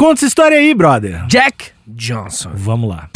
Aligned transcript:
Conta 0.00 0.20
essa 0.20 0.28
história 0.28 0.56
aí, 0.56 0.72
brother. 0.72 1.26
Jack 1.26 1.72
Johnson. 1.86 2.52
Vamos 2.54 2.88
lá. 2.88 3.10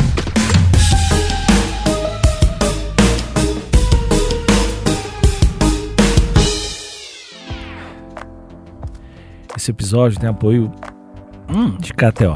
Esse 9.57 9.71
episódio 9.71 10.19
tem 10.19 10.29
apoio 10.29 10.71
Hum. 11.49 11.77
de 11.79 11.93
KTO. 11.93 12.35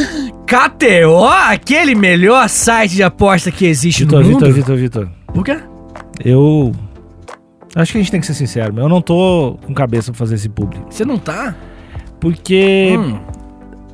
KTO, 0.46 1.24
aquele 1.26 1.94
melhor 1.94 2.48
site 2.48 2.96
de 2.96 3.02
aposta 3.02 3.50
que 3.50 3.66
existe 3.66 4.04
Vitor, 4.04 4.22
no 4.22 4.30
mundo. 4.30 4.46
Vitor, 4.52 4.52
Vitor, 4.52 4.76
Vitor. 4.76 5.08
Por 5.32 5.44
quê? 5.44 5.58
Eu. 6.24 6.72
Acho 7.74 7.92
que 7.92 7.98
a 7.98 8.00
gente 8.00 8.10
tem 8.10 8.20
que 8.20 8.26
ser 8.26 8.34
sincero, 8.34 8.74
eu 8.78 8.88
não 8.88 9.02
tô 9.02 9.58
com 9.66 9.74
cabeça 9.74 10.10
pra 10.10 10.18
fazer 10.18 10.36
esse 10.36 10.48
publi. 10.48 10.78
Você 10.90 11.04
não 11.04 11.18
tá? 11.18 11.54
Porque 12.20 12.94
Hum. 12.98 13.18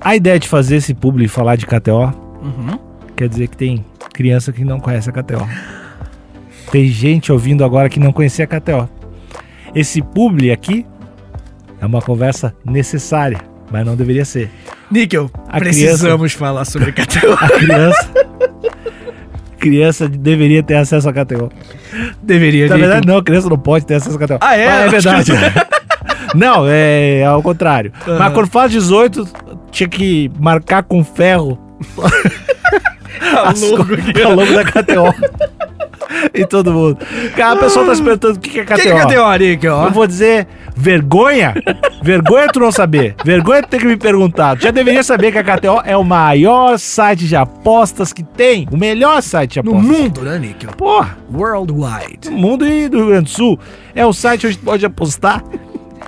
A 0.04 0.16
ideia 0.16 0.38
de 0.38 0.48
fazer 0.48 0.76
esse 0.76 0.94
publi 0.94 1.28
falar 1.28 1.56
de 1.56 1.66
KTO 1.66 2.12
Uhum. 2.42 2.78
quer 3.16 3.28
dizer 3.28 3.46
que 3.48 3.56
tem 3.56 3.84
criança 4.12 4.52
que 4.52 4.64
não 4.64 4.80
conhece 4.80 5.08
a 5.08 5.12
KTO. 5.12 5.46
Tem 6.70 6.86
gente 6.88 7.30
ouvindo 7.30 7.64
agora 7.64 7.88
que 7.88 8.00
não 8.00 8.12
conhecia 8.12 8.44
a 8.44 8.48
KTO. 8.48 8.88
Esse 9.74 10.02
publi 10.02 10.50
aqui 10.50 10.84
é 11.80 11.86
uma 11.86 12.00
conversa 12.02 12.54
necessária, 12.64 13.38
mas 13.70 13.86
não 13.86 13.94
deveria 13.94 14.24
ser. 14.24 14.50
Níquel, 14.90 15.30
A 15.48 15.58
precisamos 15.58 16.32
falar 16.32 16.64
sobre 16.64 16.90
KTO. 16.92 17.32
A 17.40 17.48
criança. 17.48 18.10
criança 19.58 20.08
deveria 20.08 20.62
ter 20.62 20.74
acesso 20.76 21.08
a 21.08 21.12
KTO. 21.12 21.50
Deveria, 22.22 22.68
Na 22.68 22.76
verdade, 22.76 23.06
não, 23.06 23.18
a 23.18 23.22
criança 23.22 23.48
não 23.48 23.58
pode 23.58 23.86
ter 23.86 23.94
acesso 23.94 24.16
a 24.16 24.18
KTO. 24.26 24.38
Ah, 24.40 24.56
é? 24.56 24.66
Mas 24.66 24.84
é 24.84 24.88
verdade. 24.88 25.32
não, 26.34 26.64
é, 26.66 27.24
ao 27.24 27.42
contrário. 27.42 27.92
Mas 28.18 28.32
quando 28.32 28.48
faz 28.48 28.72
18, 28.72 29.28
tinha 29.72 29.88
que 29.88 30.30
marcar 30.38 30.84
com 30.84 31.02
ferro 31.02 31.58
co- 31.96 32.04
aqui. 33.82 34.22
ao 34.22 34.34
longo 34.34 34.52
da 34.52 34.64
KTO. 34.64 35.12
e 36.34 36.46
todo 36.46 36.72
mundo. 36.72 36.98
Cara, 37.36 37.54
a 37.54 37.56
pessoa 37.56 37.86
tá 37.86 37.94
se 37.94 38.02
perguntando 38.02 38.36
o 38.36 38.40
que 38.40 38.50
que 38.50 38.60
é 38.60 38.62
O 38.62 38.66
KTO. 38.66 38.76
que 38.82 38.88
é 38.88 39.00
KTO, 39.06 39.38
Níquel? 39.38 39.82
Eu 39.84 39.90
vou 39.90 40.06
dizer, 40.06 40.46
vergonha? 40.76 41.54
vergonha 42.02 42.48
tu 42.48 42.60
não 42.60 42.70
saber. 42.70 43.14
Vergonha 43.24 43.62
tu 43.62 43.68
ter 43.68 43.78
que 43.78 43.86
me 43.86 43.96
perguntar. 43.96 44.56
Tu 44.56 44.64
já 44.64 44.70
deveria 44.70 45.02
saber 45.02 45.32
que 45.32 45.38
a 45.38 45.44
KTO 45.44 45.80
é 45.84 45.96
o 45.96 46.04
maior 46.04 46.78
site 46.78 47.26
de 47.26 47.34
apostas 47.36 48.12
que 48.12 48.22
tem. 48.22 48.68
O 48.70 48.76
melhor 48.76 49.22
site 49.22 49.54
de 49.60 49.62
No 49.62 49.78
apostas. 49.78 49.98
mundo, 49.98 50.20
né, 50.22 50.38
Níquel? 50.38 50.70
Porra, 50.76 51.16
Worldwide. 51.32 52.30
no 52.30 52.36
mundo 52.38 52.66
e 52.66 52.88
do 52.88 52.98
Rio 52.98 53.06
Grande 53.08 53.24
do 53.24 53.30
Sul. 53.30 53.58
É 53.94 54.04
o 54.04 54.12
site 54.12 54.46
onde 54.46 54.58
tu 54.58 54.64
pode 54.64 54.84
apostar 54.84 55.42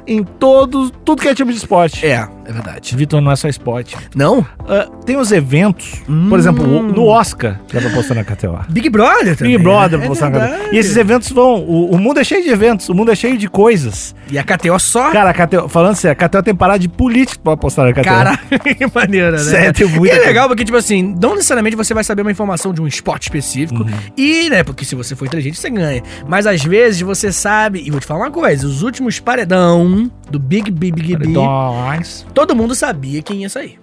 em 0.06 0.22
todos, 0.22 0.92
tudo 1.04 1.22
que 1.22 1.28
é 1.28 1.34
tipo 1.34 1.50
de 1.50 1.56
esporte. 1.56 2.04
É, 2.06 2.28
é 2.46 2.52
verdade. 2.52 2.96
Vitor, 2.96 3.20
não 3.20 3.30
é 3.30 3.36
só 3.36 3.48
esporte. 3.48 3.96
Não? 4.14 4.46
Ah, 4.68 4.88
tem 5.04 5.16
os 5.16 5.32
eventos, 5.32 6.02
Hum. 6.08 6.28
por 6.28 6.38
exemplo, 6.38 6.82
no 6.82 7.06
Oscar, 7.06 7.60
dá 7.72 7.80
pra 7.80 7.90
apostar 7.90 8.16
na 8.16 8.24
KTO. 8.24 8.58
Big 8.68 8.88
Brother 8.90 9.36
também. 9.36 9.52
Big 9.54 9.62
Brother, 9.62 9.98
né? 9.98 9.98
pra 9.98 10.06
apostar 10.06 10.28
é 10.28 10.32
na 10.32 10.38
KTO. 10.38 10.50
verdade. 10.50 10.76
E 10.76 10.78
esses 10.78 10.96
eventos 10.96 11.30
vão. 11.30 11.54
O, 11.64 11.90
o 11.92 11.98
mundo 11.98 12.20
é 12.20 12.24
cheio 12.24 12.42
de 12.44 12.50
eventos, 12.50 12.88
o 12.88 12.94
mundo 12.94 13.10
é 13.10 13.14
cheio 13.14 13.36
de 13.38 13.48
coisas. 13.48 14.14
E 14.30 14.38
a 14.38 14.42
KTO 14.44 14.78
só... 14.78 15.10
Cara, 15.12 15.30
a 15.30 15.34
KTO, 15.34 15.68
falando 15.68 15.94
sério, 15.96 16.16
a 16.18 16.28
KTO 16.28 16.42
tem 16.42 16.54
parada 16.54 16.78
de 16.78 16.88
político 16.88 17.42
pra 17.42 17.52
apostar 17.54 17.84
na 17.86 17.92
KTO. 17.92 18.04
Cara, 18.04 18.36
que 18.76 18.86
maneira, 18.94 19.32
né? 19.32 19.38
Sério, 19.38 19.72
tem 19.72 19.86
muita 19.86 20.14
e 20.14 20.18
é 20.18 20.26
legal 20.26 20.48
porque, 20.48 20.64
tipo 20.64 20.76
assim, 20.76 21.14
não 21.20 21.34
necessariamente 21.34 21.76
você 21.76 21.92
vai 21.94 22.04
saber 22.04 22.22
uma 22.22 22.30
informação 22.30 22.72
de 22.72 22.80
um 22.80 22.86
esporte 22.86 23.24
específico. 23.24 23.82
Uhum. 23.82 23.90
E, 24.16 24.48
né, 24.50 24.62
porque 24.64 24.84
se 24.84 24.94
você 24.94 25.14
for 25.16 25.26
inteligente, 25.26 25.58
você 25.58 25.70
ganha. 25.70 26.02
Mas 26.26 26.46
às 26.46 26.62
vezes 26.62 27.00
você 27.00 27.30
sabe, 27.32 27.82
e 27.86 27.90
vou 27.90 28.00
te 28.00 28.06
falar 28.06 28.20
uma 28.20 28.30
coisa: 28.30 28.66
os 28.66 28.82
últimos 28.82 29.18
paredão 29.20 30.10
do 30.30 30.38
Big 30.38 30.70
Big 30.70 30.92
Big 30.92 31.16
Big, 31.16 31.34
Paredões. 31.34 32.26
Todo 32.34 32.54
mundo 32.54 32.74
sabia 32.74 33.22
quem 33.22 33.42
ia 33.42 33.48
sair. 33.48 33.78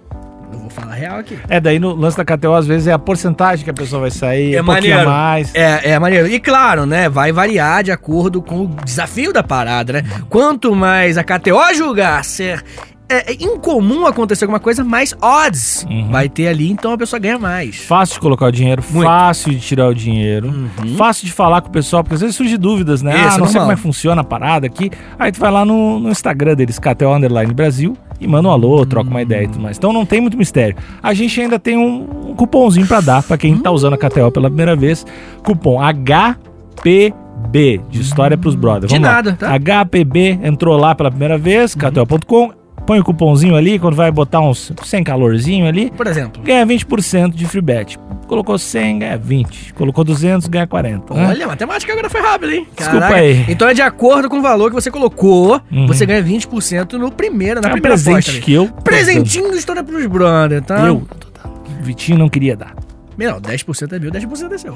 Eu 0.52 0.58
vou 0.58 0.70
falar 0.70 0.94
real 0.94 1.16
aqui. 1.16 1.38
É, 1.48 1.58
daí 1.58 1.78
no 1.78 1.94
lance 1.94 2.16
da 2.16 2.24
KTO, 2.24 2.52
às 2.52 2.66
vezes 2.66 2.86
é 2.86 2.92
a 2.92 2.98
porcentagem 2.98 3.64
que 3.64 3.70
a 3.70 3.74
pessoa 3.74 4.02
vai 4.02 4.10
sair, 4.10 4.54
É 4.54 4.60
um 4.60 4.64
pouquinho 4.66 5.00
a 5.00 5.04
mais. 5.04 5.54
É, 5.54 5.92
é 5.92 5.98
maneiro. 5.98 6.28
E 6.28 6.38
claro, 6.38 6.84
né, 6.84 7.08
vai 7.08 7.32
variar 7.32 7.82
de 7.82 7.90
acordo 7.90 8.42
com 8.42 8.66
o 8.66 8.68
desafio 8.84 9.32
da 9.32 9.42
parada, 9.42 9.94
né? 9.94 10.04
Quanto 10.28 10.74
mais 10.74 11.16
a 11.16 11.24
KTO 11.24 11.74
julgar 11.74 12.22
ser 12.22 12.62
é, 13.08 13.32
é 13.32 13.36
incomum 13.44 14.06
acontecer 14.06 14.44
alguma 14.44 14.60
coisa, 14.60 14.82
mais 14.82 15.14
odds 15.20 15.84
Uhum. 15.88 16.08
vai 16.10 16.28
ter 16.28 16.48
ali, 16.48 16.70
então 16.70 16.92
a 16.92 16.98
pessoa 16.98 17.20
ganha 17.20 17.38
mais. 17.38 17.76
Fácil 17.84 18.14
de 18.14 18.20
colocar 18.20 18.46
o 18.46 18.52
dinheiro, 18.52 18.82
Muito. 18.90 19.06
fácil 19.06 19.50
de 19.52 19.60
tirar 19.60 19.88
o 19.88 19.94
dinheiro, 19.94 20.48
Uhum. 20.48 20.96
fácil 20.96 21.26
de 21.26 21.32
falar 21.32 21.60
com 21.60 21.68
o 21.68 21.72
pessoal, 21.72 22.02
porque 22.02 22.14
às 22.14 22.20
vezes 22.20 22.36
surge 22.36 22.56
dúvidas, 22.56 23.02
né? 23.02 23.12
Isso, 23.14 23.20
ah, 23.20 23.24
não 23.24 23.30
sei 23.32 23.38
normal. 23.44 23.60
como 23.62 23.72
é 23.72 23.74
que 23.76 23.80
funciona 23.82 24.20
a 24.20 24.24
parada 24.24 24.66
aqui. 24.66 24.90
Aí 25.18 25.30
tu 25.30 25.38
vai 25.40 25.50
lá 25.50 25.64
no, 25.64 25.98
no 26.00 26.10
Instagram 26.10 26.54
deles, 26.54 26.78
KTO 26.78 27.14
Underline 27.14 27.52
Brasil, 27.52 27.96
e 28.20 28.26
manda 28.26 28.48
um 28.48 28.52
alô, 28.52 28.86
troca 28.86 29.10
uma 29.10 29.20
ideia 29.20 29.44
e 29.44 29.48
tudo 29.48 29.60
mais. 29.62 29.76
Então 29.76 29.92
não 29.92 30.06
tem 30.06 30.20
muito 30.20 30.38
mistério. 30.38 30.76
A 31.02 31.12
gente 31.12 31.38
ainda 31.40 31.58
tem 31.58 31.76
um, 31.76 32.30
um 32.30 32.34
cupomzinho 32.34 32.86
pra 32.86 33.00
dar 33.00 33.22
pra 33.22 33.36
quem 33.36 33.58
tá 33.58 33.70
usando 33.70 33.94
a 33.94 33.98
KTO 33.98 34.30
pela 34.30 34.48
primeira 34.48 34.74
vez. 34.76 35.04
Cupom 35.42 35.78
HPB, 35.82 37.80
de 37.90 38.00
História 38.00 38.36
pros 38.38 38.54
Brothers. 38.54 38.92
De 38.92 38.98
Vamos 38.98 39.08
lá. 39.08 39.14
nada, 39.16 39.32
tá? 39.38 39.52
HPB 39.58 40.38
entrou 40.42 40.76
lá 40.76 40.94
pela 40.94 41.10
primeira 41.10 41.36
vez, 41.36 41.74
KTO.com. 41.74 42.52
Põe 42.86 42.98
o 42.98 43.04
cupomzinho 43.04 43.54
ali, 43.54 43.78
quando 43.78 43.94
vai 43.94 44.10
botar 44.10 44.40
uns 44.40 44.72
sem 44.84 45.04
calorzinho 45.04 45.66
ali, 45.66 45.90
Por 45.96 46.06
exemplo. 46.06 46.42
ganha 46.42 46.66
20% 46.66 47.30
de 47.34 47.46
free 47.46 47.60
bet. 47.62 47.96
Colocou 48.26 48.58
100, 48.58 48.98
ganha 48.98 49.16
20. 49.18 49.72
Colocou 49.74 50.02
200, 50.02 50.48
ganha 50.48 50.66
40. 50.66 51.14
né? 51.14 51.26
Olha, 51.28 51.44
a 51.44 51.48
matemática 51.48 51.92
agora 51.92 52.08
foi 52.10 52.20
rápida, 52.20 52.52
hein? 52.54 52.66
Desculpa 52.76 53.00
Caraca. 53.06 53.20
aí. 53.20 53.44
Então 53.48 53.68
é 53.68 53.74
de 53.74 53.82
acordo 53.82 54.28
com 54.28 54.38
o 54.38 54.42
valor 54.42 54.70
que 54.70 54.74
você 54.74 54.90
colocou, 54.90 55.60
Uhum. 55.70 55.86
você 55.86 56.04
ganha 56.06 56.22
20% 56.22 56.94
no 56.94 57.10
primeiro, 57.12 57.60
na 57.60 57.68
é 57.68 57.72
primeira 57.72 57.94
presente 57.94 58.30
aposta. 58.30 58.40
que 58.40 58.52
eu. 58.52 58.68
Presentinho 58.82 59.50
do 59.50 59.56
História 59.56 59.84
pros 59.84 60.06
Brother, 60.06 60.62
tá? 60.62 60.78
Eu. 60.86 61.06
tô 61.20 61.28
dando. 61.42 61.56
O 61.80 61.84
Vitinho 61.84 62.18
não 62.18 62.28
queria 62.28 62.56
dar. 62.56 62.74
Não, 63.18 63.40
10% 63.40 63.92
é 63.92 63.98
meu, 63.98 64.10
10% 64.10 64.52
é 64.52 64.58
seu. 64.58 64.74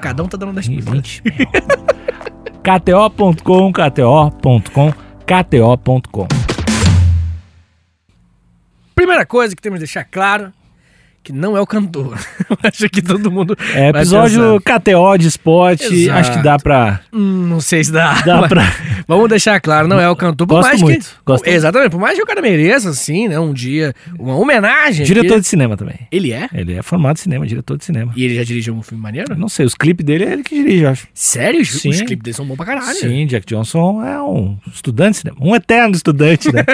Cada 0.00 0.22
um 0.22 0.28
tá 0.28 0.36
dando 0.36 0.52
10%. 0.60 0.80
20 0.92 1.22
mil. 1.24 1.48
KTO.com, 2.62 3.72
KTO.com, 3.72 4.92
KTO.com. 5.26 6.26
Primeira 8.98 9.24
coisa 9.24 9.54
que 9.54 9.62
temos 9.62 9.76
que 9.76 9.84
deixar 9.84 10.02
claro, 10.02 10.52
que 11.28 11.32
não 11.32 11.54
é 11.56 11.60
o 11.60 11.66
cantor. 11.66 12.18
Acho 12.64 12.88
que 12.88 13.02
todo 13.02 13.30
mundo 13.30 13.54
É 13.74 13.90
episódio. 13.90 14.58
KTO 14.62 15.18
de 15.18 15.28
esporte. 15.28 15.84
Exato. 15.84 16.18
Acho 16.18 16.32
que 16.32 16.42
dá 16.42 16.58
pra. 16.58 17.00
Hum, 17.12 17.46
não 17.48 17.60
sei 17.60 17.84
se 17.84 17.92
dá. 17.92 18.14
Dá 18.22 18.48
pra. 18.48 18.62
Vamos 19.06 19.28
deixar 19.28 19.60
claro, 19.60 19.86
não 19.86 20.00
é 20.00 20.08
o 20.08 20.16
cantor. 20.16 20.46
Por 20.46 20.54
Gosto 20.54 20.68
mais 20.68 20.80
muito, 20.82 21.04
que. 21.04 21.10
gosto. 21.26 21.46
Exatamente, 21.46 21.90
por 21.90 22.00
mais 22.00 22.16
que 22.16 22.22
o 22.22 22.26
cara 22.26 22.40
mereça, 22.40 22.88
assim, 22.90 23.28
né? 23.28 23.38
Um 23.38 23.52
dia, 23.52 23.94
uma 24.18 24.36
homenagem. 24.36 25.04
Diretor 25.04 25.34
aqui. 25.34 25.40
de 25.42 25.46
cinema 25.48 25.76
também. 25.76 25.96
Ele 26.10 26.32
é? 26.32 26.48
Ele 26.54 26.74
é 26.74 26.82
formado 26.82 27.16
em 27.18 27.20
cinema, 27.20 27.46
diretor 27.46 27.76
de 27.76 27.84
cinema. 27.84 28.12
E 28.16 28.24
ele 28.24 28.34
já 28.36 28.44
dirigiu 28.44 28.74
um 28.74 28.82
filme 28.82 29.02
maneiro? 29.02 29.36
Não 29.36 29.48
sei, 29.48 29.66
os 29.66 29.74
clipes 29.74 30.04
dele 30.06 30.24
é 30.24 30.32
ele 30.32 30.42
que 30.42 30.54
dirige, 30.54 30.84
eu 30.84 30.90
acho. 30.90 31.06
Sério? 31.12 31.60
Os, 31.60 31.68
Sim. 31.68 31.90
os 31.90 31.98
clipes 32.00 32.22
dele 32.24 32.34
são 32.34 32.46
bons 32.46 32.56
pra 32.56 32.64
caralho. 32.66 32.94
Sim, 32.98 33.26
Jack 33.26 33.46
Johnson 33.46 34.02
é 34.04 34.20
um 34.22 34.56
estudante 34.72 35.10
de 35.12 35.16
cinema. 35.18 35.36
Um 35.40 35.54
eterno 35.54 35.94
estudante, 35.94 36.50
né? 36.52 36.64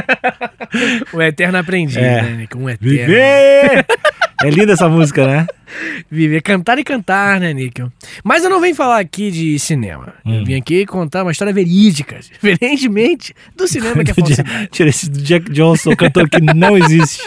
O 1.12 1.20
Eterno 1.22 1.58
Aprendiz, 1.58 1.96
É. 1.96 2.22
né? 2.22 2.48
Um 2.56 2.68
Eterno. 2.68 2.90
Viver! 2.98 3.86
É 4.44 4.50
linda 4.50 4.74
essa 4.74 4.88
música, 4.88 5.26
né? 5.26 5.46
Viver, 6.10 6.42
cantar 6.42 6.78
e 6.78 6.84
cantar, 6.84 7.40
né, 7.40 7.52
Níquel? 7.54 7.90
Mas 8.22 8.44
eu 8.44 8.50
não 8.50 8.60
venho 8.60 8.74
falar 8.74 8.98
aqui 8.98 9.30
de 9.30 9.58
cinema. 9.58 10.12
Hum. 10.24 10.40
Eu 10.40 10.44
vim 10.44 10.54
aqui 10.54 10.84
contar 10.84 11.22
uma 11.22 11.32
história 11.32 11.52
verídica, 11.52 12.20
diferentemente 12.20 13.34
do 13.56 13.66
cinema 13.66 14.04
que 14.04 14.10
é 14.10 14.14
falsidade. 14.14 14.68
Tira 14.70 14.90
esse 14.90 15.08
do 15.08 15.22
Jack 15.22 15.50
Johnson, 15.50 15.96
cantor 15.96 16.28
que 16.28 16.40
não 16.40 16.76
existe. 16.76 17.22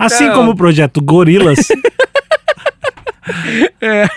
Assim 0.00 0.26
Não. 0.26 0.34
como 0.34 0.50
o 0.50 0.56
projeto 0.56 1.00
Gorilas. 1.00 1.68
É. 3.80 4.08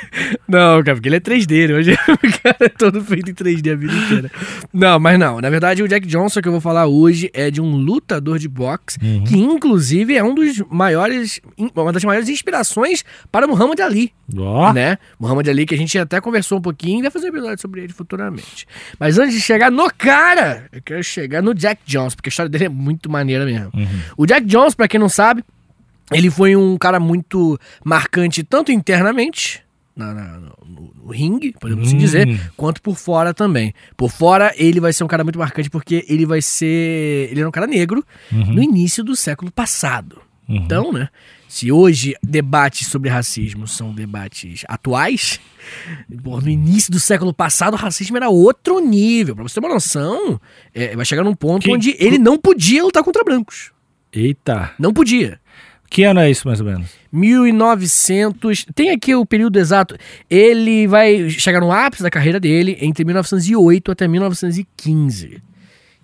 Não, 0.48 0.82
cara, 0.84 0.96
porque 0.96 1.08
ele 1.08 1.18
é 1.18 1.20
3D, 1.20 1.68
né? 1.68 1.76
Hoje 1.76 1.92
o 2.10 2.42
cara 2.42 2.58
é 2.62 2.70
todo 2.70 3.04
feito 3.04 3.30
em 3.30 3.34
3D 3.34 3.72
a 3.72 3.76
vida 3.76 3.94
inteira. 3.94 4.32
Não, 4.74 5.00
mas 5.00 5.20
não. 5.20 5.40
Na 5.40 5.50
verdade, 5.52 5.84
o 5.84 5.88
Jack 5.88 6.08
Johnson 6.08 6.42
que 6.42 6.48
eu 6.48 6.52
vou 6.52 6.60
falar 6.62 6.88
hoje 6.88 7.30
é 7.34 7.52
de 7.52 7.62
um 7.62 7.76
lutador 7.76 8.40
de 8.40 8.48
boxe, 8.48 8.98
Uhum. 9.02 9.24
que 9.24 9.38
inclusive 9.38 10.16
é 10.16 10.24
um 10.24 10.34
dos 10.34 10.62
maiores, 10.70 11.40
uma 11.76 11.94
das 11.94 12.04
maiores 12.04 12.28
inspirações 12.28 13.04
para 13.32 13.46
Muhammad 13.48 13.80
Ali. 13.82 14.12
Ó, 14.36 14.74
né? 14.74 14.98
Muhammad 15.20 15.48
Ali, 15.50 15.66
que 15.66 15.76
a 15.76 15.78
gente 15.78 15.98
até 16.00 16.20
conversou 16.20 16.58
um 16.58 16.62
pouquinho 16.62 17.00
e 17.00 17.02
vai 17.04 17.12
fazer 17.12 17.28
um 17.28 17.30
episódio 17.30 17.62
sobre 17.62 17.82
ele 17.84 17.94
futuramente. 17.94 18.66
Mas 19.00 19.20
antes 19.20 19.36
de 19.36 19.42
chegar 19.42 19.70
no 19.72 19.92
cara, 19.94 20.66
eu 20.72 20.82
quero 20.82 21.04
chegar 21.04 21.42
no 21.44 21.54
Jack 21.54 21.82
Johnson, 21.86 22.16
porque 22.16 22.30
a 22.30 22.32
história 22.32 22.50
dele 22.50 22.66
é 22.66 22.70
muito 22.70 23.12
maneira 23.12 23.46
mesmo. 23.46 23.70
Uhum. 23.76 23.88
O 24.18 24.26
Jack 24.26 24.46
Johnson, 24.48 24.76
pra 24.76 24.88
quem 24.88 25.00
não 25.00 25.10
sabe, 25.10 25.44
ele 26.12 26.30
foi 26.30 26.56
um 26.56 26.78
cara 26.78 27.00
muito 27.00 27.58
marcante, 27.84 28.44
tanto 28.44 28.72
internamente. 28.72 29.62
na- 29.94 30.14
na- 30.14 30.38
no, 30.40 30.94
no 31.04 31.12
ringue, 31.12 31.54
podemos 31.60 31.86
assim 31.90 31.98
Hum. 31.98 32.00
dizer, 32.00 32.52
quanto 32.56 32.82
por 32.82 32.96
fora 32.96 33.34
também. 33.34 33.74
Por 33.98 34.10
fora, 34.10 34.54
ele 34.56 34.80
vai 34.80 34.94
ser 34.94 35.04
um 35.04 35.08
cara 35.08 35.22
muito 35.22 35.38
marcante 35.38 35.70
porque 35.70 36.06
ele 36.08 36.26
vai 36.26 36.42
ser. 36.42 37.28
Ele 37.30 37.42
era 37.42 37.48
um 37.50 37.52
cara 37.52 37.68
negro 37.68 38.04
Uhum. 38.32 38.54
no 38.54 38.64
início 38.64 39.04
do 39.04 39.18
século 39.18 39.52
passado. 39.52 40.22
Uhum. 40.48 40.56
Então, 40.56 40.94
né? 40.94 41.10
Se 41.48 41.72
hoje 41.74 42.16
debates 42.24 42.88
sobre 42.88 43.10
racismo 43.10 43.68
são 43.68 43.94
debates 43.94 44.64
atuais, 44.70 45.42
pô, 46.24 46.40
no 46.40 46.50
início 46.50 46.90
do 46.90 47.00
século 47.00 47.34
passado 47.34 47.74
o 47.74 47.78
racismo 47.78 48.16
era 48.16 48.30
outro 48.30 48.80
nível. 48.80 49.36
Pra 49.36 49.44
você 49.44 49.56
ter 49.60 49.66
uma 49.68 49.74
noção, 49.74 50.40
é, 50.74 50.96
vai 50.96 51.04
chegar 51.06 51.24
num 51.26 51.36
ponto 51.36 51.64
Que- 51.66 51.72
onde 51.72 51.96
ele 52.00 52.18
não 52.18 52.38
podia 52.38 52.82
lutar 52.82 53.04
contra 53.04 53.26
brancos. 53.26 53.72
Eita. 54.14 54.72
Não 54.80 54.94
podia. 54.94 55.40
Que 55.92 56.06
ano 56.06 56.22
é 56.22 56.32
isso, 56.32 56.48
mais 56.48 56.62
ou 56.62 56.66
menos? 56.66 56.90
1900. 57.12 58.66
Tem 58.74 58.92
aqui 58.92 59.14
o 59.14 59.26
período 59.26 59.60
exato. 59.60 59.98
Ele 60.30 60.88
vai 60.88 61.30
chegar 61.30 61.60
no 61.60 61.70
ápice 61.70 62.02
da 62.02 62.10
carreira 62.10 62.40
dele 62.40 62.78
entre 62.80 63.04
1908 63.04 63.92
até 63.92 64.08
1915. 64.08 65.44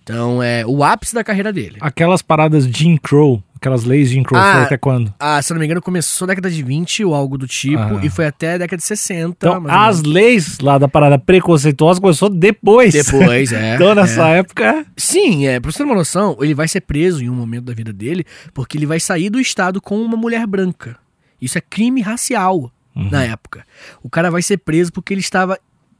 Então 0.03 0.43
é 0.43 0.65
o 0.65 0.83
ápice 0.83 1.15
da 1.15 1.23
carreira 1.23 1.53
dele. 1.53 1.77
Aquelas 1.79 2.21
paradas 2.21 2.65
Jim 2.65 2.97
Crow, 2.97 3.41
aquelas 3.67 3.83
leis 3.83 4.09
Jim 4.09 4.23
Crow, 4.23 4.39
Ah, 4.39 4.63
até 4.63 4.77
quando? 4.77 5.13
Ah, 5.19 5.41
se 5.41 5.51
não 5.53 5.59
me 5.59 5.65
engano, 5.65 5.81
começou 5.81 6.27
na 6.27 6.31
década 6.33 6.49
de 6.49 6.63
20 6.63 7.03
ou 7.05 7.13
algo 7.13 7.37
do 7.37 7.47
tipo, 7.47 7.81
Ah. 7.81 7.99
e 8.03 8.09
foi 8.09 8.25
até 8.25 8.53
a 8.53 8.57
década 8.57 8.77
de 8.77 8.83
60. 8.83 9.35
Então, 9.47 9.63
as 9.67 10.01
leis 10.03 10.59
lá 10.59 10.77
da 10.77 10.87
parada 10.87 11.19
preconceituosa 11.19 11.99
começou 12.01 12.29
depois. 12.29 12.93
Depois, 12.93 13.51
é. 13.53 13.75
então, 13.75 13.93
nessa 13.95 14.29
é. 14.29 14.39
época. 14.39 14.85
Sim, 14.95 15.45
é, 15.47 15.59
pra 15.59 15.71
você 15.71 15.79
ter 15.79 15.83
uma 15.83 15.95
noção, 15.95 16.37
ele 16.41 16.53
vai 16.53 16.67
ser 16.67 16.81
preso 16.81 17.23
em 17.23 17.29
um 17.29 17.35
momento 17.35 17.65
da 17.65 17.73
vida 17.73 17.91
dele, 17.93 18.25
porque 18.53 18.77
ele 18.77 18.85
vai 18.85 18.99
sair 18.99 19.29
do 19.29 19.39
estado 19.39 19.81
com 19.81 19.99
uma 20.01 20.17
mulher 20.17 20.45
branca. 20.47 20.97
Isso 21.41 21.57
é 21.57 21.61
crime 21.61 22.01
racial 22.01 22.71
Uhum. 22.95 23.09
na 23.11 23.23
época. 23.23 23.63
O 24.01 24.09
cara 24.09 24.31
vai 24.31 24.41
ser 24.41 24.57
preso 24.57 24.91
porque 24.91 25.13
ele 25.13 25.21
estava 25.21 25.59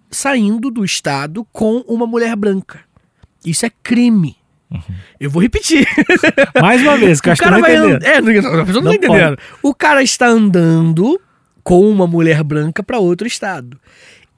saindo 0.10 0.72
do 0.72 0.84
estado 0.84 1.46
com 1.52 1.84
uma 1.88 2.08
mulher 2.08 2.36
branca. 2.36 2.80
Isso 3.46 3.66
é 3.66 3.72
crime. 3.84 4.36
Eu 5.20 5.30
vou 5.30 5.42
repetir. 5.42 5.88
Mais 6.62 6.82
uma 6.82 6.98
vez, 6.98 7.22
que 7.22 7.30
o 7.30 7.32
acho 7.32 7.42
que 7.42 7.48
cara 7.48 7.58
não 7.58 7.62
vai 7.62 7.76
entendeu. 7.76 7.96
andar. 7.96 8.08
É, 8.08 8.22
não, 8.22 8.62
a 8.62 8.66
pessoa 8.66 8.84
não, 8.84 8.92
Não 8.92 8.92
tá 8.92 8.96
entendendo. 8.96 9.38
O 9.64 9.74
cara 9.74 10.04
está 10.04 10.28
andando 10.28 11.20
com 11.64 11.90
uma 11.90 12.06
mulher 12.08 12.44
branca 12.44 12.84
para 12.84 13.00
outro 13.00 13.28
estado. 13.28 13.80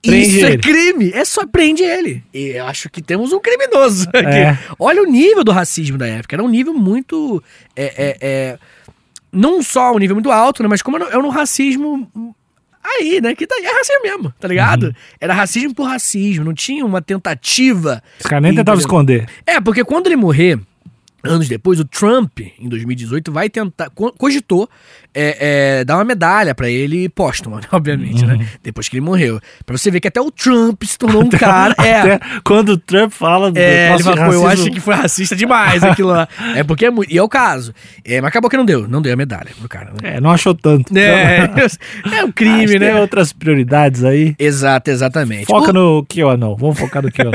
Prende 0.01 0.37
Isso 0.37 0.45
é 0.45 0.51
ele. 0.53 0.61
crime. 0.61 1.11
É 1.13 1.25
só 1.25 1.45
prende 1.45 1.83
ele. 1.83 2.23
E 2.33 2.49
eu 2.49 2.65
acho 2.65 2.89
que 2.89 3.01
temos 3.01 3.33
um 3.33 3.39
criminoso 3.39 4.07
aqui. 4.09 4.25
É. 4.27 4.57
Olha 4.79 5.01
o 5.01 5.05
nível 5.05 5.43
do 5.43 5.51
racismo 5.51 5.97
da 5.97 6.07
época. 6.07 6.35
Era 6.35 6.43
um 6.43 6.47
nível 6.47 6.73
muito. 6.73 7.43
É, 7.75 7.83
é, 7.83 8.17
é, 8.21 8.59
não 9.31 9.61
só 9.61 9.93
um 9.93 9.97
nível 9.99 10.15
muito 10.15 10.31
alto, 10.31 10.63
né? 10.63 10.69
Mas 10.69 10.81
como 10.81 10.97
era 10.97 11.19
um 11.19 11.29
racismo. 11.29 12.09
Aí, 12.97 13.19
né? 13.21 13.35
Que 13.35 13.45
tá, 13.45 13.55
é 13.61 13.67
racismo 13.77 14.01
mesmo, 14.03 14.33
tá 14.39 14.47
ligado? 14.47 14.83
Uhum. 14.87 14.93
Era 15.21 15.33
racismo 15.33 15.73
por 15.75 15.83
racismo, 15.83 16.43
não 16.45 16.53
tinha 16.53 16.85
uma 16.85 17.01
tentativa 17.01 18.01
Os 18.19 18.25
caras 18.25 18.43
nem 18.43 18.55
tentavam 18.55 18.79
esconder. 18.79 19.27
é, 19.45 19.59
porque 19.61 19.83
quando 19.83 20.07
ele 20.07 20.15
morrer, 20.15 20.59
anos 21.23 21.47
depois, 21.47 21.79
o 21.79 21.85
Trump, 21.85 22.39
em 22.39 22.67
2018, 22.69 23.31
vai 23.31 23.49
tentar, 23.49 23.89
co- 23.89 24.11
cogitou 24.13 24.69
é, 25.13 25.79
é, 25.79 25.83
dar 25.85 25.95
uma 25.97 26.03
medalha 26.05 26.53
pra 26.53 26.69
ele 26.69 27.09
póstuma, 27.09 27.57
né, 27.61 27.63
obviamente, 27.71 28.23
Uhum. 28.23 28.37
né? 28.37 28.47
Depois 28.63 28.87
que 28.89 28.95
ele 28.97 29.05
morreu. 29.05 29.39
Pra 29.65 29.77
você 29.77 29.89
ver 29.91 29.99
que 29.99 30.07
até 30.07 30.21
o 30.21 30.29
Trump 30.31 30.83
se 30.83 30.97
tornou 30.97 31.23
um 31.23 31.29
cara. 31.29 31.73
é. 31.83 32.19
Quando 32.43 32.69
o 32.69 32.77
Trump 32.77 33.11
fala 33.11 33.51
do 33.51 33.57
É, 33.57 33.93
ele 33.93 34.03
falou, 34.03 34.17
pô, 34.17 34.23
eu 34.33 34.41
racismo- 34.43 34.47
acho 34.47 34.71
que 34.71 34.79
foi 34.79 34.95
racista 34.95 35.35
demais 35.35 35.83
aquilo 35.83 36.09
lá. 36.09 36.27
É 36.55 36.63
porque 36.63 36.85
é 36.85 36.89
muito. 36.89 37.11
E 37.13 37.17
é 37.17 37.23
o 37.23 37.29
caso. 37.29 37.73
É, 38.05 38.19
mas 38.21 38.29
acabou 38.29 38.49
que 38.49 38.57
não 38.57 38.65
deu. 38.65 38.87
Não 38.87 39.01
deu 39.01 39.13
a 39.13 39.15
medalha 39.15 39.49
pro 39.59 39.67
cara, 39.69 39.91
né? 39.91 40.15
É, 40.15 40.21
não 40.21 40.31
achou 40.31 40.53
tanto. 40.55 40.95
É, 40.97 41.43
Então, 41.45 41.57
é 41.57 41.63
um 41.63 41.65
acho 41.65 41.77
que 42.27 42.31
crime, 42.33 42.67
Tem 42.67 42.79
né? 42.79 42.95
outras 42.99 43.31
prioridades 43.33 44.03
aí. 44.03 44.35
Exato, 44.39 44.89
exatamente. 44.89 45.45
Foca 45.45 45.71
no 45.73 46.05
QAnon. 46.05 46.55
Vamos 46.55 46.79
focar 46.79 47.03
no 47.03 47.11
QAnon. 47.11 47.31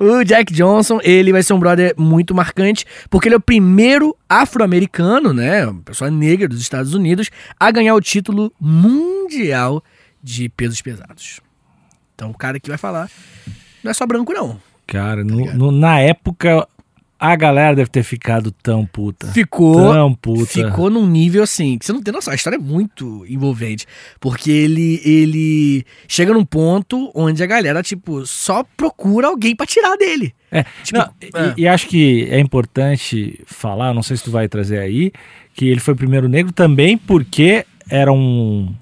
O 0.00 0.24
Jack 0.24 0.52
Johnson, 0.52 0.98
ele 1.02 1.32
vai 1.32 1.42
ser 1.42 1.52
um 1.52 1.58
brother 1.58 1.94
muito 1.96 2.34
marcante, 2.34 2.84
porque 3.10 3.28
ele 3.28 3.34
é 3.34 3.38
o 3.38 3.40
primeiro 3.40 4.16
afro-americano, 4.28 5.32
né, 5.32 5.66
uma 5.66 5.80
pessoa 5.82 6.10
negra 6.10 6.46
dos 6.48 6.60
Estados 6.60 6.92
Unidos, 6.94 7.07
a 7.58 7.70
ganhar 7.70 7.94
o 7.94 8.00
título 8.00 8.52
mundial 8.60 9.82
de 10.22 10.48
pesos 10.48 10.80
pesados. 10.82 11.40
Então, 12.14 12.30
o 12.30 12.36
cara 12.36 12.58
que 12.58 12.68
vai 12.68 12.78
falar 12.78 13.10
não 13.82 13.90
é 13.90 13.94
só 13.94 14.06
branco, 14.06 14.32
não. 14.32 14.60
Cara, 14.86 15.24
Tá 15.24 15.32
no- 15.32 15.54
no- 15.54 15.70
na 15.72 16.00
época, 16.00 16.66
a 17.20 17.36
galera 17.36 17.76
deve 17.76 17.90
ter 17.90 18.02
ficado 18.02 18.50
tão 18.50 18.84
puta. 18.86 19.26
Ficou, 19.28 19.92
Tão 19.92 20.14
puta. 20.14 20.46
ficou 20.46 20.88
num 20.88 21.06
nível 21.06 21.42
assim, 21.42 21.76
que 21.78 21.84
você 21.84 21.92
não 21.92 22.02
tem 22.02 22.12
noção, 22.14 22.32
a 22.32 22.36
história 22.36 22.56
é 22.56 22.60
muito 22.60 23.24
envolvente, 23.28 23.86
porque 24.18 24.50
ele, 24.50 25.00
ele 25.04 25.84
chega 26.08 26.32
num 26.32 26.44
ponto 26.44 27.10
onde 27.14 27.42
a 27.42 27.46
galera, 27.46 27.82
tipo, 27.82 28.24
só 28.26 28.64
procura 28.76 29.28
alguém 29.28 29.54
pra 29.54 29.66
tirar 29.66 29.96
dele. 29.96 30.34
É, 30.50 30.64
Tipo, 30.82 30.98
não, 30.98 31.04
é. 31.42 31.54
e, 31.56 31.62
e 31.62 31.68
acho 31.68 31.86
que 31.88 32.26
é 32.30 32.40
importante 32.40 33.40
falar, 33.46 33.92
não 33.92 34.02
sei 34.02 34.16
se 34.16 34.24
tu 34.24 34.30
vai 34.30 34.48
trazer 34.48 34.78
aí, 34.78 35.12
que 35.58 35.68
ele 35.68 35.80
foi 35.80 35.92
o 35.94 35.96
primeiro 35.96 36.28
negro 36.28 36.52
também 36.52 36.96
porque 36.96 37.66
eram 37.90 38.72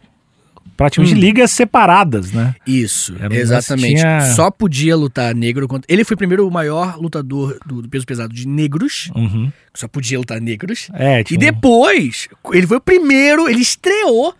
praticamente 0.76 1.14
Hum. 1.14 1.18
ligas 1.18 1.50
separadas, 1.52 2.32
né? 2.32 2.54
Isso, 2.66 3.14
Era 3.18 3.34
exatamente. 3.34 3.96
tinha- 4.00 4.20
Só 4.34 4.50
podia 4.50 4.94
lutar 4.94 5.34
negro 5.34 5.66
contra. 5.66 5.86
Ele 5.90 6.04
foi 6.04 6.16
primeiro 6.18 6.46
o 6.46 6.50
maior 6.50 6.98
lutador 7.00 7.58
do, 7.64 7.80
do 7.80 7.88
peso 7.88 8.04
pesado 8.06 8.34
de 8.34 8.46
negros. 8.46 9.10
Uhum. 9.16 9.50
Só 9.74 9.88
podia 9.88 10.18
lutar 10.18 10.38
negros. 10.38 10.88
É, 10.92 11.20
E 11.20 11.24
tipo, 11.24 11.40
depois, 11.40 12.28
ele 12.52 12.66
foi 12.66 12.76
o 12.76 12.80
primeiro, 12.80 13.48
ele 13.48 13.60
estreou 13.62 14.34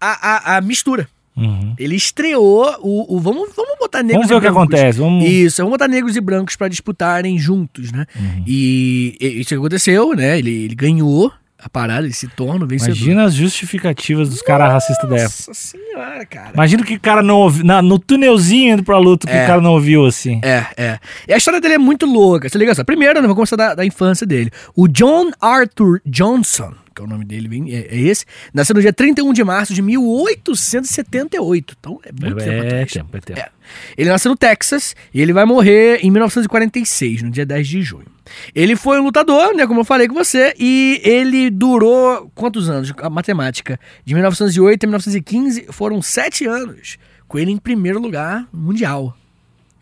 a, 0.00 0.54
a, 0.54 0.56
a 0.56 0.60
mistura. 0.62 1.06
uhum. 1.36 1.74
Ele 1.78 1.94
estreou 1.94 2.74
o. 2.80 3.16
o- 3.16 3.20
vamos, 3.20 3.50
vamos 3.54 3.76
botar 3.78 4.02
negros 4.02 4.26
Vamos 4.26 4.28
ver 4.28 4.34
e 4.34 4.38
o 4.38 4.40
que 4.40 4.50
brancos. 4.50 4.62
acontece. 4.74 4.98
Vamos... 4.98 5.24
Isso, 5.28 5.56
vamos 5.58 5.72
botar 5.72 5.88
negros 5.88 6.16
e 6.16 6.20
brancos 6.22 6.56
pra 6.56 6.68
disputarem 6.68 7.38
juntos, 7.38 7.92
né? 7.92 8.06
Uhum. 8.18 8.44
E, 8.46 9.14
e 9.20 9.40
isso 9.40 9.54
aconteceu, 9.54 10.14
né? 10.14 10.38
Ele, 10.38 10.50
ele 10.64 10.74
ganhou 10.74 11.30
a 11.64 11.68
parada, 11.68 12.04
ele 12.04 12.12
se 12.12 12.26
torna 12.28 12.64
o 12.64 12.68
vencedor. 12.68 12.96
Imagina 12.96 13.24
as 13.24 13.34
justificativas 13.34 14.28
dos 14.28 14.42
caras 14.42 14.72
racistas 14.72 15.08
da 15.08 15.16
época. 15.16 15.34
Nossa 15.48 15.54
senhora, 15.54 16.26
cara. 16.26 16.50
Imagina 16.54 16.84
que 16.84 16.94
o 16.94 17.00
cara 17.00 17.22
não 17.22 17.36
ouviu. 17.36 17.64
na- 17.64 17.80
no 17.80 17.98
túnelzinho 17.98 18.74
indo 18.74 18.82
pra 18.82 18.98
luta, 18.98 19.26
que 19.26 19.32
É. 19.32 19.44
o 19.44 19.46
cara 19.46 19.60
não 19.60 19.72
ouviu 19.72 20.04
assim. 20.04 20.40
É, 20.42 20.66
é. 20.76 20.98
E 21.28 21.32
a 21.32 21.36
história 21.36 21.60
dele 21.60 21.74
é 21.74 21.78
muito 21.78 22.04
louca. 22.06 22.48
Você 22.48 22.58
liga 22.58 22.74
só. 22.74 22.82
Primeiro, 22.82 23.18
eu 23.18 23.26
vou 23.26 23.34
começar 23.34 23.56
da, 23.56 23.74
da 23.74 23.84
infância 23.86 24.26
dele. 24.26 24.50
O 24.74 24.88
John 24.88 25.30
Arthur 25.40 26.00
Johnson, 26.04 26.72
que 26.94 27.00
é 27.02 27.04
o 27.04 27.08
nome 27.08 27.24
dele, 27.24 27.48
bem, 27.48 27.74
é, 27.74 27.86
é 27.90 27.98
esse, 27.98 28.24
nasceu 28.52 28.74
no 28.74 28.80
dia 28.80 28.92
31 28.92 29.32
de 29.32 29.42
março 29.44 29.74
de 29.74 29.82
1878. 29.82 31.76
Então 31.78 32.00
é 32.04 32.12
muito 32.12 32.36
tempo 32.36 32.50
é 32.50 32.66
atrás. 32.66 32.92
tempo, 32.92 33.16
é 33.16 33.20
tempo. 33.20 33.40
É. 33.40 33.48
Ele 33.96 34.10
nasceu 34.10 34.30
no 34.30 34.36
Texas 34.36 34.94
e 35.12 35.20
ele 35.20 35.32
vai 35.32 35.44
morrer 35.44 36.00
em 36.02 36.10
1946, 36.10 37.22
no 37.22 37.30
dia 37.30 37.46
10 37.46 37.68
de 37.68 37.82
junho. 37.82 38.06
Ele 38.54 38.76
foi 38.76 39.00
um 39.00 39.04
lutador, 39.04 39.54
né, 39.54 39.66
como 39.66 39.80
eu 39.80 39.84
falei 39.84 40.08
com 40.08 40.14
você, 40.14 40.54
e 40.58 41.00
ele 41.04 41.50
durou 41.50 42.30
quantos 42.34 42.68
anos? 42.68 42.92
A 42.98 43.10
matemática. 43.10 43.78
De 44.04 44.14
1908 44.14 44.84
a 44.84 44.86
1915 44.86 45.66
foram 45.70 46.00
sete 46.00 46.46
anos, 46.46 46.98
com 47.26 47.38
ele 47.38 47.50
em 47.50 47.58
primeiro 47.58 48.00
lugar 48.00 48.46
mundial. 48.52 49.16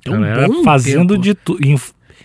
Então, 0.01 0.15
Galera 0.21 0.49
bom 0.49 0.65
fazendo 0.65 1.15
tempo. 1.15 1.23
de 1.23 1.35
tudo. 1.35 1.61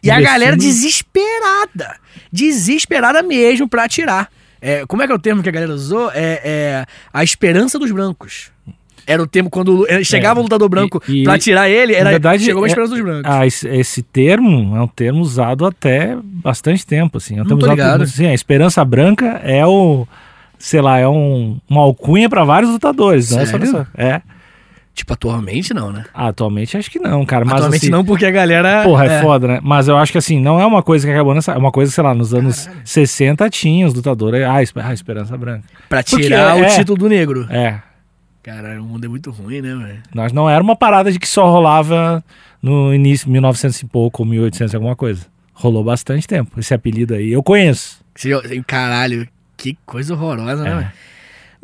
E 0.01 0.11
a 0.11 0.21
galera 0.21 0.55
desesperada. 0.55 1.97
Desesperada 2.31 3.23
mesmo 3.23 3.67
pra 3.67 3.85
atirar. 3.85 4.31
É, 4.67 4.85
como 4.87 5.03
é 5.03 5.05
que 5.05 5.11
é 5.11 5.15
o 5.15 5.19
termo 5.19 5.43
que 5.43 5.49
a 5.49 5.51
galera 5.51 5.71
usou? 5.73 6.09
É, 6.11 6.41
é 6.43 6.85
a 7.13 7.23
esperança 7.23 7.77
dos 7.77 7.91
brancos. 7.91 8.49
Era 9.05 9.21
o 9.21 9.27
termo 9.27 9.51
quando 9.51 9.85
eh, 9.87 10.03
chegava 10.03 10.39
É, 10.39 10.41
o 10.41 10.43
lutador 10.43 10.67
branco 10.67 10.99
pra 11.23 11.35
atirar 11.35 11.69
ele, 11.69 11.93
era, 11.93 12.09
verdade, 12.09 12.43
chegou 12.43 12.63
a 12.63 12.65
é- 12.65 12.69
esperança 12.69 12.95
dos 12.95 13.03
brancos. 13.03 13.31
Ah, 13.31 13.45
esse, 13.45 13.67
esse 13.67 14.01
termo 14.01 14.75
é 14.75 14.81
um 14.81 14.87
termo 14.87 15.21
usado 15.21 15.63
até 15.67 16.17
bastante 16.23 16.83
tempo, 16.83 17.19
assim. 17.19 17.37
É 17.37 17.43
um 17.43 17.57
ligado. 17.57 17.99
por- 17.99 18.07
Sim, 18.07 18.25
a 18.25 18.33
esperança 18.33 18.83
branca 18.83 19.39
é 19.43 19.63
o, 19.63 20.07
sei 20.57 20.81
lá, 20.81 20.97
é 20.97 21.07
um, 21.07 21.59
uma 21.69 21.81
alcunha 21.81 22.27
pra 22.27 22.43
vários 22.43 22.71
lutadores, 22.71 23.29
não 23.29 23.41
é 23.41 23.45
só 23.45 23.57
É. 23.95 24.21
Tipo, 24.95 25.11
atualmente 25.13 25.73
não, 25.73 25.91
né? 25.91 26.05
Ah, 26.13 26.29
atualmente 26.29 26.77
acho 26.77 26.89
que 26.89 26.97
não, 26.99 27.25
cara. 27.25 27.43
Mas, 27.43 27.55
atualmente 27.55 27.81
assim, 27.83 27.89
não, 27.91 28.03
porque 28.05 28.25
a 28.25 28.31
galera. 28.31 28.81
Porra, 28.83 29.05
é, 29.05 29.21
foda, 29.21 29.45
né? 29.45 29.59
Mas 29.61 29.89
eu 29.89 29.97
acho 29.97 30.09
que 30.11 30.17
assim, 30.17 30.39
não 30.39 30.57
é 30.59 30.65
uma 30.65 30.81
coisa 30.81 31.05
que 31.05 31.11
acabou 31.13 31.35
nessa. 31.35 31.51
É 31.51 31.57
uma 31.57 31.71
coisa, 31.71 31.91
sei 31.91 32.01
lá, 32.03 32.15
nos 32.15 32.33
anos 32.33 32.65
Caralho. 32.65 32.81
60 32.87 33.49
tinha 33.49 33.85
os 33.85 33.93
lutadores. 33.93 34.41
Ah, 34.47 34.63
espe- 34.63 34.79
ah, 34.81 34.93
Esperança 34.93 35.37
Branca. 35.37 35.65
Pra 35.89 36.01
Porque 36.01 36.23
tirar 36.23 36.55
o 36.55 36.63
é- 36.63 36.69
título 36.69 36.97
do 36.97 37.09
negro. 37.09 37.45
É. 37.49 37.79
Cara, 38.41 38.81
o 38.81 38.85
mundo 38.85 39.03
é 39.03 39.07
muito 39.09 39.31
ruim, 39.31 39.59
né, 39.61 39.75
velho? 39.75 40.01
Nós 40.13 40.31
não 40.31 40.49
era 40.49 40.63
uma 40.63 40.75
parada 40.77 41.11
de 41.11 41.19
que 41.19 41.27
só 41.27 41.45
rolava 41.51 42.23
no 42.61 42.93
início, 42.93 43.29
1900 43.29 43.81
e 43.81 43.85
pouco, 43.85 44.23
ou 44.23 44.29
1800 44.29 44.71
e 44.71 44.75
alguma 44.77 44.95
coisa. 44.95 45.25
Rolou 45.53 45.83
bastante 45.83 46.25
tempo. 46.25 46.57
Esse 46.57 46.73
apelido 46.73 47.15
aí 47.15 47.33
eu 47.33 47.43
conheço. 47.43 47.99
Caralho, 48.65 49.27
que 49.57 49.77
coisa 49.85 50.13
horrorosa, 50.13 50.63
né, 50.63 50.71
É. 50.71 50.75
velho? 50.75 50.91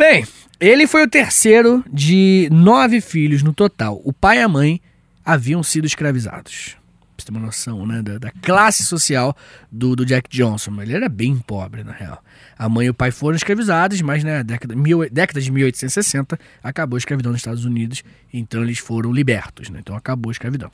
Bem, 0.01 0.25
ele 0.59 0.87
foi 0.87 1.03
o 1.03 1.07
terceiro 1.07 1.85
de 1.93 2.49
nove 2.51 2.99
filhos 3.01 3.43
no 3.43 3.53
total. 3.53 4.01
O 4.03 4.11
pai 4.11 4.39
e 4.39 4.41
a 4.41 4.47
mãe 4.47 4.81
haviam 5.23 5.61
sido 5.61 5.85
escravizados. 5.85 6.75
Pra 7.15 7.19
você 7.19 7.25
ter 7.27 7.31
uma 7.31 7.39
noção, 7.39 7.85
né? 7.85 8.01
Da, 8.01 8.17
da 8.17 8.31
classe 8.41 8.81
social 8.83 9.37
do, 9.71 9.95
do 9.95 10.03
Jack 10.03 10.27
Johnson. 10.35 10.81
Ele 10.81 10.95
era 10.95 11.07
bem 11.07 11.37
pobre, 11.37 11.83
na 11.83 11.91
real. 11.91 12.19
A 12.57 12.67
mãe 12.67 12.87
e 12.87 12.89
o 12.89 12.95
pai 12.95 13.11
foram 13.11 13.35
escravizados, 13.35 14.01
mas 14.01 14.23
na 14.23 14.41
década, 14.41 14.75
mil, 14.75 15.07
década 15.07 15.39
de 15.39 15.51
1860 15.51 16.39
acabou 16.63 16.97
a 16.97 16.97
escravidão 16.97 17.31
nos 17.31 17.41
Estados 17.41 17.63
Unidos. 17.63 18.03
Então 18.33 18.63
eles 18.63 18.79
foram 18.79 19.13
libertos, 19.13 19.69
né? 19.69 19.81
Então 19.81 19.95
acabou 19.95 20.31
a 20.31 20.33
escravidão. 20.33 20.71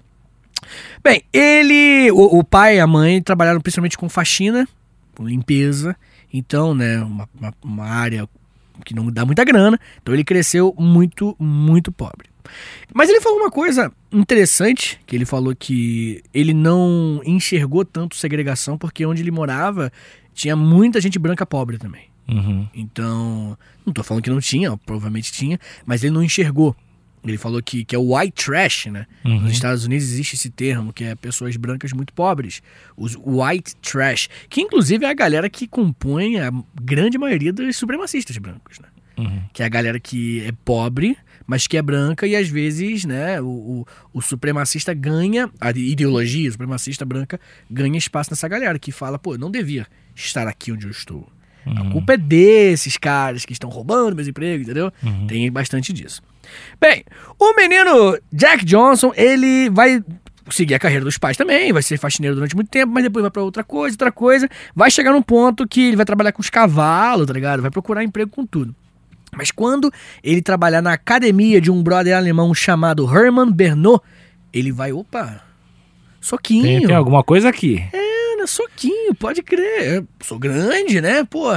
Bem, 1.03 1.21
ele, 1.33 2.09
o, 2.11 2.39
o 2.39 2.43
pai 2.45 2.77
e 2.77 2.79
a 2.79 2.87
mãe 2.87 3.21
trabalharam 3.21 3.59
principalmente 3.59 3.97
com 3.97 4.07
faxina, 4.07 4.65
com 5.13 5.27
limpeza. 5.27 5.97
Então, 6.33 6.73
né, 6.73 6.99
uma, 7.01 7.27
uma, 7.37 7.53
uma 7.61 7.85
área 7.85 8.25
que 8.85 8.93
não 8.93 9.11
dá 9.11 9.25
muita 9.25 9.43
grana. 9.43 9.79
Então 10.01 10.13
ele 10.13 10.23
cresceu 10.23 10.73
muito, 10.77 11.35
muito 11.39 11.91
pobre. 11.91 12.29
Mas 12.93 13.09
ele 13.09 13.21
falou 13.21 13.39
uma 13.39 13.51
coisa 13.51 13.91
interessante, 14.11 14.99
que 15.05 15.15
ele 15.15 15.25
falou 15.25 15.55
que 15.55 16.23
ele 16.33 16.53
não 16.53 17.21
enxergou 17.25 17.83
tanto 17.83 18.15
segregação, 18.15 18.77
porque 18.77 19.05
onde 19.05 19.21
ele 19.21 19.31
morava 19.31 19.91
tinha 20.33 20.55
muita 20.55 21.01
gente 21.01 21.19
branca 21.19 21.45
pobre 21.45 21.77
também. 21.77 22.05
Uhum. 22.27 22.67
Então, 22.73 23.57
não 23.85 23.93
tô 23.93 24.03
falando 24.03 24.23
que 24.23 24.29
não 24.29 24.39
tinha, 24.39 24.75
provavelmente 24.77 25.31
tinha, 25.31 25.59
mas 25.85 26.03
ele 26.03 26.13
não 26.13 26.23
enxergou. 26.23 26.75
Ele 27.29 27.37
falou 27.37 27.61
que, 27.61 27.83
que 27.83 27.95
é 27.95 27.99
o 27.99 28.15
white 28.15 28.45
trash, 28.45 28.87
né? 28.87 29.05
Uhum. 29.23 29.41
Nos 29.41 29.51
Estados 29.51 29.85
Unidos 29.85 30.05
existe 30.05 30.35
esse 30.35 30.49
termo, 30.49 30.93
que 30.93 31.03
é 31.03 31.15
pessoas 31.15 31.55
brancas 31.57 31.93
muito 31.93 32.13
pobres. 32.13 32.61
Os 32.95 33.15
white 33.15 33.75
trash, 33.77 34.29
que 34.49 34.61
inclusive 34.61 35.05
é 35.05 35.09
a 35.09 35.13
galera 35.13 35.49
que 35.49 35.67
compõe 35.67 36.39
a 36.39 36.51
grande 36.81 37.17
maioria 37.17 37.51
dos 37.53 37.75
supremacistas 37.77 38.37
brancos, 38.37 38.79
né? 38.79 38.87
Uhum. 39.17 39.41
Que 39.51 39.63
é 39.63 39.65
a 39.65 39.69
galera 39.69 39.99
que 39.99 40.43
é 40.43 40.51
pobre, 40.63 41.17
mas 41.47 41.65
que 41.65 41.77
é 41.77 41.81
branca 41.81 42.27
e 42.27 42.35
às 42.35 42.47
vezes, 42.47 43.03
né, 43.03 43.41
o, 43.41 43.45
o, 43.45 43.85
o 44.13 44.21
supremacista 44.21 44.93
ganha, 44.93 45.49
a 45.59 45.71
ideologia 45.71 46.51
supremacista 46.51 47.03
branca 47.03 47.39
ganha 47.69 47.97
espaço 47.97 48.29
nessa 48.29 48.47
galera 48.47 48.77
que 48.77 48.91
fala, 48.91 49.17
pô, 49.17 49.33
eu 49.33 49.39
não 49.39 49.49
devia 49.49 49.87
estar 50.15 50.47
aqui 50.47 50.71
onde 50.71 50.85
eu 50.85 50.91
estou. 50.91 51.27
A 51.75 51.91
culpa 51.91 52.13
é 52.13 52.17
desses 52.17 52.95
caras 52.95 53.43
que 53.43 53.51
estão 53.51 53.69
roubando 53.69 54.15
meus 54.15 54.27
empregos, 54.27 54.63
entendeu? 54.63 54.91
Tem 55.27 55.51
bastante 55.51 55.91
disso. 55.91 56.21
Bem, 56.79 57.03
o 57.39 57.53
menino 57.55 58.17
Jack 58.31 58.65
Johnson, 58.65 59.11
ele 59.15 59.69
vai 59.69 60.03
seguir 60.49 60.75
a 60.75 60.79
carreira 60.79 61.03
dos 61.03 61.17
pais 61.17 61.35
também, 61.35 61.73
vai 61.73 61.81
ser 61.81 61.97
faxineiro 61.97 62.35
durante 62.35 62.55
muito 62.55 62.69
tempo, 62.69 62.91
mas 62.93 63.03
depois 63.03 63.21
vai 63.21 63.31
pra 63.31 63.43
outra 63.43 63.63
coisa, 63.63 63.93
outra 63.93 64.11
coisa. 64.11 64.49
Vai 64.75 64.89
chegar 64.89 65.11
num 65.11 65.21
ponto 65.21 65.67
que 65.67 65.87
ele 65.87 65.97
vai 65.97 66.05
trabalhar 66.05 66.31
com 66.31 66.41
os 66.41 66.49
cavalos, 66.49 67.27
tá 67.27 67.33
ligado? 67.33 67.61
Vai 67.61 67.71
procurar 67.71 68.03
emprego 68.03 68.31
com 68.31 68.45
tudo. 68.45 68.75
Mas 69.35 69.51
quando 69.51 69.91
ele 70.23 70.41
trabalhar 70.41 70.81
na 70.81 70.93
academia 70.93 71.59
de 71.59 71.69
um 71.69 71.83
brother 71.83 72.15
alemão 72.15 72.53
chamado 72.53 73.05
Hermann 73.05 73.51
Bernot, 73.51 74.01
ele 74.53 74.71
vai, 74.71 74.93
opa, 74.93 75.41
soquinho. 76.21 76.63
Tem, 76.63 76.87
tem 76.87 76.95
alguma 76.95 77.23
coisa 77.23 77.49
aqui. 77.49 77.83
É, 77.93 78.35
né, 78.37 78.47
pode 79.13 79.41
crer. 79.41 79.95
Eu 79.97 80.07
sou 80.21 80.37
grande, 80.39 80.99
né? 81.01 81.23
Pô, 81.29 81.47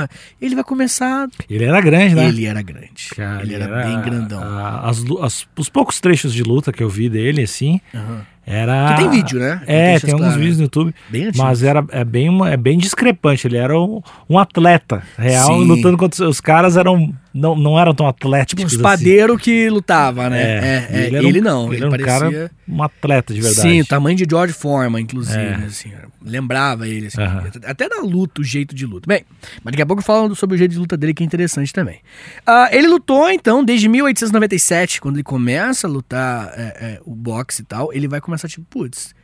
ele 0.41 0.55
vai 0.55 0.65
começar. 0.65 1.29
Ele 1.49 1.65
era 1.65 1.81
grande, 1.81 2.15
né? 2.15 2.29
Ele 2.29 2.47
era 2.47 2.63
grande. 2.63 3.09
Cara, 3.17 3.43
ele 3.43 3.55
era, 3.55 3.85
bem 3.85 4.01
grandão. 4.03 4.43
a- 4.43 4.89
as 4.89 5.05
as- 5.23 5.47
os 5.57 5.69
poucos 5.69 6.01
trechos 6.01 6.33
de 6.33 6.43
luta 6.43 6.73
que 6.73 6.83
eu 6.83 6.89
vi 6.89 7.09
dele, 7.09 7.43
assim, 7.43 7.81
Aham. 7.95 8.23
era. 8.47 8.95
Que 8.95 9.01
tem 9.03 9.11
vídeo, 9.11 9.39
né? 9.39 9.63
É, 9.67 9.99
tem 10.01 10.13
alguns 10.13 10.27
claro. 10.29 10.41
vídeos 10.41 10.57
no 10.59 10.65
YouTube. 10.65 10.95
Bem. 11.09 11.31
Mas 11.37 11.63
era, 11.63 11.85
é, 11.91 12.05
bem, 12.05 12.29
uma- 12.29 12.51
é 12.51 12.57
bem 12.57 12.79
discrepante. 12.79 13.47
Ele 13.47 13.57
era 13.57 13.79
um, 13.79 14.03
um 14.29 14.39
atleta 14.39 15.03
real, 15.19 15.47
Sim. 15.47 15.65
lutando 15.65 15.97
contra 15.97 16.29
os 16.29 16.41
caras 16.41 16.77
eram 16.77 17.13
não, 17.33 17.55
não 17.55 17.79
eram 17.79 17.95
tão 17.95 18.07
Tipo, 18.13 18.27
atléticos. 18.27 18.65
um 18.65 18.67
assim. 18.67 18.77
espadeiro 18.77 19.39
que 19.39 19.71
lutava, 19.71 20.29
né? 20.29 20.43
É, 20.43 20.47
É, 20.49 20.89
é, 20.91 21.07
ele 21.07 21.17
ele, 21.17 21.39
era 21.39 21.39
um- 21.39 21.43
não, 21.43 21.67
ele 21.67 21.77
ele, 21.77 21.77
era 21.77 21.87
um 21.87 21.91
parecia... 21.91 22.13
cara- 22.31 22.51
Um 22.69 22.83
atleta 22.83 23.33
de 23.35 23.41
verdade. 23.41 23.61
Sim, 23.69 23.85
tamanho 23.85 24.17
de 24.17 24.27
George 24.29 24.53
Foreman, 24.53 25.01
inclusive, 25.03 25.39
É. 25.39 25.57
né, 25.57 25.65
assim, 25.69 25.93
lembrava 26.25 26.89
ele, 26.89 27.07
assim, 27.07 27.21
Aham. 27.41 27.51
até 27.65 27.89
na 27.89 28.03
luta, 28.03 28.41
o 28.41 28.45
jeito 28.45 28.75
de 28.75 28.87
luta. 28.87 29.07
Bem, 29.07 29.25
mas 29.63 29.73
daqui 29.73 29.83
a 29.83 29.87
pouco 29.87 30.03
falo 30.03 30.35
sobre 30.35 30.55
o 30.57 30.59
jeito 30.59 30.73
de 30.73 30.79
luta 30.79 30.97
dele, 30.97 31.15
que 31.15 31.23
é 31.23 31.27
interessante 31.27 31.73
também. 31.73 32.01
Ah, 32.47 32.69
ele 32.73 32.89
lutou, 32.89 33.31
então, 33.31 33.65
desde 33.65 33.89
1897, 33.89 35.01
quando 35.01 35.17
ele 35.17 35.23
começa 35.23 35.87
a 35.87 35.91
lutar 35.91 36.53
é, 36.57 36.63
é, 36.63 37.01
o 37.05 37.15
boxe 37.15 37.63
e 37.63 37.65
tal, 37.65 37.93
ele 37.93 38.09
vai 38.09 38.21
começar 38.21 38.49
tipo, 38.49 38.67
putz, 38.69 39.15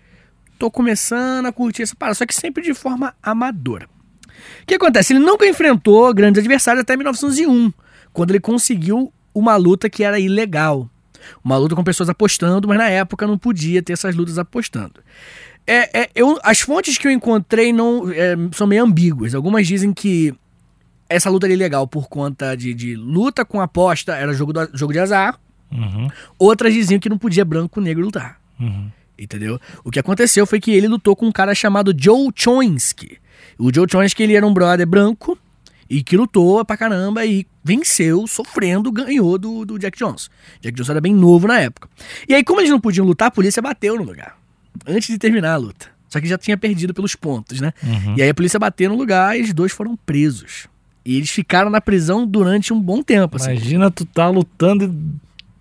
tô 0.59 0.71
começando 0.71 1.47
a 1.47 1.53
curtir 1.53 1.83
essa 1.83 1.95
parada, 1.95 2.15
só 2.15 2.27
que 2.27 2.35
sempre 2.35 2.63
de 2.63 2.75
forma 2.75 3.15
amadora. 3.23 3.89
O 4.63 4.67
que 4.67 4.75
acontece? 4.75 5.13
Ele 5.13 5.21
nunca 5.21 5.47
enfrentou 5.47 6.13
grandes 6.13 6.39
adversários 6.39 6.83
até 6.83 6.97
1901, 6.97 7.73
quando 8.13 8.31
ele 8.31 8.41
conseguiu 8.41 9.13
uma 9.35 9.57
luta 9.57 9.89
que 9.91 10.03
era 10.03 10.19
ilegal. 10.19 10.91
Uma 11.45 11.57
luta 11.57 11.75
com 11.75 11.83
pessoas 11.83 12.09
apostando, 12.09 12.69
mas 12.69 12.79
na 12.79 12.89
época 12.89 13.27
não 13.27 13.37
podia 13.37 13.83
ter 13.83 13.93
essas 13.93 14.15
lutas 14.15 14.39
apostando. 14.39 15.03
É, 15.67 16.03
é, 16.03 16.11
eu, 16.15 16.39
as 16.43 16.61
fontes 16.61 16.97
que 16.97 17.07
eu 17.07 17.11
encontrei 17.11 17.73
não 17.73 18.11
é, 18.11 18.37
são 18.53 18.67
meio 18.67 18.85
ambíguas. 18.85 19.35
Algumas 19.35 19.67
dizem 19.67 19.93
que 19.93 20.33
essa 21.09 21.29
luta 21.31 21.47
era 21.47 21.53
ilegal 21.55 21.87
por 21.89 22.09
conta 22.09 22.57
de, 22.57 22.73
de 22.73 22.95
luta 22.95 23.45
com 23.45 23.61
aposta, 23.61 24.15
era 24.15 24.33
jogo, 24.33 24.53
do- 24.53 24.71
jogo 24.75 24.93
de 24.93 24.99
azar. 25.01 25.39
Uhum, 25.73 26.09
Outras 26.39 26.73
diziam 26.73 27.01
que 27.01 27.09
não 27.09 27.19
podia 27.19 27.45
branco 27.45 27.81
negro 27.81 28.05
lutar. 28.05 28.41
uhum. 28.61 28.91
Entendeu? 29.19 29.59
O 29.83 29.91
que 29.91 29.99
aconteceu 29.99 30.47
foi 30.47 30.61
que 30.61 30.71
ele 30.71 30.87
lutou 30.87 31.17
com 31.17 31.27
um 31.27 31.33
cara 31.33 31.55
chamado 31.55 31.95
Joe 31.99 32.31
Chomsky. 32.37 33.17
O 33.59 33.73
Joe 33.75 33.87
Chomsky 33.91 34.23
ele 34.25 34.35
era 34.37 34.47
um 34.47 34.53
brother 34.53 34.87
branco 34.87 35.39
e 35.89 36.03
que 36.03 36.17
lutou 36.19 36.63
pra 36.67 36.77
caramba 36.77 37.25
e 37.25 37.47
venceu, 37.65 38.27
sofrendo, 38.27 38.93
ganhou 38.93 39.39
do, 39.39 39.65
do 39.65 39.79
Jack 39.79 39.97
Johnson. 39.99 40.29
Jack 40.61 40.77
Johnson 40.77 40.93
era 40.93 41.01
bem 41.01 41.15
novo 41.15 41.49
na 41.49 41.59
época. 41.61 41.89
E 42.29 42.35
aí, 42.35 42.45
como 42.45 42.61
eles 42.61 42.71
não 42.71 42.79
podiam 42.79 43.07
lutar, 43.07 43.29
a 43.29 43.31
polícia 43.31 43.63
bateu 43.63 43.97
no 43.97 44.03
lugar. 44.05 44.37
Antes 44.87 45.09
de 45.09 45.19
terminar 45.19 45.53
a 45.55 45.57
luta. 45.57 45.87
Só 46.09 46.21
que 46.21 46.27
já 46.29 46.39
tinha 46.39 46.57
perdido 46.57 46.95
pelos 46.95 47.15
pontos, 47.17 47.61
né? 47.61 47.73
E 48.17 48.23
aí 48.23 48.29
a 48.31 48.35
polícia 48.35 48.59
bateu 48.59 48.89
no 48.91 48.97
lugar 48.97 49.39
e 49.39 49.43
os 49.43 49.53
dois 49.53 49.73
foram 49.73 49.97
presos. 49.97 50.69
E 51.05 51.17
eles 51.17 51.31
ficaram 51.31 51.71
na 51.71 51.81
prisão 51.81 52.27
durante 52.27 52.73
um 52.73 52.81
bom 52.81 53.03
tempo, 53.03 53.37
assim. 53.37 53.51
Imagina 53.51 53.91
tu 53.91 54.05
tá 54.05 54.29
lutando 54.29 54.85
e 54.85 54.91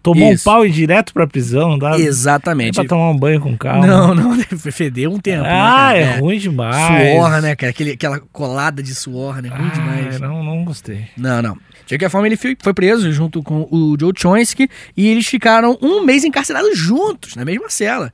tomou 0.02 0.32
Isso. 0.32 0.48
um 0.48 0.54
pau 0.54 0.66
e 0.66 0.70
ir 0.70 0.72
direto 0.72 1.14
pra 1.14 1.26
prisão, 1.28 1.70
não 1.70 1.80
dá 1.80 1.98
Exatamente. 2.00 2.76
pra 2.76 2.86
tomar 2.86 3.10
um 3.10 3.18
banho 3.18 3.42
com 3.42 3.58
calma. 3.58 3.86
Não, 3.88 4.14
não, 4.16 4.38
fedeu 4.72 5.12
um 5.12 5.20
tempo. 5.20 5.44
né, 5.44 5.50
Ah, 5.50 5.88
cara? 5.88 5.98
é, 5.98 6.20
ruim 6.20 6.38
demais. 6.38 6.76
Suor, 7.16 7.42
né, 7.42 7.56
cara? 7.56 7.72
Aquele, 7.72 7.92
aquela 7.92 8.20
colada 8.32 8.82
de 8.84 8.94
suor, 8.96 9.42
né? 9.42 9.50
Ruim 9.50 9.68
Ah, 9.72 9.74
demais. 9.74 10.20
não, 10.20 10.44
não 10.44 10.64
gostei. 10.64 11.08
Não, 11.18 11.42
não. 11.42 11.56
De 11.86 11.96
qualquer 11.96 12.10
forma, 12.10 12.28
ele 12.28 12.38
foi, 12.38 12.56
preso 12.74 13.12
junto 13.12 13.42
com 13.44 13.68
o 13.72 13.96
Joe 14.00 14.14
Chomsky 14.16 14.70
e 14.96 15.08
eles 15.08 15.26
ficaram 15.28 15.78
um 15.82 16.04
mês 16.04 16.24
encarcerados 16.24 16.78
juntos, 16.78 17.36
na 17.36 17.44
mesma 17.46 17.70
cela. 17.70 18.12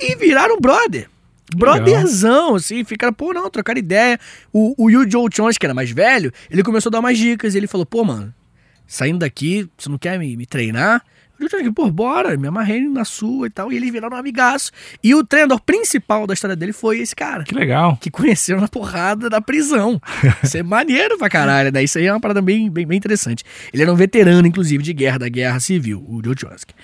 E 0.00 0.16
viraram 0.16 0.58
brother. 0.58 1.08
Brotherzão, 1.54 2.54
assim, 2.54 2.84
ficaram, 2.84 3.12
pô, 3.12 3.32
não, 3.32 3.50
trocaram 3.50 3.78
ideia. 3.78 4.18
O, 4.52 4.74
o, 4.78 4.86
o 4.86 5.10
Joe 5.10 5.28
Chomsky, 5.32 5.60
que 5.60 5.66
era 5.66 5.74
mais 5.74 5.90
velho, 5.90 6.32
ele 6.50 6.62
começou 6.62 6.90
a 6.90 6.92
dar 6.92 7.00
umas 7.00 7.18
dicas. 7.18 7.54
E 7.54 7.58
ele 7.58 7.66
falou, 7.66 7.84
pô, 7.84 8.04
mano, 8.04 8.32
saindo 8.86 9.18
daqui, 9.18 9.68
você 9.76 9.88
não 9.88 9.98
quer 9.98 10.18
me, 10.18 10.36
me 10.36 10.46
treinar? 10.46 11.02
O 11.38 11.42
Joe 11.42 11.50
Chomsky, 11.50 11.72
pô, 11.72 11.90
bora, 11.90 12.36
me 12.36 12.46
amarrei 12.46 12.82
na 12.88 13.04
sua 13.04 13.48
e 13.48 13.50
tal. 13.50 13.72
E 13.72 13.76
eles 13.76 13.90
viraram 13.90 14.16
um 14.16 14.20
amigaço. 14.20 14.70
E 15.02 15.12
o 15.14 15.24
treinador 15.24 15.60
principal 15.60 16.24
da 16.26 16.34
história 16.34 16.54
dele 16.54 16.72
foi 16.72 17.00
esse 17.00 17.16
cara 17.16 17.42
Que 17.42 17.54
legal. 17.54 17.96
que 18.00 18.10
conheceram 18.10 18.60
na 18.60 18.68
porrada 18.68 19.28
da 19.28 19.40
prisão. 19.40 20.00
Isso 20.44 20.56
é 20.56 20.62
maneiro 20.62 21.18
pra 21.18 21.28
caralho, 21.28 21.72
né? 21.72 21.82
Isso 21.82 21.98
aí 21.98 22.06
é 22.06 22.12
uma 22.12 22.20
parada 22.20 22.40
bem, 22.40 22.70
bem, 22.70 22.86
bem 22.86 22.96
interessante. 22.96 23.42
Ele 23.72 23.82
era 23.82 23.92
um 23.92 23.96
veterano, 23.96 24.46
inclusive, 24.46 24.84
de 24.84 24.92
guerra, 24.92 25.18
da 25.18 25.28
guerra 25.28 25.58
civil, 25.58 26.04
o 26.08 26.20
Joe 26.24 26.36
Chomsky. 26.38 26.74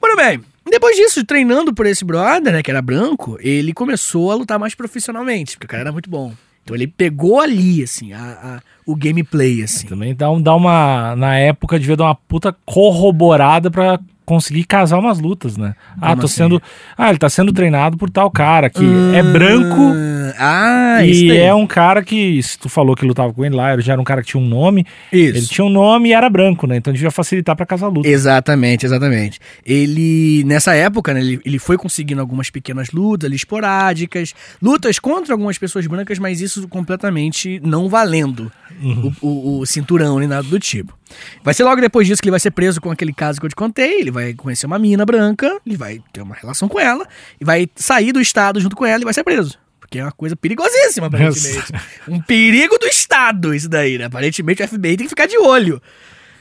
Muito 0.00 0.16
bem. 0.16 0.40
Depois 0.70 0.96
disso, 0.96 1.24
treinando 1.24 1.72
por 1.74 1.86
esse 1.86 2.04
brother, 2.04 2.52
né, 2.52 2.62
que 2.62 2.70
era 2.70 2.80
branco, 2.82 3.36
ele 3.40 3.72
começou 3.72 4.30
a 4.30 4.34
lutar 4.34 4.58
mais 4.58 4.74
profissionalmente, 4.74 5.52
porque 5.56 5.66
o 5.66 5.68
cara 5.68 5.82
era 5.82 5.92
muito 5.92 6.08
bom. 6.10 6.32
Então 6.62 6.74
ele 6.74 6.86
pegou 6.86 7.40
ali, 7.40 7.82
assim, 7.82 8.12
a, 8.14 8.18
a- 8.18 8.60
o 8.86 8.96
gameplay, 8.96 9.62
assim. 9.62 9.86
Também 9.86 10.14
dá, 10.14 10.30
um, 10.30 10.40
dá 10.40 10.54
uma. 10.54 11.14
Na 11.14 11.36
época, 11.36 11.78
devia 11.78 11.96
dar 11.96 12.04
uma 12.04 12.14
puta 12.14 12.56
corroborada 12.64 13.70
pra 13.70 13.98
conseguir 14.24 14.64
casar 14.64 14.98
umas 14.98 15.18
lutas, 15.18 15.58
né? 15.58 15.74
Ah, 16.00 16.08
Como 16.10 16.20
tô 16.20 16.26
assim? 16.26 16.36
sendo. 16.36 16.62
Ah, 16.96 17.10
ele 17.10 17.18
tá 17.18 17.28
sendo 17.28 17.52
treinado 17.52 17.98
por 17.98 18.08
tal 18.08 18.30
cara 18.30 18.70
que 18.70 18.82
é 19.12 19.22
branco. 19.22 19.92
Ah, 20.38 21.04
isso 21.04 21.24
e 21.24 21.36
é 21.36 21.54
um 21.54 21.66
cara 21.66 22.02
que, 22.02 22.42
se 22.42 22.58
tu 22.58 22.68
falou 22.68 22.94
que 22.96 23.04
lutava 23.06 23.32
com 23.32 23.44
ele 23.44 23.54
lá, 23.54 23.72
ele 23.72 23.82
já 23.82 23.92
era 23.92 24.00
um 24.00 24.04
cara 24.04 24.22
que 24.22 24.28
tinha 24.28 24.42
um 24.42 24.46
nome. 24.46 24.86
Isso. 25.12 25.36
Ele 25.38 25.46
tinha 25.46 25.64
um 25.64 25.70
nome 25.70 26.10
e 26.10 26.12
era 26.12 26.28
branco, 26.30 26.66
né? 26.66 26.76
Então 26.76 26.92
devia 26.92 27.10
facilitar 27.10 27.54
pra 27.56 27.64
casar 27.66 27.86
a 27.86 27.88
luta. 27.90 28.08
Exatamente, 28.08 28.86
exatamente. 28.86 29.38
Ele, 29.64 30.44
nessa 30.44 30.74
época, 30.74 31.12
né, 31.14 31.20
ele, 31.20 31.40
ele 31.44 31.58
foi 31.58 31.76
conseguindo 31.76 32.20
algumas 32.20 32.50
pequenas 32.50 32.90
lutas 32.90 33.26
ali, 33.26 33.36
esporádicas, 33.36 34.34
lutas 34.62 34.98
contra 34.98 35.34
algumas 35.34 35.58
pessoas 35.58 35.86
brancas, 35.86 36.18
mas 36.18 36.40
isso 36.40 36.66
completamente 36.68 37.60
não 37.64 37.88
valendo 37.88 38.50
o, 38.82 39.12
o- 39.26 39.58
o 39.60 39.66
cinturão 39.66 40.18
nem 40.18 40.28
nada 40.28 40.42
do 40.48 40.58
tipo. 40.58 40.96
Vai 41.42 41.54
ser 41.54 41.64
logo 41.64 41.80
depois 41.80 42.06
disso 42.06 42.20
que 42.20 42.26
ele 42.26 42.32
vai 42.32 42.40
ser 42.40 42.50
preso 42.50 42.80
com 42.80 42.90
aquele 42.90 43.12
caso 43.12 43.38
que 43.40 43.46
eu 43.46 43.50
te 43.50 43.56
contei, 43.56 44.00
ele 44.00 44.10
vai 44.10 44.34
conhecer 44.34 44.66
uma 44.66 44.78
mina 44.78 45.04
branca, 45.04 45.58
ele 45.66 45.76
vai 45.76 46.00
ter 46.12 46.22
uma 46.22 46.34
relação 46.34 46.68
com 46.68 46.80
ela, 46.80 47.06
e 47.40 47.44
vai 47.44 47.68
sair 47.76 48.12
do 48.12 48.20
estado 48.20 48.60
junto 48.60 48.74
com 48.74 48.84
ela 48.84 49.02
e 49.02 49.04
vai 49.04 49.14
ser 49.14 49.22
preso. 49.24 49.58
Porque 49.94 49.98
é 50.00 50.04
uma 50.04 50.12
coisa 50.12 50.34
perigosíssima, 50.34 51.06
aparentemente. 51.06 51.72
um 52.08 52.20
perigo 52.20 52.76
do 52.78 52.86
Estado, 52.86 53.54
isso 53.54 53.68
daí, 53.68 53.96
né? 53.96 54.06
Aparentemente 54.06 54.60
o 54.62 54.66
FBI 54.68 54.96
tem 54.96 55.06
que 55.06 55.08
ficar 55.08 55.26
de 55.26 55.38
olho. 55.38 55.80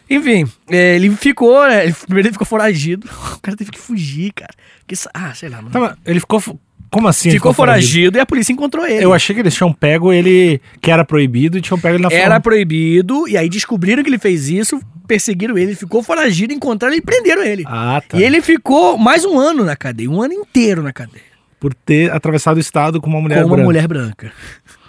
Enfim, 0.10 0.46
é, 0.68 0.96
ele 0.96 1.12
ficou, 1.16 1.64
né? 1.68 1.84
ele- 1.86 1.94
Primeiro 1.94 2.28
ele 2.30 2.34
ficou 2.34 2.48
foragido. 2.48 3.08
O 3.38 3.40
cara 3.44 3.56
teve 3.58 3.72
que 3.72 3.80
fugir, 3.80 4.32
cara. 4.34 4.54
Que 4.88 4.96
sa- 4.96 5.10
ah, 5.14 5.34
sei 5.36 5.50
lá. 5.50 5.62
Mano. 5.62 5.70
Tá, 5.72 5.98
ele 6.06 6.20
ficou. 6.20 6.42
Como 6.90 7.08
assim? 7.08 7.30
ele 7.30 7.38
ficou 7.38 7.54
foragido 7.54 8.18
e 8.18 8.22
a 8.22 8.26
polícia 8.26 8.54
encontrou 8.54 8.86
ele. 8.88 9.04
Eu 9.04 9.14
achei 9.14 9.36
que 9.36 9.42
eles 9.42 9.54
tinham 9.54 9.74
pego 9.74 10.14
ele, 10.14 10.62
que 10.82 10.90
era 10.92 11.04
proibido, 11.04 11.58
e 11.58 11.62
tinham 11.62 11.78
pego 11.80 11.96
ele 11.96 12.04
na 12.04 12.10
Era 12.10 12.26
forma. 12.26 12.40
proibido, 12.42 13.28
e 13.28 13.36
aí 13.36 13.50
descobriram 13.50 14.02
que 14.04 14.10
ele 14.10 14.20
fez 14.20 14.48
isso, 14.48 14.80
perseguiram 15.08 15.58
ele, 15.58 15.72
ele 15.72 15.76
ficou 15.76 16.02
foragido, 16.04 16.54
encontraram 16.54 16.94
ele 16.94 17.02
e 17.02 17.06
prenderam 17.06 17.44
ele. 17.44 17.64
Ah, 17.68 18.02
tá. 18.08 18.18
E 18.18 18.24
ele 18.24 18.42
ficou 18.42 18.98
mais 18.98 19.26
um 19.26 19.38
ano 19.40 19.64
na 19.66 19.76
cadeia, 19.76 20.10
um 20.10 20.22
ano 20.22 20.34
inteiro 20.34 20.82
na 20.84 20.94
cadeia. 20.94 21.33
Por 21.64 21.74
ter 21.74 22.12
atravessado 22.12 22.58
o 22.58 22.60
estado 22.60 23.00
com 23.00 23.10
uma 23.10 23.22
mulher 23.22 23.38
com 23.44 23.48
uma 23.48 23.56
branca. 23.56 23.64
mulher 23.66 23.88
branca. 23.88 24.32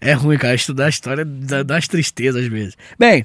É 0.00 0.12
ruim, 0.14 0.36
cara, 0.36 0.54
estudar 0.54 0.86
a 0.86 0.88
história 0.88 1.24
das 1.24 1.86
tristezas 1.86 2.42
às 2.42 2.48
vezes. 2.50 2.76
Bem, 2.98 3.24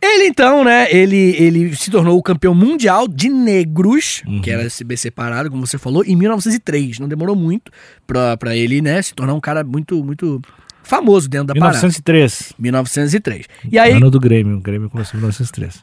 ele 0.00 0.28
então, 0.28 0.62
né, 0.62 0.86
ele, 0.88 1.34
ele 1.36 1.74
se 1.74 1.90
tornou 1.90 2.16
o 2.16 2.22
campeão 2.22 2.54
mundial 2.54 3.08
de 3.08 3.28
negros, 3.28 4.22
Uhum. 4.24 4.40
que 4.40 4.52
era 4.52 4.70
se 4.70 4.84
bem 4.84 4.96
separado, 4.96 5.50
como 5.50 5.66
você 5.66 5.78
falou, 5.78 6.04
em 6.04 6.14
1903. 6.14 7.00
Não 7.00 7.08
demorou 7.08 7.34
muito 7.34 7.72
pra, 8.06 8.36
pra 8.36 8.56
ele, 8.56 8.80
né, 8.80 9.02
se 9.02 9.12
tornar 9.14 9.34
um 9.34 9.40
cara 9.40 9.64
muito, 9.64 10.04
muito 10.04 10.40
famoso 10.84 11.28
dentro 11.28 11.48
da 11.48 11.54
parada. 11.54 11.78
1903. 11.78 12.52
1903. 12.56 13.46
E 13.70 13.76
aí, 13.76 13.92
Ano 13.92 14.12
do 14.12 14.20
Grêmio. 14.20 14.58
O 14.58 14.60
Grêmio 14.60 14.88
começou 14.88 15.18
em 15.18 15.22
1903. 15.22 15.80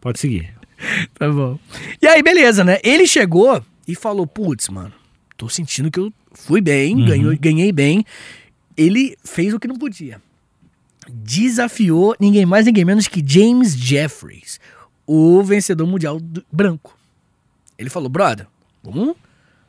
Pode 0.00 0.20
seguir. 0.20 0.50
Tá 1.18 1.28
bom. 1.28 1.58
E 2.00 2.06
aí, 2.06 2.22
beleza, 2.22 2.62
né? 2.62 2.78
Ele 2.84 3.04
chegou 3.08 3.60
e 3.88 3.96
falou: 3.96 4.24
Putz, 4.24 4.68
mano, 4.68 4.92
tô 5.38 5.48
sentindo 5.48 5.90
que 5.90 5.98
eu 5.98 6.12
fui 6.34 6.60
bem, 6.60 7.02
ganhou, 7.06 7.34
ganhei 7.38 7.72
bem. 7.72 8.04
Ele 8.76 9.16
fez 9.24 9.54
o 9.54 9.58
que 9.58 9.66
não 9.66 9.76
podia. 9.76 10.20
Desafiou 11.10 12.14
ninguém 12.20 12.44
mais, 12.44 12.66
ninguém 12.66 12.84
menos 12.84 13.08
que 13.08 13.24
James 13.26 13.72
Jeffries, 13.74 14.60
o 15.06 15.42
vencedor 15.42 15.86
mundial 15.86 16.20
do- 16.20 16.44
branco. 16.52 16.96
Ele 17.78 17.88
falou: 17.88 18.08
Brother, 18.10 18.46
vamos 18.82 19.16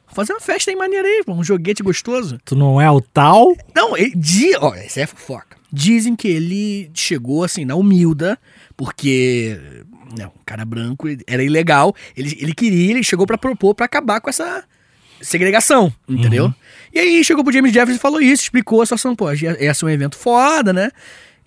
fazer 0.07 0.33
uma 0.33 0.41
festa 0.41 0.69
aí 0.69 0.75
maneira 0.75 1.07
aí, 1.07 1.23
um 1.27 1.43
joguete 1.43 1.81
gostoso. 1.81 2.39
Tu 2.43 2.55
não 2.55 2.81
é 2.81 2.91
o 2.91 2.99
tal? 2.99 3.55
Não, 3.73 3.95
ele, 3.95 4.13
di, 4.15 4.51
ó, 4.59 4.73
essa 4.75 5.01
é 5.01 5.05
fofoca. 5.07 5.57
Dizem 5.71 6.15
que 6.15 6.27
ele 6.27 6.91
chegou 6.93 7.43
assim 7.43 7.63
na 7.63 7.75
humilda, 7.75 8.37
porque 8.75 9.57
né, 10.17 10.25
um 10.27 10.39
cara 10.45 10.65
branco 10.65 11.07
era 11.27 11.43
ilegal. 11.43 11.95
Ele, 12.17 12.35
ele 12.41 12.53
queria, 12.53 12.89
ele 12.91 13.03
chegou 13.03 13.25
pra 13.25 13.37
propor 13.37 13.73
pra 13.75 13.85
acabar 13.85 14.19
com 14.19 14.29
essa 14.29 14.63
segregação, 15.21 15.93
entendeu? 16.07 16.53
E 16.93 16.99
aí 16.99 17.23
chegou 17.23 17.43
pro 17.43 17.53
James 17.53 17.73
Jeffries 17.73 17.97
e 17.97 18.01
falou 18.01 18.21
isso, 18.21 18.43
explicou 18.43 18.81
a 18.81 18.85
situação, 18.85 19.15
pô, 19.15 19.31
ia 19.31 19.63
ia 19.63 19.73
ser 19.73 19.85
um 19.85 19.89
evento 19.89 20.17
foda, 20.17 20.73
né? 20.73 20.91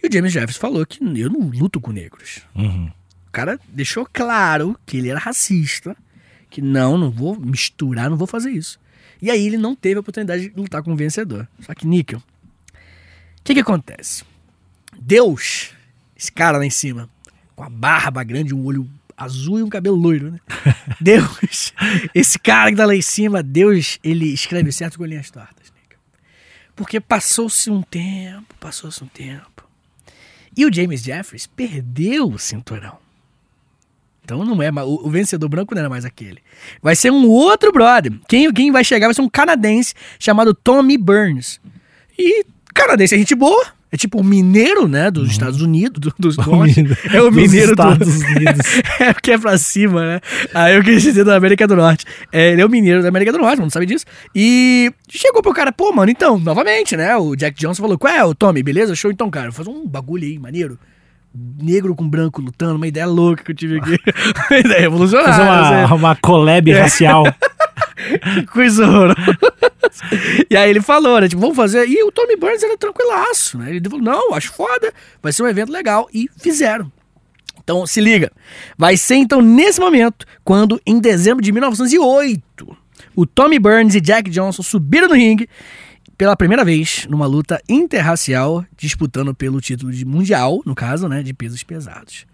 E 0.03 0.07
o 0.07 0.13
James 0.13 0.33
Jeffries 0.33 0.57
falou 0.57 0.85
que 0.85 1.03
eu 1.03 1.31
não 1.31 1.49
luto 1.49 1.81
com 1.81 1.93
negros. 1.93 2.43
Uhum. 2.55 2.91
O 3.27 3.31
cara 3.33 3.59
deixou 3.69 4.07
claro 4.13 4.79
que 4.85 4.99
ele 4.99 5.09
era 5.09 5.19
racista, 5.19 5.97
que 6.51 6.61
não, 6.61 6.99
não 6.99 7.11
vou 7.11 7.39
misturar, 7.39 8.11
não 8.11 8.17
vou 8.17 8.27
fazer 8.27 8.51
isso. 8.51 8.79
E 9.21 9.31
aí 9.31 9.47
ele 9.47 9.57
não 9.57 9.75
teve 9.75 9.97
a 9.97 10.01
oportunidade 10.01 10.49
de 10.49 10.61
lutar 10.61 10.83
com 10.83 10.93
o 10.93 10.97
vencedor. 10.97 11.49
Só 11.61 11.73
que, 11.75 11.87
Níquel, 11.87 12.19
o 12.19 13.43
que 13.45 13.55
que 13.55 13.61
acontece? 13.61 14.25
Deus, 15.01 15.71
esse 16.17 16.31
cara 16.31 16.59
lá 16.59 16.67
em 16.67 16.71
cima, 16.71 17.09
com 17.55 17.63
a 17.63 17.71
barba 17.71 18.23
grande, 18.25 18.55
um 18.55 18.65
olho 18.65 18.89
azul 19.17 19.59
e 19.59 19.63
um 19.63 19.69
cabelo 19.69 19.97
loiro, 19.97 20.33
né? 20.33 20.41
Deus, 21.01 21.73
esse 22.15 22.39
cara 22.39 22.71
que 22.71 22.77
tá 22.77 22.87
lá 22.87 22.95
em 22.95 23.03
cima, 23.03 23.43
Deus, 23.43 23.99
ele 24.03 24.27
escreve 24.33 24.71
certo 24.73 24.99
com 24.99 25.05
linhas 25.05 25.31
tortas, 25.31 25.73
Níquel. 25.75 25.99
Porque 26.75 27.01
passou-se 27.01 27.71
um 27.71 27.83
tempo, 27.83 28.55
passou-se 28.61 29.03
um 29.03 29.09
tempo. 29.09 29.69
E 30.57 30.67
o 30.67 30.73
James 30.73 31.03
Jeffries 31.03 31.47
perdeu 31.47 32.29
o 32.29 32.39
cinturão. 32.39 32.99
Então 34.25 34.45
não 34.45 34.63
é. 34.63 34.71
O, 34.71 35.07
o 35.07 35.11
vencedor 35.11 35.49
branco 35.49 35.75
não 35.75 35.81
era 35.81 35.91
mais 35.91 36.05
aquele. 36.05 36.41
Vai 36.81 36.95
ser 36.95 37.11
um 37.11 37.29
outro 37.29 37.73
brother. 37.73 38.13
Quem, 38.29 38.53
quem 38.53 38.71
vai 38.71 38.85
chegar 38.85 39.07
vai 39.07 39.15
ser 39.15 39.23
um 39.23 39.29
canadense 39.29 39.95
chamado 40.19 40.55
Tommy 40.55 40.97
Burns. 40.97 41.61
E 42.19 42.45
canadense 42.75 43.15
é 43.15 43.19
gente 43.19 43.35
boa. 43.35 43.82
É 43.93 43.97
tipo 43.99 44.19
o 44.19 44.25
mineiro, 44.25 44.89
né? 44.89 45.11
Dos 45.11 45.31
Estados 45.31 45.61
Unidos. 45.61 46.01
Do, 46.01 46.15
dos 46.19 46.39
norte. 46.47 46.81
É 47.13 47.21
o 47.21 47.31
Dos 47.31 47.37
mineiro 47.37 47.73
Estados 47.73 48.09
do, 48.09 48.25
Unidos. 48.27 48.67
é 48.99 49.13
porque 49.13 49.33
é 49.33 49.39
pra 49.39 49.59
cima, 49.59 50.01
né? 50.01 50.21
Aí 50.55 50.77
eu 50.77 50.83
quis 50.83 51.03
dizer 51.03 51.25
da 51.25 51.37
América 51.37 51.69
do 51.69 51.77
Norte. 51.77 52.07
É, 52.33 52.53
ele 52.53 52.63
é 52.63 52.67
o 52.67 52.71
mineiro 52.71 53.03
da 53.03 53.09
América 53.09 53.31
do 53.33 53.39
Norte, 53.39 53.59
mano, 53.59 53.71
sabe 53.71 53.85
disso? 53.85 54.07
E 54.35 54.91
chegou 55.11 55.43
pro 55.43 55.53
cara, 55.53 55.71
pô, 55.71 55.93
mano, 55.93 56.11
então, 56.11 56.39
novamente, 56.39 56.97
né? 56.97 57.15
O 57.19 57.37
Jack 57.37 57.61
Johnson 57.61 57.83
falou: 57.83 57.99
qual 57.99 58.15
é, 58.15 58.25
o 58.25 58.35
Tommy, 58.35 58.63
beleza? 58.63 58.95
Show 58.95 59.11
então, 59.11 59.31
cara. 59.31 59.53
Fazer 59.53 59.69
um 59.69 59.87
bagulho 59.87 60.25
aí, 60.25 60.39
maneiro. 60.39 60.79
Negro 61.63 61.95
com 61.95 62.09
branco 62.09 62.41
lutando, 62.41 62.77
uma 62.77 62.87
ideia 62.87 63.07
louca 63.07 63.43
que 63.45 63.53
eu 63.53 63.55
tive 63.55 63.79
aqui. 63.79 63.99
uma 64.51 64.59
ideia 64.59 64.81
revolucionária. 64.81 65.35
Fazer 65.35 65.85
uma, 65.87 65.95
uma 65.95 66.17
collab 66.17 66.73
racial. 66.73 67.25
Que 68.35 68.47
coisa 68.47 68.87
horrorosa. 68.87 69.52
E 70.51 70.57
aí 70.57 70.71
ele 70.71 70.81
falou, 70.81 71.21
né? 71.21 71.29
Tipo, 71.29 71.41
vamos 71.41 71.57
fazer. 71.57 71.89
E 71.89 72.03
o 72.03 72.13
Tommy 72.13 72.37
Burns 72.37 72.63
era 72.63 72.77
tranquilaço, 72.77 73.59
né? 73.59 73.71
Ele 73.71 73.89
falou, 73.89 74.05
não, 74.05 74.35
acho 74.35 74.53
foda, 74.53 74.93
vai 75.23 75.33
ser 75.33 75.43
um 75.43 75.49
evento 75.49 75.73
legal. 75.73 76.09
E 76.13 76.29
fizeram. 76.37 76.91
Então, 77.63 77.87
se 77.87 78.01
liga. 78.01 78.31
Vai 78.77 78.97
ser, 78.97 79.17
então, 79.17 79.41
nesse 79.41 79.81
momento, 79.81 80.27
quando, 80.45 80.81
em 80.85 80.99
dezembro 80.99 81.43
de 81.43 81.53
1908, 81.53 82.77
o 83.15 83.27
Tommy 83.27 83.59
Burns 83.59 83.95
e 83.95 84.01
Jack 84.01 84.31
Johnson 84.31 84.63
subiram 84.63 85.09
no 85.09 85.15
ringue 85.15 85.49
pela 86.19 86.37
primeira 86.37 86.65
vez 86.65 87.07
numa 87.09 87.27
luta 87.27 87.61
interracial, 87.69 88.65
disputando 88.77 89.35
pelo 89.35 89.61
título 89.61 89.93
de 89.93 90.05
mundial, 90.05 90.61
no 90.65 90.75
caso, 90.75 91.09
né? 91.09 91.23
De 91.23 91.33
pesos 91.33 91.63
pesados. 91.63 92.27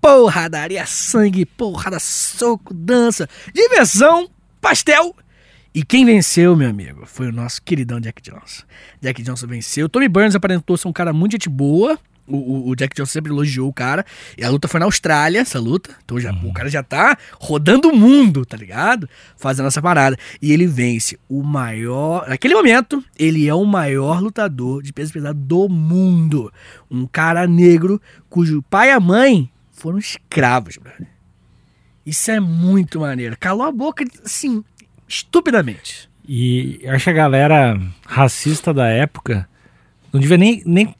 Porradaria, 0.00 0.86
sangue, 0.86 1.46
porrada, 1.46 1.98
soco, 1.98 2.72
dança, 2.72 3.28
diversão, 3.52 4.28
pastel. 4.60 5.14
E 5.76 5.84
quem 5.84 6.06
venceu, 6.06 6.56
meu 6.56 6.70
amigo, 6.70 7.04
foi 7.04 7.28
o 7.28 7.32
nosso 7.32 7.60
queridão 7.62 8.00
Jack 8.00 8.22
Johnson. 8.22 8.62
Jack 8.98 9.22
Johnson 9.22 9.46
venceu. 9.46 9.90
Tommy 9.90 10.08
Burns 10.08 10.34
aparentou 10.34 10.74
ser 10.78 10.88
um 10.88 10.92
cara 10.92 11.12
muito 11.12 11.32
gente 11.32 11.50
boa. 11.50 11.98
O, 12.26 12.70
o- 12.70 12.74
Jack 12.74 12.96
Johnson 12.96 13.12
sempre 13.12 13.30
elogiou 13.30 13.68
o 13.68 13.72
cara. 13.74 14.02
E 14.38 14.42
a 14.42 14.48
luta 14.48 14.66
foi 14.68 14.80
na 14.80 14.86
Austrália, 14.86 15.38
essa 15.40 15.60
luta. 15.60 15.90
Então 16.02 16.18
já, 16.18 16.32
o 16.32 16.50
cara 16.52 16.70
já 16.70 16.82
tá 16.82 17.18
rodando 17.38 17.90
o 17.90 17.94
mundo, 17.96 18.46
tá 18.46 18.56
ligado? 18.56 19.06
Fazendo 19.36 19.66
essa 19.66 19.82
parada. 19.82 20.16
E 20.40 20.50
ele 20.50 20.66
vence 20.66 21.18
o 21.28 21.42
maior. 21.42 22.26
Naquele 22.26 22.54
momento, 22.54 23.04
ele 23.18 23.46
é 23.46 23.54
o 23.54 23.64
maior 23.66 24.22
lutador 24.22 24.82
de 24.82 24.94
peso 24.94 25.12
pesado 25.12 25.38
do 25.38 25.68
mundo. 25.68 26.50
Um 26.90 27.06
cara 27.06 27.46
negro 27.46 28.00
cujo 28.30 28.62
pai 28.62 28.88
e 28.88 28.92
a 28.92 28.98
mãe 28.98 29.50
foram 29.72 29.98
escravos, 29.98 30.78
brother. 30.78 31.06
Isso 32.04 32.30
é 32.30 32.40
muito 32.40 33.00
maneiro. 33.00 33.36
Calou 33.38 33.66
a 33.66 33.70
boca, 33.72 34.04
assim, 34.24 34.64
estupidamente. 35.08 36.08
E 36.28 36.80
acho 36.88 37.04
que 37.04 37.10
a 37.10 37.14
galera 37.14 37.80
racista 38.06 38.74
da 38.74 38.88
época 38.88 39.48
não 40.12 40.20
devia 40.20 40.36
nem. 40.36 40.62
nem 40.66 40.94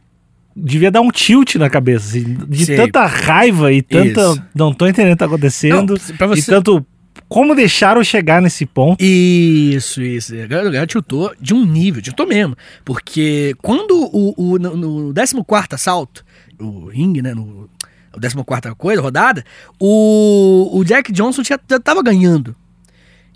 devia 0.55 0.91
dar 0.91 1.03
um 1.03 1.11
tilt 1.11 1.57
na 1.57 1.69
cabeça, 1.69 2.09
assim, 2.09 2.35
de 2.49 2.65
Sei. 2.65 2.77
tanta 2.77 3.05
raiva 3.05 3.73
e 3.73 3.83
tanta. 3.83 4.21
Isso. 4.21 4.43
Não 4.55 4.73
tô 4.73 4.87
entendendo 4.87 5.13
o 5.13 5.17
que 5.17 5.19
tá 5.19 5.27
acontecendo. 5.27 5.75
Não, 5.77 5.87
você- 5.87 6.15
E 6.39 6.43
tanto. 6.43 6.87
Como 7.29 7.57
deixaram 7.57 8.05
chegar 8.05 8.41
nesse 8.41 8.65
ponto? 8.65 9.03
Isso, 9.03 10.01
isso. 10.01 10.33
A 10.41 10.47
galera 10.47 10.87
tiltou 10.87 11.35
de 11.41 11.53
um 11.55 11.65
nível, 11.65 12.01
tiltou 12.01 12.27
mesmo. 12.27 12.57
Porque 12.85 13.55
quando 13.63 13.93
o, 14.13 14.33
o, 14.37 14.59
no, 14.59 14.77
no 15.09 15.15
14 15.15 15.35
assalto, 15.73 16.25
o 16.61 16.87
ringue, 16.87 17.23
né? 17.23 17.35
No, 17.35 17.69
o 18.15 18.21
14 18.21 18.75
coisa, 18.77 19.03
rodada, 19.03 19.43
o, 19.81 20.71
o 20.79 20.85
Jack 20.85 21.11
Johnson 21.11 21.43
já, 21.43 21.59
já 21.69 21.81
tava 21.81 22.03
ganhando. 22.03 22.55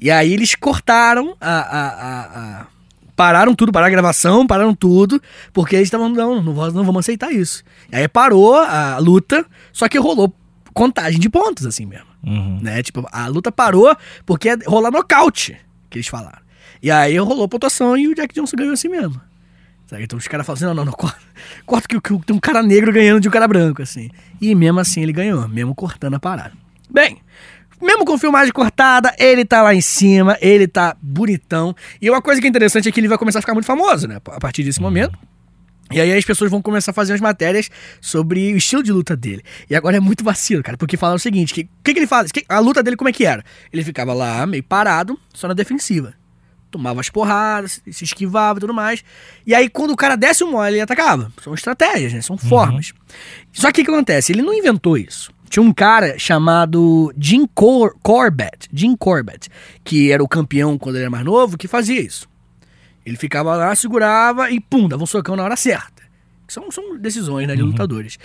E 0.01 0.11
aí 0.11 0.33
eles 0.33 0.55
cortaram 0.55 1.37
a. 1.41 1.51
a, 1.51 1.89
a- 1.89 2.61
a- 2.63 2.67
pararam 3.17 3.55
tudo, 3.55 3.71
pararam 3.71 3.89
a 3.89 3.91
gravação, 3.91 4.47
pararam 4.47 4.75
tudo, 4.75 5.21
porque 5.53 5.77
eles 5.77 5.89
estavam, 5.89 6.09
não, 6.09 6.43
não, 6.43 6.55
vamos- 6.55 6.73
não 6.75 6.85
vamos 6.85 7.01
aceitar 7.01 7.31
isso. 7.31 7.63
E 7.93 7.97
aí 7.97 8.09
parou 8.09 8.55
a 8.55 8.97
luta, 8.99 9.45
só 9.75 9.89
que 9.91 9.99
rolou 9.99 10.35
contagem 10.73 11.21
de 11.21 11.29
pontos, 11.29 11.67
assim 11.67 11.85
mesmo 11.85 12.07
Uhum. 12.25 12.61
né? 12.63 12.83
Tipo, 12.83 13.07
a 13.13 13.27
luta 13.27 13.53
parou 13.53 13.95
porque 14.25 14.49
ia 14.49 14.59
rolar 14.67 14.91
nocaute, 14.91 15.57
que 15.91 15.99
eles 15.99 16.07
falaram. 16.09 16.39
E 16.83 16.91
aí 16.91 17.19
rolou 17.19 17.47
pontuação 17.47 17.95
e 17.97 18.09
o 18.09 18.15
Jack 18.15 18.35
Johnson 18.35 18.57
ganhou 18.57 18.73
assim 18.73 18.89
mesmo. 18.89 19.21
Sabe? 19.87 20.05
Então 20.05 20.19
os 20.19 20.27
caras 20.27 20.47
falam 20.47 20.57
assim, 20.57 20.65
não, 20.65 20.73
não, 20.75 20.85
não, 20.87 20.93
corta, 20.93 21.19
corta 21.67 21.89
que, 21.89 22.01
que 22.01 22.19
tem 22.25 22.35
um 22.35 22.41
cara 22.41 22.63
negro 22.63 22.91
ganhando 22.91 23.21
de 23.21 23.29
um 23.29 23.31
cara 23.31 23.47
branco, 23.47 23.83
assim. 23.83 24.09
E 24.41 24.55
mesmo 24.55 24.81
assim 24.81 25.03
ele 25.03 25.13
ganhou, 25.13 25.47
mesmo 25.47 25.75
cortando 25.75 26.15
a 26.15 26.21
parada. 26.21 26.53
Bem, 26.89 27.19
mesmo 27.81 28.05
com 28.05 28.19
filmagem 28.19 28.53
cortada, 28.53 29.15
ele 29.19 29.45
tá 29.45 29.63
lá 29.63 29.75
em 29.75 29.81
cima, 29.81 30.37
ele 30.41 30.67
tá 30.69 30.97
bonitão. 31.01 31.75
E 32.01 32.11
uma 32.11 32.21
coisa 32.23 32.41
que 32.41 32.47
é 32.47 32.51
interessante 32.51 32.89
é 32.89 32.93
que 32.93 33.01
ele 33.01 33.09
vai 33.09 33.19
começar 33.19 33.39
a 33.39 33.43
ficar 33.43 33.55
muito 33.55 33.67
famoso, 33.67 34.07
né? 34.07 34.17
A 34.27 34.41
partir 34.41 34.63
desse 34.63 34.81
momento. 34.81 35.19
E 35.93 36.01
aí 36.01 36.13
as 36.17 36.25
pessoas 36.25 36.49
vão 36.51 36.63
começar 36.63 36.93
a 36.93 36.95
fazer 36.95 37.15
as 37.15 37.21
matérias 37.21 37.69
sobre 38.01 38.53
o 38.53 38.57
estilo 38.57 38.81
de 38.83 38.93
luta 38.93 39.17
dele. 39.17 39.43
E 39.69 39.75
agora 39.75 39.97
é 39.97 40.01
muito 40.01 40.23
vacilo, 40.23 40.63
cara, 40.63 40.77
porque 40.77 40.97
falaram 40.97 41.17
o 41.17 41.21
seguinte, 41.21 41.53
que 41.53 41.63
o 41.63 41.69
que, 41.83 41.93
que 41.93 41.99
ele 41.99 42.07
faz? 42.07 42.31
Que- 42.31 42.45
a 42.49 42.61
luta 42.61 42.81
dele 42.81 42.97
como 42.97 43.09
é 43.09 43.13
que 43.13 43.27
era? 43.27 43.43
Ele 43.73 43.83
ficava 43.83 44.15
lá 44.15 44.47
meio 44.47 44.63
parado, 44.63 45.19
só 45.35 45.49
na 45.49 45.55
defensiva. 45.55 46.15
Tomava 46.71 47.01
as 47.01 47.11
porradas, 47.11 47.81
se 47.91 48.05
esquivava 48.05 48.59
e 48.59 48.61
tudo 48.61 48.73
mais. 48.73 49.03
E 49.45 49.53
aí 49.53 49.69
quando 49.69 49.91
o 49.91 49.97
cara 49.97 50.15
desce 50.17 50.45
o 50.45 50.47
mole, 50.53 50.75
ele 50.75 50.81
atacava. 50.81 51.33
São 51.43 51.53
estratégias, 51.55 52.13
né? 52.13 52.21
São 52.21 52.39
formas. 52.39 52.93
Só 53.53 53.73
que 53.73 53.81
o 53.83 53.85
que 53.85 53.91
acontece? 53.91 54.31
Ele 54.31 54.43
não 54.43 54.55
inventou 54.55 54.97
isso. 54.97 55.33
Tinha 55.51 55.63
um 55.65 55.73
cara 55.73 56.17
chamado 56.17 57.13
Jim 57.19 57.45
Cor 57.45 57.97
Corbett, 58.03 58.69
Jim 58.73 58.97
Corbett, 58.97 59.49
que 59.83 60.13
era 60.13 60.23
o 60.23 60.29
campeão 60.29 60.79
quando 60.79 60.95
ele 60.95 61.03
era 61.03 61.11
mais 61.11 61.25
novo, 61.25 61.59
que 61.59 61.67
fazia 61.67 62.01
isso. 62.01 62.29
Ele 63.05 63.17
ficava 63.17 63.57
lá, 63.57 63.75
segurava 63.75 64.49
e 64.51 64.61
pum, 64.61 64.87
dava 64.89 65.03
um 65.03 65.07
socão 65.07 65.35
na 65.35 65.43
hora 65.43 65.57
certa. 65.57 66.05
São, 66.47 66.71
são 66.71 66.97
decisões 66.97 67.49
né, 67.49 67.57
de 67.57 67.63
lutadores. 67.63 68.17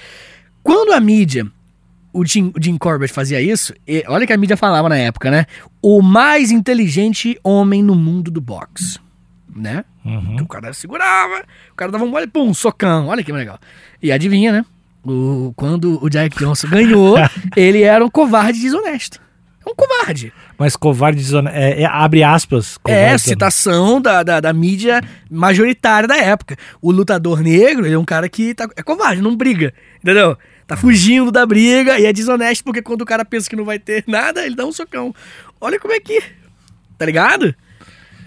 Quando 0.62 0.94
a 0.94 1.00
mídia, 1.00 1.48
o 2.14 2.24
Jim, 2.24 2.54
o 2.56 2.62
Jim 2.62 2.78
Corbett 2.78 3.12
fazia 3.12 3.42
isso, 3.42 3.74
e- 3.88 4.04
olha 4.08 4.28
que 4.28 4.34
a 4.34 4.38
mídia 4.38 4.56
falava 4.56 4.88
na 4.88 4.98
época, 4.98 5.32
né? 5.32 5.48
O 5.82 6.04
mais 6.04 6.52
inteligente 6.52 7.40
homem 7.44 7.82
no 7.82 7.96
mundo 7.96 8.30
do 8.30 8.40
boxe. 8.40 9.00
Né? 9.56 9.84
Uhum. 10.04 10.36
Que 10.36 10.44
o 10.44 10.48
cara 10.48 10.74
segurava, 10.74 11.44
o 11.72 11.76
cara 11.76 11.92
dava 11.92 12.04
um 12.04 12.10
mole, 12.10 12.28
pum, 12.28 12.54
socão. 12.54 13.08
Olha 13.08 13.24
que 13.24 13.32
legal. 13.32 13.58
E 14.00 14.12
adivinha, 14.12 14.52
né? 14.52 14.66
O, 15.06 15.54
quando 15.56 16.04
o 16.04 16.10
Jack 16.10 16.38
Johnson 16.38 16.68
ganhou, 16.68 17.16
ele 17.56 17.84
era 17.84 18.04
um 18.04 18.10
covarde 18.10 18.60
desonesto. 18.60 19.20
Um 19.68 19.74
covarde. 19.74 20.32
Mas 20.60 20.76
covarde 20.76 21.18
desone- 21.18 21.50
é, 21.52 21.82
é- 21.82 21.86
abre 21.86 22.24
aspas. 22.24 22.78
É, 22.88 23.18
citação 23.18 24.00
da, 24.00 24.22
da, 24.22 24.40
da 24.40 24.54
mídia 24.54 25.02
majoritária 25.30 26.08
da 26.08 26.18
época. 26.18 26.56
O 26.82 26.92
lutador 26.92 27.42
negro, 27.42 27.86
ele 27.86 27.96
é 27.96 27.98
um 27.98 28.06
cara 28.06 28.30
que 28.30 28.54
tá, 28.54 28.68
é 28.76 28.84
covarde, 28.84 29.22
não 29.22 29.36
briga, 29.36 29.74
entendeu? 30.04 30.38
Tá 30.68 30.76
fugindo 30.78 31.32
da 31.32 31.46
briga 31.46 32.00
e 32.00 32.06
é 32.06 32.14
desonesto 32.14 32.64
porque 32.64 32.82
quando 32.82 33.02
o 33.02 33.06
cara 33.06 33.24
pensa 33.26 33.50
que 33.50 33.56
não 33.56 33.66
vai 33.66 33.78
ter 33.80 34.04
nada, 34.08 34.46
ele 34.46 34.56
dá 34.56 34.66
um 34.66 34.72
socão. 34.72 35.14
Olha 35.62 35.80
como 35.80 35.94
é 35.94 36.00
que. 36.00 36.22
Tá 36.98 37.06
ligado? 37.06 37.54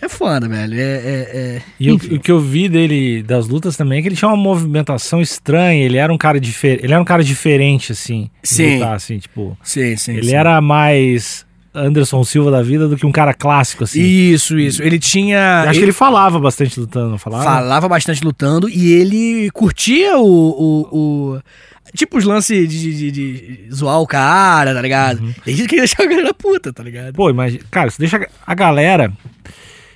É 0.00 0.08
foda, 0.08 0.48
velho. 0.48 0.74
É. 0.74 0.82
é, 0.82 1.30
é... 1.34 1.62
E 1.78 1.90
o, 1.90 1.96
o 1.96 2.20
que 2.20 2.30
eu 2.30 2.38
vi 2.40 2.68
dele 2.68 3.22
das 3.22 3.48
lutas 3.48 3.76
também 3.76 3.98
é 3.98 4.02
que 4.02 4.08
ele 4.08 4.16
tinha 4.16 4.28
uma 4.28 4.36
movimentação 4.36 5.20
estranha. 5.20 5.84
Ele 5.84 5.96
era 5.96 6.12
um 6.12 6.18
cara 6.18 6.40
diferente. 6.40 6.84
Ele 6.84 6.92
era 6.92 7.02
um 7.02 7.04
cara 7.04 7.24
diferente, 7.24 7.92
assim. 7.92 8.30
Sim. 8.42 8.74
lutar, 8.74 8.94
assim, 8.94 9.18
tipo. 9.18 9.56
Sim, 9.62 9.96
sim. 9.96 10.12
ele 10.12 10.28
sim. 10.28 10.34
era 10.34 10.60
mais 10.60 11.44
Anderson 11.74 12.22
Silva 12.24 12.50
da 12.50 12.62
vida 12.62 12.88
do 12.88 12.96
que 12.96 13.06
um 13.06 13.12
cara 13.12 13.34
clássico, 13.34 13.84
assim. 13.84 14.00
Isso, 14.00 14.58
isso. 14.58 14.82
Ele 14.82 14.98
tinha. 14.98 15.62
Eu 15.64 15.70
acho 15.70 15.78
que 15.78 15.84
ele 15.84 15.92
falava 15.92 16.38
bastante 16.38 16.78
lutando, 16.78 17.10
não 17.10 17.18
falava? 17.18 17.44
falava 17.44 17.88
bastante 17.88 18.24
lutando 18.24 18.68
e 18.68 18.92
ele 18.92 19.50
curtia 19.50 20.16
o. 20.18 20.24
o, 20.24 20.98
o- 21.36 21.40
tipo 21.96 22.18
os 22.18 22.24
lances 22.24 22.68
de, 22.68 22.94
de- 22.94 23.10
de 23.10 23.74
zoar 23.74 24.00
o 24.00 24.06
cara, 24.06 24.74
tá 24.74 24.80
ligado? 24.82 25.20
Uhum. 25.22 25.34
Tem 25.44 25.54
gente 25.56 25.68
que 25.68 25.76
deixar 25.76 26.02
a 26.02 26.06
galera 26.06 26.34
puta, 26.34 26.72
tá 26.72 26.82
ligado? 26.82 27.14
Pô, 27.14 27.30
imagina. 27.30 27.62
Cara, 27.70 27.90
se 27.90 27.98
deixa 27.98 28.26
a 28.46 28.54
galera. 28.54 29.12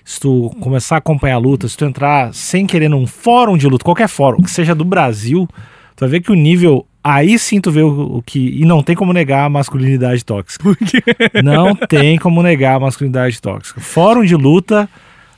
Se 0.05 0.21
tu 0.21 0.51
começar 0.61 0.97
a 0.97 0.99
acompanhar 0.99 1.37
a 1.37 1.39
luta, 1.39 1.69
se 1.69 1.77
tu 1.77 1.85
entrar 1.85 2.33
sem 2.35 2.67
querer 2.67 2.89
num 2.89 3.07
fórum 3.07 3.57
de 3.57 3.67
luta, 3.67 3.85
qualquer 3.85 4.09
fórum, 4.09 4.43
que 4.43 4.51
seja 4.51 4.75
do 4.75 4.85
Brasil, 4.85 5.49
tu 5.97 6.01
vai 6.01 6.09
ver 6.09 6.21
que 6.21 6.33
o 6.33 6.35
nível. 6.35 6.87
Aí 7.05 7.39
sim 7.39 7.61
tu 7.61 7.71
vê 7.71 7.83
o, 7.83 8.17
o 8.17 8.23
que. 8.23 8.39
E 8.61 8.65
não 8.65 8.83
tem 8.83 8.95
como 8.95 9.13
negar 9.13 9.45
a 9.45 9.49
masculinidade 9.49 10.25
tóxica. 10.25 10.65
Não 11.43 11.75
tem 11.75 12.19
como 12.19 12.43
negar 12.43 12.77
a 12.77 12.81
masculinidade 12.81 13.41
tóxica. 13.41 13.81
Fórum 13.81 14.25
de 14.25 14.37
luta 14.37 14.89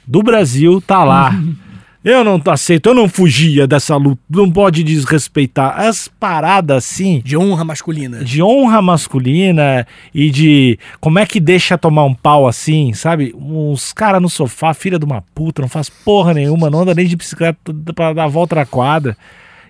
do 0.07 0.23
Brasil 0.23 0.81
tá 0.81 1.03
lá. 1.05 1.33
Eu 2.05 2.23
não 2.23 2.41
aceito, 2.49 2.91
eu 2.91 2.95
não 2.95 3.09
fugia 3.09 3.67
dessa 3.67 3.97
luta. 3.97 4.21
Não 4.29 4.51
pode 4.51 4.83
desrespeitar. 4.83 5.81
As 5.81 6.07
paradas 6.07 6.77
assim 6.77 7.23
De 7.25 7.35
honra 7.35 7.65
masculina. 7.65 8.23
de 8.23 8.43
honra 8.43 8.83
masculina 8.83 9.87
e 10.15 10.31
de 10.31 10.79
como 11.01 11.19
é 11.19 11.25
que 11.25 11.41
deixa 11.41 11.79
tomar 11.79 12.05
um 12.05 12.15
pau 12.15 12.47
assim, 12.47 12.93
sabe? 12.93 13.35
Uns 13.35 13.93
caras 13.95 14.21
no 14.21 14.29
sofá, 14.29 14.75
filha 14.75 14.99
de 14.99 15.05
uma 15.07 15.23
puta, 15.35 15.63
não 15.63 15.69
faz 15.69 15.89
porra 15.89 16.35
nenhuma, 16.35 16.69
não 16.69 16.81
anda 16.83 16.95
nem 16.95 17.07
de 17.07 17.17
bicicleta 17.17 17.59
pra 17.95 18.13
dar 18.13 18.25
a 18.25 18.29
volta 18.29 18.55
na 18.57 18.67
quadra. 18.67 19.17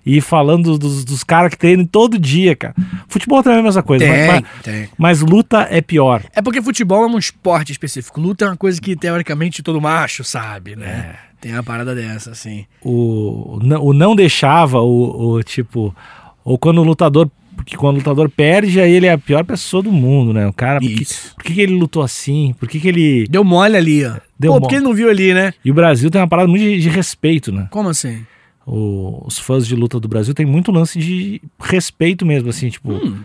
E 0.07 0.20
falando 0.20 0.77
dos, 0.77 1.03
dos 1.03 1.25
caras 1.25 1.51
que 1.51 1.57
treinam 1.57 1.87
todo 1.87 2.18
dia, 2.18 2.55
cara. 2.55 2.75
Futebol 3.09 3.42
também 3.42 3.59
é 3.59 3.61
a 3.61 3.64
mesma 3.64 3.83
coisa. 3.83 4.05
Tem, 4.05 4.27
mas, 4.27 4.42
tem. 4.62 4.88
mas 4.99 5.20
luta 5.23 5.66
é 5.70 5.81
pior. 5.81 6.23
É 6.35 6.42
porque 6.42 6.61
futebol 6.61 7.05
é 7.05 7.07
um 7.07 7.16
esporte 7.16 7.73
específico. 7.73 8.20
Luta 8.20 8.44
é 8.44 8.49
uma 8.49 8.57
coisa 8.57 8.79
que, 8.79 8.94
teoricamente, 8.94 9.62
todo 9.62 9.81
macho 9.81 10.23
sabe, 10.23 10.77
né? 10.77 11.14
Tem 11.44 11.52
uma 11.52 11.62
parada 11.62 11.94
dessa, 11.94 12.30
assim. 12.30 12.64
O, 12.83 13.59
não- 13.62 13.85
o 13.85 13.92
não 13.92 14.16
deixava, 14.16 14.80
o, 14.80 15.33
o 15.35 15.42
tipo. 15.42 15.94
Ou 16.42 16.57
quando 16.57 16.78
o 16.80 16.83
lutador. 16.85 17.30
Porque 17.54 17.76
quando 17.76 17.96
o 17.96 17.98
lutador 17.98 18.30
perde, 18.30 18.80
aí 18.80 18.90
ele 18.90 19.04
é 19.04 19.12
a 19.12 19.18
pior 19.18 19.44
pessoa 19.44 19.83
do 19.83 19.92
mundo, 19.92 20.33
né? 20.33 20.46
O 20.46 20.54
cara. 20.54 20.80
Por 20.80 20.88
que, 20.88 21.04
por 21.35 21.44
que 21.44 21.52
que 21.52 21.61
ele 21.61 21.74
lutou 21.74 22.02
assim? 22.02 22.54
Por 22.59 22.66
que, 22.66 22.80
que 22.80 22.88
ele. 22.88 23.26
Deu 23.28 23.44
mole 23.44 23.76
ali, 23.76 24.07
ó. 24.07 24.14
Deu 24.38 24.52
Pô, 24.52 24.54
mole. 24.54 24.61
por 24.62 24.68
que 24.70 24.74
ele 24.76 24.85
não 24.85 24.94
viu 24.94 25.11
ali, 25.11 25.35
né? 25.35 25.52
E 25.62 25.70
o 25.70 25.74
Brasil 25.74 26.11
tem 26.11 26.18
uma 26.18 26.26
parada 26.28 26.48
muito 26.48 26.62
de, 26.62 26.80
de 26.80 26.88
respeito, 26.88 27.52
né? 27.52 27.68
Como 27.70 27.90
assim? 27.90 28.24
O- 28.66 29.22
os 29.26 29.38
fãs 29.38 29.66
de 29.66 29.76
luta 29.76 30.00
do 30.00 30.09
Brasil 30.09 30.33
tem 30.33 30.46
muito 30.46 30.72
lance 30.72 30.98
de 30.98 31.42
respeito 31.61 32.24
mesmo, 32.24 32.48
assim, 32.48 32.70
tipo. 32.70 32.90
Hum. 32.90 33.18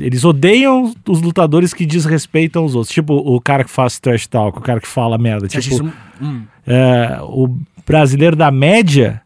Eles 0.00 0.24
odeiam 0.24 0.92
os 1.08 1.20
lutadores 1.22 1.72
que 1.72 1.86
desrespeitam 1.86 2.64
os 2.64 2.74
outros. 2.74 2.92
Tipo, 2.92 3.14
o 3.14 3.40
cara 3.40 3.62
que 3.64 3.70
faz 3.70 3.98
trash 4.00 4.26
talk, 4.26 4.58
o 4.58 4.60
cara 4.60 4.80
que 4.80 4.88
fala 4.88 5.16
merda. 5.16 5.46
Tipo, 5.46 5.60
isso... 5.74 5.92
Hum. 6.20 6.42
é, 6.66 7.18
o 7.22 7.48
brasileiro 7.86 8.34
da 8.34 8.50
média 8.50 9.22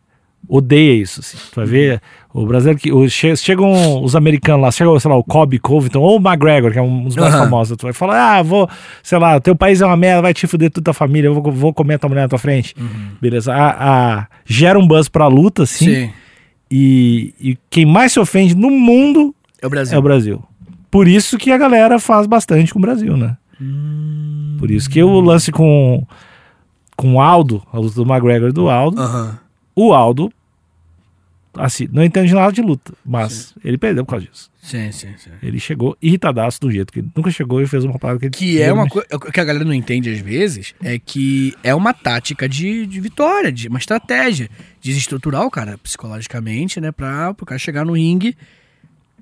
odeia 0.47 0.93
isso. 1.01 1.21
Assim. 1.21 1.39
Tu 1.51 1.57
vai 1.57 1.65
ver, 1.65 2.03
o 2.35 2.45
brasileiro 2.45 2.79
que. 2.79 2.93
O, 2.93 3.09
che- 3.09 3.35
chegam 3.37 4.03
os 4.05 4.15
americanos 4.15 4.61
lá, 4.63 4.71
chega, 4.71 5.01
sei 5.01 5.11
lá, 5.11 5.17
o 5.17 5.25
Kobe 5.25 5.59
Covington 5.59 6.01
ou 6.01 6.19
o 6.19 6.21
McGregor, 6.23 6.71
que 6.71 6.79
é 6.79 6.83
um 6.83 7.05
dos 7.05 7.17
mais 7.17 7.35
famosos. 7.35 7.77
Tu 7.79 7.85
vai 7.85 7.95
falar, 7.95 8.37
ah, 8.39 8.43
vou, 8.43 8.69
sei 9.03 9.19
lá, 9.19 9.41
teu 9.41 9.57
país 9.57 9.81
é 9.81 9.87
uma 9.87 9.97
merda, 9.97 10.21
vai 10.21 10.35
te 10.35 10.47
fuder 10.47 10.71
toda 10.71 10.91
a 10.91 10.95
família, 10.95 11.29
eu 11.29 11.35
vou, 11.41 11.51
vou 11.51 11.73
comer 11.73 11.95
a 11.95 11.99
tua 11.99 12.09
mulher 12.11 12.23
na 12.23 12.29
tua 12.29 12.39
frente. 12.39 12.75
Beleza. 13.23 13.55
A, 13.55 14.19
a- 14.19 14.27
gera 14.45 14.79
um 14.79 14.87
buzz 14.87 15.09
pra 15.09 15.27
luta, 15.29 15.63
assim. 15.63 15.87
Sim. 15.87 16.11
E, 16.71 17.35
e 17.41 17.59
quem 17.71 17.87
mais 17.87 18.13
se 18.13 18.21
ofende 18.21 18.55
no 18.55 18.71
mundo 18.71 19.35
É 19.63 19.67
o 19.67 19.71
Brasil. 19.71 19.97
é 19.97 19.99
o 19.99 20.03
Brasil. 20.03 20.45
Por 20.91 21.09
isso 21.09 21.39
que 21.39 21.51
a 21.51 21.57
galera 21.57 21.99
faz 21.99 22.27
bastante 22.27 22.73
com 22.73 22.79
o 22.79 22.83
Brasil, 22.83 23.17
né? 23.17 23.37
Hum. 23.61 24.57
Por 24.59 24.71
isso 24.71 24.91
que 24.91 25.03
o 25.03 25.21
lance 25.21 25.51
com, 25.51 26.07
com 26.97 27.15
o 27.15 27.21
Aldo, 27.21 27.63
a 27.73 27.79
luta 27.79 27.95
do 27.95 28.03
McGregor 28.03 28.51
e 28.51 28.53
do 28.53 28.69
Aldo, 28.69 29.01
Aham. 29.01 29.39
o 29.75 29.95
Aldo, 29.95 30.31
assim, 31.55 31.89
não 31.91 32.05
entende 32.05 32.35
nada 32.35 32.53
de 32.53 32.61
luta, 32.61 32.93
mas 33.05 33.55
ele 33.65 33.79
perdeu 33.79 34.05
por 34.05 34.13
causa 34.13 34.27
disso. 34.27 34.51
Sim, 34.61 34.93
sim, 34.93 35.09
sim. 35.19 35.31
Ele 35.43 35.59
chegou 35.59 35.97
irritadaço 36.01 36.61
do 36.61 36.71
jeito 36.71 36.93
que 36.93 37.01
ele 37.01 37.11
nunca 37.17 37.31
chegou 37.33 37.61
e 37.61 37.67
fez 37.67 37.85
uma 37.85 37.99
parada 37.99 38.21
que 38.21 38.27
ele 38.27 38.33
Que 38.33 38.63
é 38.63 38.73
uma 38.73 38.87
coisa. 38.87 39.09
O 39.13 39.19
que 39.19 39.41
a 39.41 39.45
galera 39.45 39.65
não 39.65 39.75
entende 39.75 40.09
às 40.09 40.19
vezes 40.21 40.73
é 40.81 40.99
que 41.01 41.53
é 41.65 41.75
uma 41.75 41.93
tática 41.93 42.49
de, 42.49 42.87
de 42.87 43.01
vitória, 43.01 43.51
de 43.51 43.67
uma 43.67 43.79
estratégia. 43.79 44.49
Desestruturar 44.81 45.43
o 45.45 45.51
cara 45.51 45.77
psicologicamente, 45.79 46.81
né? 46.81 46.93
Pra 46.93 47.31
o 47.31 47.45
cara 47.45 47.59
chegar 47.59 47.85
no 47.85 47.95
ringue, 47.95 48.37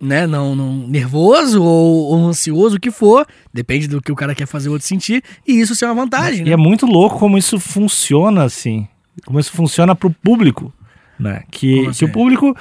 né? 0.01 0.27
Não, 0.27 0.55
não 0.57 0.89
nervoso 0.89 1.63
ou, 1.63 2.07
ou 2.13 2.27
ansioso, 2.29 2.77
o 2.77 2.81
que 2.81 2.91
for. 2.91 3.27
Depende 3.53 3.87
do 3.87 4.01
que 4.01 4.11
o 4.11 4.17
cara 4.17 4.35
quer 4.35 4.47
fazer 4.47 4.69
o 4.69 4.73
outro 4.73 4.87
sentir. 4.87 5.23
E 5.47 5.61
isso 5.61 5.75
ser 5.75 5.85
uma 5.87 5.95
vantagem, 5.95 6.41
E 6.43 6.45
né? 6.45 6.53
é 6.53 6.57
muito 6.57 6.87
louco 6.87 7.19
como 7.19 7.37
isso 7.37 7.59
funciona, 7.61 8.45
assim. 8.45 8.89
Como 9.27 9.39
isso 9.39 9.53
funciona 9.53 9.95
pro 9.95 10.11
público, 10.11 10.73
né? 11.19 11.43
Que, 11.51 11.73
Como 11.75 11.85
que 11.85 11.91
assim? 11.91 12.05
o 12.07 12.13
público... 12.13 12.57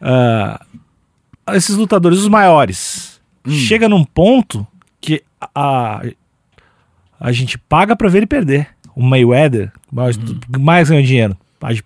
ah, 0.00 0.60
esses 1.54 1.76
lutadores, 1.76 2.18
os 2.18 2.28
maiores, 2.28 3.20
Hum. 3.46 3.50
chega 3.52 3.88
num 3.88 4.04
ponto 4.04 4.66
que 5.00 5.22
a, 5.54 6.02
a 7.18 7.32
gente 7.32 7.56
paga 7.56 7.96
pra 7.96 8.08
ver 8.08 8.18
ele 8.18 8.26
perder. 8.26 8.68
O 8.94 9.02
Mayweather, 9.02 9.72
mais, 9.90 10.16
Uhum. 10.18 10.38
mais 10.60 10.90
ganhou 10.90 11.02
dinheiro. 11.04 11.36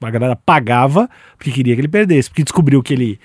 A 0.00 0.10
galera 0.10 0.34
pagava 0.37 1.08
porque 1.37 1.50
queria 1.52 1.74
que 1.74 1.80
ele 1.80 1.88
perdesse, 1.88 2.28
porque 2.28 2.42
descobriu 2.42 2.82
que 2.82 2.92
ele 2.92 3.20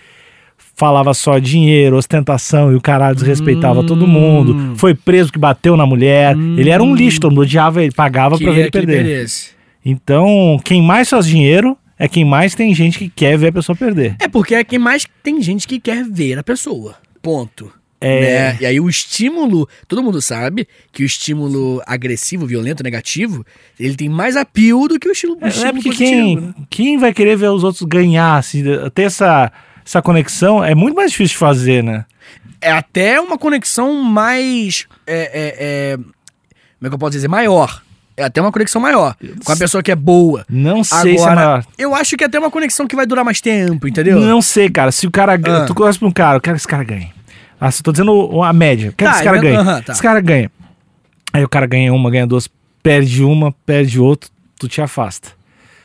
falava 0.76 1.14
só 1.14 1.40
dinheiro, 1.40 1.98
ostentação 1.98 2.72
e 2.72 2.76
o 2.76 2.82
caralho 2.82 3.16
desrespeitava 3.16 3.84
todo 3.84 4.08
mundo. 4.08 4.54
Hum. 4.54 4.76
Foi 4.76 4.94
preso 4.94 5.32
que 5.32 5.40
bateu 5.40 5.76
na 5.76 5.86
mulher. 5.86 6.36
Ele 6.36 6.70
era 6.70 6.82
um 6.82 6.96
lixo, 6.96 7.20
todo 7.20 7.32
mundo 7.32 7.42
odiava 7.42 7.84
ele, 7.84 7.92
pagava 7.92 8.38
pra 8.38 8.52
ver 8.52 8.72
Queria 8.72 8.92
ele 8.92 8.94
ele 8.94 9.04
perder. 9.04 9.30
Então, 9.86 10.60
quem 10.64 10.82
mais 10.82 11.10
faz 11.10 11.26
dinheiro 11.26 11.78
é 11.98 12.08
quem 12.08 12.24
mais 12.24 12.56
tem 12.56 12.74
gente 12.74 12.98
que 12.98 13.10
quer 13.10 13.38
ver 13.38 13.48
a 13.48 13.52
pessoa 13.52 13.76
perder. 13.76 14.16
É 14.20 14.28
porque 14.28 14.56
é 14.56 14.64
quem 14.64 14.80
mais 14.80 15.06
tem 15.22 15.42
gente 15.42 15.68
que 15.68 15.80
quer 15.80 16.04
ver 16.06 16.40
a 16.40 16.44
pessoa. 16.44 16.96
Ponto. 17.22 17.72
É. 18.02 18.22
Né? 18.22 18.58
E 18.62 18.66
aí 18.66 18.80
o 18.80 18.88
estímulo, 18.88 19.68
todo 19.88 20.02
mundo 20.02 20.22
sabe 20.22 20.68
que 20.92 21.04
o 21.04 21.06
estímulo 21.06 21.82
agressivo, 21.86 22.46
violento, 22.46 22.82
negativo, 22.82 23.46
ele 23.78 23.96
tem 23.96 24.08
mais 24.08 24.38
apio 24.38 24.88
do 24.88 24.98
que 24.98 25.10
o 25.10 25.12
estímulo, 25.12 25.40
É, 25.42 25.46
é 25.46 25.50
estímulo 25.50 25.74
porque 25.74 25.90
positivo, 25.90 26.16
quem, 26.16 26.36
né? 26.36 26.54
quem 26.70 26.98
vai 26.98 27.14
querer 27.14 27.36
ver 27.36 27.50
os 27.50 27.64
outros 27.64 27.84
ganhar, 27.84 28.38
assim, 28.38 28.64
ter 28.94 29.04
essa, 29.04 29.52
essa 29.90 30.02
conexão 30.04 30.64
é 30.64 30.76
muito 30.76 30.96
mais 30.96 31.10
difícil 31.12 31.34
de 31.34 31.40
fazer, 31.40 31.84
né? 31.84 32.06
É 32.62 32.72
até 32.72 33.20
uma 33.20 33.38
conexão 33.40 34.04
mais. 34.04 34.86
É, 35.08 35.18
é, 35.18 35.56
é, 35.94 35.98
como 35.98 36.86
é 36.86 36.90
que 36.90 36.94
eu 36.96 37.00
posso 37.00 37.12
dizer? 37.14 37.28
Maior. 37.28 37.82
É 38.16 38.24
até 38.26 38.40
uma 38.42 38.52
conexão 38.52 38.82
maior. 38.82 39.16
Com 39.46 39.52
a 39.52 39.56
pessoa 39.56 39.82
que 39.82 39.90
é 39.92 39.96
boa. 39.96 40.46
Não 40.50 40.84
sei 40.84 41.18
se 41.18 41.24
é 41.24 41.26
Agora, 41.26 41.36
maior. 41.36 41.66
eu 41.78 41.96
acho 41.96 42.18
que 42.18 42.24
é 42.24 42.28
até 42.28 42.38
uma 42.38 42.52
conexão 42.52 42.86
que 42.86 42.96
vai 42.96 43.06
durar 43.06 43.24
mais 43.24 43.40
tempo, 43.40 43.88
entendeu? 43.88 44.20
Não 44.20 44.42
sei, 44.42 44.70
cara. 44.70 44.92
Se 44.92 45.08
o 45.08 45.12
cara 45.12 45.38
ganha. 45.38 45.64
Ah. 45.64 45.66
Tu 45.66 45.74
conhece 45.74 45.98
pra 45.98 46.08
um 46.08 46.12
cara, 46.12 46.36
eu 46.38 46.42
quero 46.42 46.56
que 46.56 46.60
esse 46.60 46.68
cara 46.68 46.84
ganhe. 46.84 47.12
Ah, 47.60 47.72
se 47.72 47.82
tô 47.82 47.92
dizendo 47.94 48.44
a 48.44 48.52
média. 48.54 48.88
Eu 48.90 48.94
quero 48.96 49.10
Tá, 49.10 49.18
que 49.18 49.18
esse 49.20 49.24
cara 49.26 49.38
eu- 49.38 49.42
ganhe. 49.42 49.56
aham, 49.56 49.82
tá. 49.82 49.94
Esse 49.94 50.02
cara 50.02 50.20
ganha. 50.22 50.52
Aí 51.32 51.44
o 51.46 51.50
cara 51.50 51.66
ganha 51.66 51.94
uma, 51.94 52.12
ganha 52.12 52.28
duas, 52.28 52.50
perde 52.84 53.24
uma, 53.24 53.54
perde 53.66 54.00
outra, 54.02 54.30
tu 54.60 54.68
te 54.68 54.82
afasta. 54.82 55.30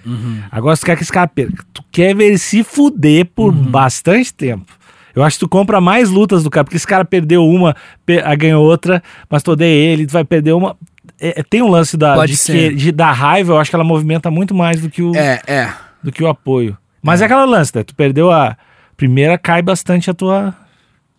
Uhum. 0.05 0.40
Agora, 0.51 0.77
se 0.77 0.83
tu 0.83 0.87
quer 0.87 0.97
que 0.97 1.03
esse 1.03 1.12
cara 1.12 1.27
perca, 1.27 1.64
tu 1.73 1.83
quer 1.90 2.14
ver 2.14 2.27
ele 2.27 2.38
se 2.38 2.62
fuder 2.62 3.27
por 3.35 3.53
Uhum. 3.55 3.62
bastante 3.64 4.33
tempo. 4.33 4.67
Eu 5.14 5.23
acho 5.23 5.37
que 5.37 5.45
tu 5.45 5.49
compra 5.49 5.81
mais 5.81 6.11
lutas 6.11 6.43
do 6.43 6.51
cara, 6.51 6.64
porque 6.64 6.77
esse 6.77 6.87
cara 6.87 7.05
perdeu 7.05 7.45
uma, 7.47 7.77
aí 8.25 8.37
ganhou 8.37 8.64
outra, 8.64 9.03
mas 9.31 9.43
tu 9.43 9.53
odeia 9.53 9.93
ele, 9.93 10.07
tu 10.07 10.12
vai 10.12 10.25
perder 10.25 10.53
uma. 10.53 10.77
É, 11.21 11.40
é, 11.40 11.43
tem 11.43 11.62
um 11.62 11.69
lance 11.69 11.97
da, 11.97 12.27
de, 12.27 12.37
que, 12.37 12.75
de 12.75 12.90
da 12.90 13.12
raiva, 13.12 13.53
eu 13.53 13.59
acho 13.59 13.71
que 13.71 13.77
ela 13.77 13.85
movimenta 13.85 14.31
muito 14.31 14.53
mais 14.55 14.81
do 14.81 14.90
que 14.90 15.03
o, 15.03 15.14
É, 15.14 15.40
é. 15.47 15.73
do 16.03 16.11
que 16.11 16.23
o 16.23 16.27
apoio. 16.29 16.77
Mas 17.01 17.23
é, 17.23 17.27
aquela 17.27 17.45
lance, 17.45 17.71
né? 17.75 17.85
Tu 17.85 17.95
perdeu 17.95 18.31
a 18.33 18.57
primeira, 18.97 19.38
cai 19.38 19.62
bastante 19.62 20.11
a 20.11 20.14
tua, 20.14 20.53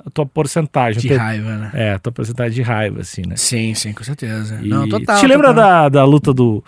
a 0.06 0.10
tua 0.10 0.26
porcentagem. 0.26 1.02
De 1.02 1.08
Per- 1.08 1.18
raiva, 1.18 1.56
né? 1.56 1.72
É, 1.74 1.94
a 1.94 2.00
tua 2.00 2.12
porcentagem 2.12 2.54
de 2.54 2.62
raiva, 2.64 3.00
assim, 3.02 3.22
né? 3.26 3.36
Sim, 3.38 3.74
sim, 3.76 3.94
com 3.94 4.04
certeza. 4.04 4.60
E 4.62 4.68
Não, 4.68 4.90
total. 4.90 5.20
Te 5.20 5.28
lembra 5.28 5.54
total. 5.54 5.64
da, 5.84 5.90
da 5.90 6.04
luta 6.06 6.34
do, 6.34 6.62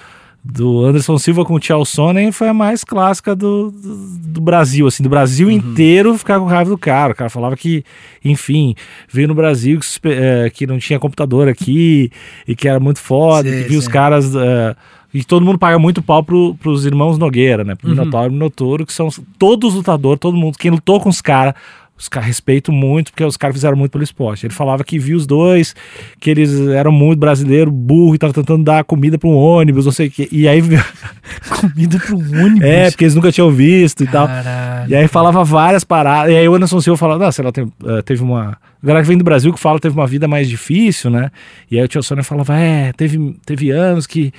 do 0.51 0.85
Anderson 0.85 1.17
Silva 1.17 1.43
com 1.43 1.55
o 1.55 1.59
Tchau 1.59 1.83
Sonnen 1.83 2.31
foi 2.31 2.47
a 2.47 2.53
mais 2.53 2.83
clássica 2.83 3.35
do, 3.35 3.71
do, 3.71 3.95
do 4.19 4.41
Brasil, 4.41 4.87
assim, 4.87 5.03
do 5.03 5.09
Brasil 5.09 5.51
inteiro 5.51 6.17
ficar 6.17 6.39
com 6.39 6.45
raiva 6.45 6.69
do 6.69 6.77
cara. 6.77 7.13
O 7.13 7.15
cara 7.15 7.29
falava 7.29 7.55
que, 7.55 7.83
enfim, 8.23 8.73
veio 9.09 9.27
no 9.27 9.35
Brasil 9.35 9.79
que, 9.79 9.87
eh, 10.07 10.49
que 10.49 10.65
não 10.65 10.79
tinha 10.79 10.99
computador 10.99 11.47
aqui 11.47 12.09
e 12.47 12.55
que 12.55 12.67
era 12.67 12.79
muito 12.79 12.99
foda, 12.99 13.49
Sei, 13.49 13.63
que 13.63 13.69
viu 13.69 13.79
os 13.79 13.87
caras. 13.87 14.33
eh, 14.35 14.75
e 15.13 15.23
todo 15.23 15.45
mundo 15.45 15.57
paga 15.57 15.79
muito 15.79 16.01
pau 16.01 16.21
pro, 16.23 16.55
pros 16.55 16.85
irmãos 16.85 17.17
Nogueira, 17.17 17.63
né? 17.63 17.75
Pro 17.75 17.89
Minotauro 17.89 18.29
e 18.29 18.33
Minotouro, 18.33 18.85
que 18.85 18.93
são 18.93 19.09
todos 19.39 19.69
os 19.69 19.75
lutadores, 19.77 20.19
todo 20.19 20.37
mundo. 20.37 20.57
Quem 20.57 20.69
lutou 20.69 20.99
com 20.99 21.09
os 21.09 21.21
caras, 21.21 21.55
os 21.97 22.07
caras 22.07 22.27
respeitam 22.27 22.73
muito, 22.73 23.11
porque 23.11 23.23
os 23.23 23.35
caras 23.35 23.55
fizeram 23.55 23.75
muito 23.75 23.91
pelo 23.91 24.03
esporte. 24.03 24.45
Ele 24.45 24.53
falava 24.53 24.83
que 24.83 24.99
viu 24.99 25.17
os 25.17 25.25
dois, 25.25 25.75
que 26.19 26.29
eles 26.29 26.67
eram 26.67 26.91
muito 26.91 27.19
brasileiro, 27.19 27.71
burro, 27.71 28.13
e 28.13 28.17
tava 28.17 28.33
tentando 28.33 28.63
dar 28.63 28.83
comida 28.83 29.17
pra 29.17 29.27
um 29.27 29.35
ônibus, 29.35 29.85
não 29.85 29.91
sei 29.91 30.07
o 30.07 30.11
quê. 30.11 30.27
E 30.31 30.47
aí. 30.47 30.61
Comida 31.49 31.99
pro 31.99 32.17
ônibus. 32.17 32.61
é, 32.61 32.89
porque 32.91 33.03
eles 33.03 33.15
nunca 33.15 33.31
tinham 33.31 33.49
visto 33.51 34.03
e 34.03 34.07
tal. 34.07 34.27
Caralho. 34.27 34.91
E 34.91 34.95
aí 34.95 35.07
falava 35.07 35.43
várias 35.43 35.83
paradas. 35.83 36.31
E 36.31 36.37
aí 36.37 36.47
o 36.47 36.53
Anderson 36.53 36.79
Silva 36.79 36.97
falava, 36.97 37.25
não, 37.25 37.31
sei 37.31 37.43
lá, 37.43 37.51
eh, 37.57 38.01
teve 38.03 38.21
uma. 38.21 38.57
A 38.81 38.85
galera 38.85 39.03
que 39.03 39.07
vem 39.07 39.17
do 39.17 39.23
Brasil 39.23 39.51
que 39.51 39.59
fala 39.59 39.77
que 39.77 39.83
teve 39.83 39.95
uma 39.95 40.05
vida 40.05 40.27
mais 40.27 40.47
difícil, 40.47 41.09
né? 41.09 41.31
E 41.69 41.79
aí 41.79 41.83
o 41.83 41.87
tio 41.87 42.03
Sônia 42.03 42.23
falava, 42.23 42.55
é, 42.55 42.93
teve, 42.93 43.35
teve 43.43 43.71
anos 43.71 44.05
que 44.05 44.31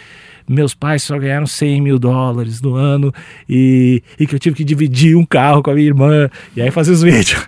meus 0.48 0.74
pais 0.74 1.02
só 1.02 1.18
ganharam 1.18 1.46
100 1.46 1.80
mil 1.82 1.98
dólares 1.98 2.60
no 2.62 2.74
ano 2.74 3.12
e, 3.48 4.02
e 4.18 4.26
que 4.26 4.34
eu 4.34 4.38
tive 4.38 4.56
que 4.56 4.64
dividir 4.64 5.16
um 5.16 5.24
carro 5.26 5.62
com 5.62 5.70
a 5.70 5.74
minha 5.74 5.86
irmã. 5.86 6.30
E 6.56 6.62
aí 6.62 6.70
fazia 6.70 6.92
os 6.94 7.02
vídeos. 7.04 7.46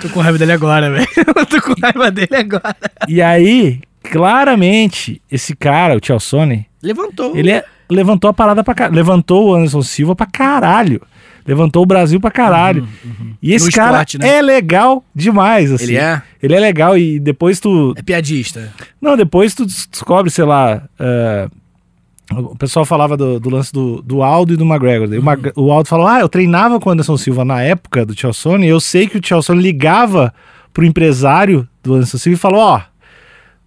Tô 0.00 0.08
com 0.10 0.20
raiva 0.20 0.38
dele 0.38 0.52
agora, 0.52 0.90
velho. 0.90 1.06
Tô 1.50 1.60
com 1.62 1.74
raiva 1.80 2.10
dele 2.10 2.36
agora. 2.36 2.76
E 3.08 3.20
aí, 3.20 3.80
claramente, 4.10 5.20
esse 5.30 5.54
cara, 5.56 5.96
o 5.96 6.00
tio 6.00 6.18
Sônia, 6.20 6.64
Levantou. 6.82 7.36
ele 7.36 7.50
é- 7.50 7.64
levantou 7.90 8.28
a 8.28 8.34
parada 8.34 8.62
pra 8.62 8.74
caralho. 8.74 8.94
Levantou 8.96 9.48
o 9.50 9.54
Anderson 9.54 9.82
Silva 9.82 10.14
pra 10.14 10.26
caralho. 10.26 11.00
Levantou 11.46 11.82
o 11.82 11.86
Brasil 11.86 12.20
pra 12.20 12.30
caralho. 12.30 12.86
E 13.40 13.54
esse 13.54 13.66
No 13.66 13.72
cara 13.72 13.90
esporte, 13.92 14.18
né? 14.18 14.36
é 14.36 14.42
legal 14.42 15.02
demais, 15.14 15.72
assim. 15.72 15.84
Ele 15.84 15.96
é? 15.96 16.20
Ele 16.42 16.54
é 16.54 16.60
legal 16.60 16.98
e 16.98 17.18
depois 17.18 17.58
tu. 17.58 17.94
É 17.96 18.02
piadista. 18.02 18.70
Não, 19.00 19.16
depois 19.16 19.54
tu 19.54 19.64
des- 19.64 19.88
descobre, 19.90 20.30
sei 20.30 20.44
lá. 20.44 20.82
é, 21.00 21.48
o 22.30 22.56
pessoal 22.56 22.84
falava 22.84 23.16
do, 23.16 23.40
do 23.40 23.48
lance 23.50 23.72
do, 23.72 24.02
do 24.02 24.22
Aldo 24.22 24.52
e 24.52 24.56
do 24.56 24.64
McGregor. 24.64 25.08
Daí 25.08 25.18
o 25.18 25.22
Mag- 25.22 25.52
O 25.56 25.72
Aldo 25.72 25.88
falou: 25.88 26.06
Ah, 26.06 26.20
eu 26.20 26.28
treinava 26.28 26.78
com 26.78 26.88
o 26.90 26.92
Anderson 26.92 27.16
Silva 27.16 27.44
na 27.44 27.62
época 27.62 28.04
do 28.04 28.18
Chelsea 28.18 28.58
e 28.58 28.68
eu 28.68 28.80
sei 28.80 29.06
que 29.08 29.18
o 29.18 29.20
Chelsea 29.26 29.54
ligava 29.54 30.32
pro 30.72 30.84
empresário 30.84 31.66
do 31.82 31.94
Anderson 31.94 32.18
Silva 32.18 32.36
e 32.36 32.40
falou: 32.40 32.60
Ó, 32.60 32.80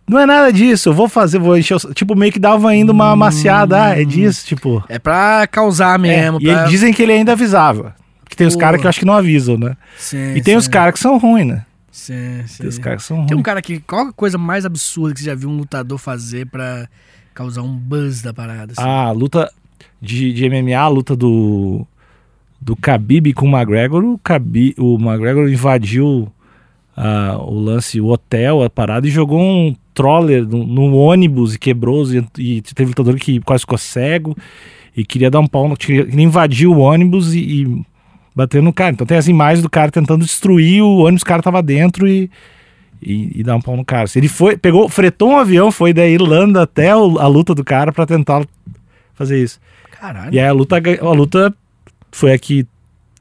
não 0.07 0.19
é 0.19 0.25
nada 0.25 0.51
disso, 0.53 0.89
eu 0.89 0.93
vou 0.93 1.07
fazer, 1.09 1.39
vou 1.39 1.57
encher. 1.57 1.75
o- 1.77 1.93
Tipo, 1.93 2.15
meio 2.15 2.31
que 2.31 2.39
dava 2.39 2.69
ainda 2.69 2.91
uma 2.91 3.11
amaciada, 3.11 3.83
ah, 3.85 3.99
é 3.99 4.03
disso, 4.05 4.45
tipo. 4.45 4.83
É 4.89 4.99
pra 4.99 5.47
causar 5.47 5.97
mesmo. 5.97 6.37
É, 6.37 6.41
e 6.41 6.45
pra... 6.45 6.63
aí 6.65 6.69
dizem 6.69 6.93
que 6.93 7.01
ele 7.01 7.13
ainda 7.13 7.31
avisava. 7.31 7.95
Que 8.29 8.35
tem 8.37 8.45
os 8.47 8.55
caras 8.55 8.79
que 8.79 8.85
eu 8.87 8.89
acho 8.89 8.99
que 8.99 9.05
não 9.05 9.13
avisam, 9.15 9.57
né? 9.57 9.75
Sim, 9.97 10.35
E 10.35 10.41
tem 10.41 10.55
os 10.55 10.65
sim. 10.65 10.71
caras 10.71 10.93
que 10.93 10.99
são 11.01 11.17
ruins, 11.17 11.47
né? 11.47 11.65
Sim, 11.91 12.43
sim. 12.47 12.57
Tem 12.59 12.67
os 12.67 12.77
caras 12.77 13.01
que 13.01 13.07
são 13.07 13.17
Tem 13.25 13.35
um 13.35 13.39
ruins. 13.39 13.43
cara 13.43 13.61
que. 13.61 13.79
Qual 13.81 14.07
a 14.07 14.13
coisa 14.13 14.37
mais 14.37 14.65
absurda 14.65 15.13
que 15.13 15.19
você 15.19 15.25
já 15.25 15.35
viu 15.35 15.49
um 15.49 15.57
lutador 15.57 15.97
fazer 15.97 16.45
pra 16.45 16.87
causar 17.33 17.61
um 17.61 17.73
buzz 17.73 18.21
da 18.21 18.33
parada? 18.33 18.73
assim? 18.73 18.81
Ah, 18.81 19.05
a 19.05 19.11
luta 19.11 19.51
de, 20.01 20.33
de 20.33 20.49
MMA, 20.49 20.77
a 20.77 20.87
luta 20.87 21.15
do 21.15 21.85
do 22.61 22.75
Khabib 22.75 23.33
com 23.33 23.47
o 23.47 23.57
McGregor, 23.57 24.03
o, 24.03 24.19
Khabib, 24.23 24.75
o 24.77 24.95
McGregor 24.99 25.49
invadiu 25.49 26.31
ah, 26.95 27.37
o 27.39 27.59
lance, 27.59 27.99
o 27.99 28.07
hotel, 28.07 28.61
a 28.61 28.69
parada, 28.69 29.07
e 29.07 29.09
jogou 29.09 29.41
um 29.41 29.75
troller 29.93 30.47
no, 30.47 30.65
no 30.65 30.95
ônibus 30.95 31.55
e 31.55 31.59
quebrou, 31.59 32.03
e, 32.13 32.23
e 32.37 32.61
teve 32.61 32.89
lutador 32.89 33.15
que 33.15 33.39
quase 33.41 33.61
ficou 33.61 33.77
cego 33.77 34.37
e 34.95 35.03
queria 35.03 35.31
dar 35.31 35.39
um 35.39 35.47
pau, 35.47 35.75
queria 35.75 36.07
invadir 36.21 36.67
o 36.67 36.77
ônibus 36.77 37.33
e, 37.33 37.39
e 37.39 37.85
bater 38.35 38.61
no 38.61 38.71
cara. 38.71 38.91
Então 38.91 39.07
tem 39.07 39.17
as 39.17 39.27
imagens 39.27 39.63
do 39.63 39.69
cara 39.69 39.89
tentando 39.89 40.23
destruir 40.23 40.83
o 40.83 40.99
ônibus, 40.99 41.23
o 41.23 41.25
cara 41.25 41.41
tava 41.41 41.63
dentro 41.63 42.07
e, 42.07 42.29
e, 43.01 43.39
e 43.39 43.43
dar 43.43 43.55
um 43.55 43.61
pau 43.61 43.75
no 43.75 43.83
cara. 43.85 44.07
Ele 44.15 44.27
foi, 44.27 44.55
pegou, 44.57 44.87
fretou 44.87 45.31
um 45.31 45.37
avião, 45.37 45.71
foi 45.71 45.91
da 45.93 46.05
Irlanda 46.07 46.61
até 46.63 46.95
o- 46.95 47.17
a 47.19 47.27
luta 47.27 47.55
do 47.55 47.63
cara 47.63 47.91
pra 47.91 48.05
tentar 48.05 48.45
fazer 49.13 49.41
isso. 49.41 49.59
Caralho. 49.99 50.33
E 50.33 50.39
aí 50.39 50.47
a 50.47 50.51
luta, 50.51 50.77
a 50.77 51.11
luta 51.11 51.53
foi 52.11 52.33
a 52.33 52.37
que 52.39 52.65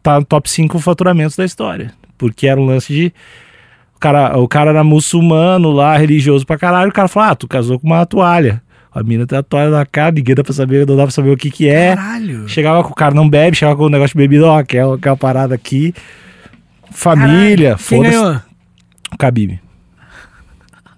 tá 0.02 0.18
no 0.18 0.24
top 0.24 0.48
5 0.50 0.78
faturamentos 0.78 1.36
da 1.36 1.44
história. 1.44 1.92
Porque 2.18 2.46
era 2.46 2.60
um 2.60 2.64
lance 2.66 2.92
de. 2.92 3.12
O 3.96 3.98
cara, 4.00 4.38
o 4.38 4.48
cara 4.48 4.70
era 4.70 4.82
muçulmano 4.84 5.70
lá, 5.70 5.96
religioso 5.96 6.46
pra 6.46 6.56
caralho. 6.58 6.90
O 6.90 6.92
cara 6.92 7.08
falou: 7.08 7.30
Ah, 7.30 7.34
tu 7.34 7.46
casou 7.48 7.78
com 7.78 7.86
uma 7.86 8.04
toalha. 8.06 8.62
A 8.92 9.02
mina 9.02 9.26
tem 9.26 9.38
a 9.38 9.42
toalha 9.42 9.70
na 9.70 9.86
cara, 9.86 10.10
ninguém 10.12 10.34
dá 10.34 10.42
pra 10.42 10.52
saber, 10.52 10.86
não 10.86 10.96
dá 10.96 11.02
pra 11.04 11.10
saber 11.12 11.30
o 11.30 11.36
que 11.36 11.50
que 11.50 11.68
é. 11.68 11.94
Caralho. 11.94 12.48
Chegava 12.48 12.82
com 12.82 12.90
o 12.90 12.94
cara, 12.94 13.14
não 13.14 13.28
bebe, 13.28 13.56
chegava 13.56 13.76
com 13.76 13.84
o 13.84 13.88
negócio 13.88 14.14
de 14.14 14.18
bebida, 14.18 14.46
ó, 14.46 14.62
que 14.64 14.76
é 14.78 14.82
aquela 14.82 15.16
parada 15.16 15.54
aqui. 15.54 15.94
Família, 16.90 17.76
foda-se. 17.78 18.16
O 19.12 19.16
Khabib. 19.16 19.60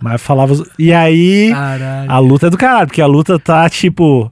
Mas 0.02 0.20
falava. 0.20 0.52
os- 0.52 0.68
E 0.78 0.92
aí. 0.92 1.50
Caralho. 1.52 2.10
A 2.10 2.18
luta 2.18 2.46
é 2.48 2.50
do 2.50 2.58
caralho, 2.58 2.86
porque 2.88 3.00
a 3.02 3.06
luta 3.06 3.38
tá 3.38 3.68
tipo. 3.70 4.30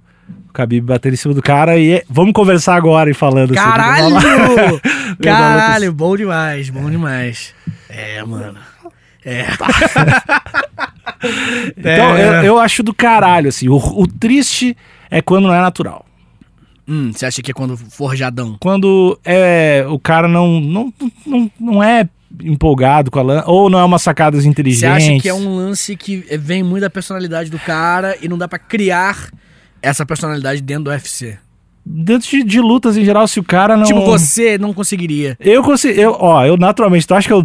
O 0.48 0.52
Khabib 0.52 0.85
batendo 0.85 1.12
em 1.14 1.16
cima 1.16 1.33
do 1.33 1.40
cara 1.40 1.76
e 1.78 1.92
é- 1.92 2.04
vamos 2.11 2.33
conversar 2.33 2.74
agora 2.74 3.09
e 3.09 3.14
falando 3.14 3.52
assim, 3.52 3.62
Caralho! 3.62 4.20
falar. 4.20 4.80
Caralho, 5.22 5.92
bom 5.92 6.16
demais, 6.16 6.68
bom 6.70 6.90
demais. 6.90 7.54
É, 7.88 8.22
mano. 8.24 8.59
É. 9.24 9.46
Então, 11.76 12.16
É. 12.16 12.38
eu, 12.40 12.44
eu 12.44 12.59
acho 12.59 12.83
do 12.83 12.94
caralho, 12.94 13.48
assim. 13.48 13.68
O, 13.68 13.76
o 13.76 14.06
triste 14.06 14.76
é 15.11 15.20
quando 15.20 15.46
não 15.48 15.54
é 15.54 15.61
natural. 15.61 16.04
Hum, 16.88 17.12
você 17.12 17.26
acha 17.26 17.42
que 17.42 17.50
é 17.50 17.54
quando 17.54 17.76
forjadão? 17.76 18.56
Quando 18.59 19.18
é, 19.24 19.85
o 19.88 19.98
cara 19.98 20.26
não, 20.26 20.59
não, 20.61 20.92
não, 21.26 21.50
não 21.61 21.83
é 21.85 22.09
empolgado 22.43 23.11
com 23.11 23.19
a 23.19 23.23
lã, 23.23 23.43
ou 23.47 23.69
não 23.69 23.79
é 23.79 23.85
uma 23.85 23.99
sacadas 23.99 24.43
Você 24.43 24.49
inteligentes. 24.49 25.09
acha 25.09 25.21
que 25.21 25.29
é 25.29 25.35
um 25.35 25.57
lance 25.57 25.97
que 25.97 26.25
vem 26.38 26.62
muito 26.62 26.83
da 26.83 26.90
personalidade 26.90 27.51
do 27.51 27.59
cara 27.59 28.16
e 28.23 28.29
não 28.29 28.38
dá 28.38 28.47
pra 28.47 28.59
criar 28.59 29.31
essa 29.83 30.07
personalidade 30.07 30.61
dentro 30.61 30.85
do 30.85 30.90
UFC? 30.90 31.38
Dentro 31.85 32.29
de, 32.29 32.45
de 32.45 32.61
lutas 32.61 32.97
em 32.97 33.05
geral, 33.05 33.27
se 33.27 33.40
o 33.40 33.45
cara 33.45 33.77
não. 33.77 33.85
Tipo, 33.85 34.05
você 34.05 34.59
não 34.59 34.73
conseguiria. 34.73 35.37
Eu 35.40 35.62
consigo. 35.62 35.99
Eu, 35.99 36.16
ó, 36.21 36.45
eu 36.45 36.57
naturalmente, 36.57 37.07
tu 37.07 37.14
acha 37.14 37.27
que 37.27 37.33
eu. 37.33 37.45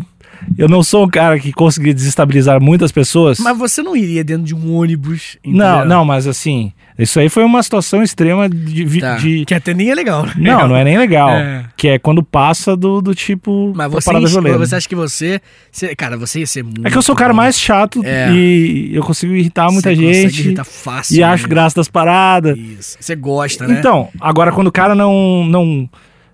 Eu 0.58 0.68
não 0.70 0.82
sou 0.84 1.06
um 1.06 1.10
cara 1.10 1.40
que 1.40 1.52
conseguiria 1.52 1.94
desestabilizar 1.94 2.62
muitas 2.62 2.92
pessoas. 2.92 3.40
Mas 3.40 3.58
você 3.58 3.82
não 3.82 3.96
iria 3.96 4.24
dentro 4.24 4.44
de 4.44 4.54
um 4.56 4.76
ônibus. 4.76 5.38
Não, 5.46 5.80
entendeu? 5.80 5.86
não, 5.98 6.06
mas 6.06 6.28
assim, 6.28 6.72
isso 6.98 7.20
aí 7.20 7.28
foi 7.30 7.44
uma 7.44 7.62
situação 7.64 8.02
extrema 8.04 8.48
de. 8.48 9.00
Tá. 9.02 9.16
de- 9.18 9.44
Que 9.46 9.54
até 9.54 9.74
nem 9.74 9.90
é 9.90 9.96
legal. 9.96 10.26
né? 10.26 10.34
Não, 10.38 10.68
não 10.70 10.76
é 10.76 10.84
nem 10.84 10.98
legal. 10.98 11.30
É. 11.32 11.66
Que 11.76 11.88
é 11.90 12.00
quando 12.00 12.24
passa 12.24 12.76
do, 12.78 13.02
do 13.02 13.14
tipo. 13.16 13.74
Mas 13.76 13.92
você, 13.92 14.06
parada 14.06 14.28
violenta. 14.28 14.58
você 14.60 14.76
acha 14.76 14.88
que 14.88 14.96
você, 14.96 15.42
você- 15.72 15.96
Cara, 15.96 16.16
você 16.18 16.40
ia 16.40 16.48
ser 16.48 16.64
muito. 16.64 16.86
É 16.88 16.90
que 16.92 16.98
eu 16.98 17.02
sou 17.02 17.16
o 17.16 17.18
cara 17.18 17.34
mais 17.34 17.60
chato 17.60 18.02
É. 18.06 18.32
e 18.32 18.92
eu 18.96 19.04
consigo 19.04 19.34
irritar 19.34 19.72
muita 19.72 19.90
Você 19.90 19.96
gente. 20.30 20.40
irritar 20.42 20.64
fácil 20.64 21.18
E 21.18 21.24
acho 21.24 21.44
mesmo. 21.44 21.50
graça 21.50 21.76
das 21.76 21.88
paradas. 21.90 22.58
Isso. 22.58 22.98
Você 23.00 23.16
gosta, 23.16 23.68
né? 23.68 23.78
Então, 23.80 24.10
agora 24.22 24.52
quando 24.52 24.68
o 24.68 24.72
cara 24.72 24.94
não. 24.96 25.46
não 25.46 25.90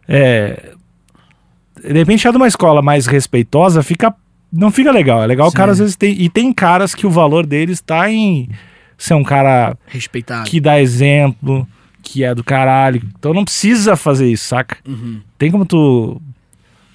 é, 0.08 0.72
de 1.84 1.94
repente 1.94 2.28
é 2.28 2.32
de 2.32 2.38
uma 2.38 2.48
escola 2.48 2.82
mais 2.82 3.06
respeitosa, 3.06 3.82
fica. 3.84 4.14
Não 4.52 4.70
fica 4.70 4.92
legal. 4.92 5.24
É 5.24 5.28
legal 5.28 5.48
o 5.48 5.52
cara 5.52 5.72
às 5.72 5.80
vezes 5.80 5.96
tem. 5.96 6.14
E 6.22 6.30
tem 6.30 6.52
caras 6.52 6.94
que 6.94 7.08
o 7.08 7.10
valor 7.10 7.46
deles 7.46 7.80
tá 7.82 8.12
em 8.12 8.50
ser 8.98 9.14
um 9.14 9.24
cara 9.24 9.78
Respeitado. 9.88 10.50
que 10.50 10.60
dá 10.60 10.80
exemplo, 10.82 11.66
que 12.04 12.24
é 12.24 12.36
do 12.36 12.44
caralho. 12.44 13.02
Então 13.18 13.34
não 13.34 13.46
precisa 13.46 13.96
fazer 13.96 14.30
isso, 14.30 14.46
saca? 14.46 14.78
Uhum. 14.88 15.22
Tem 15.38 15.50
como 15.50 15.66
tu. 15.66 16.22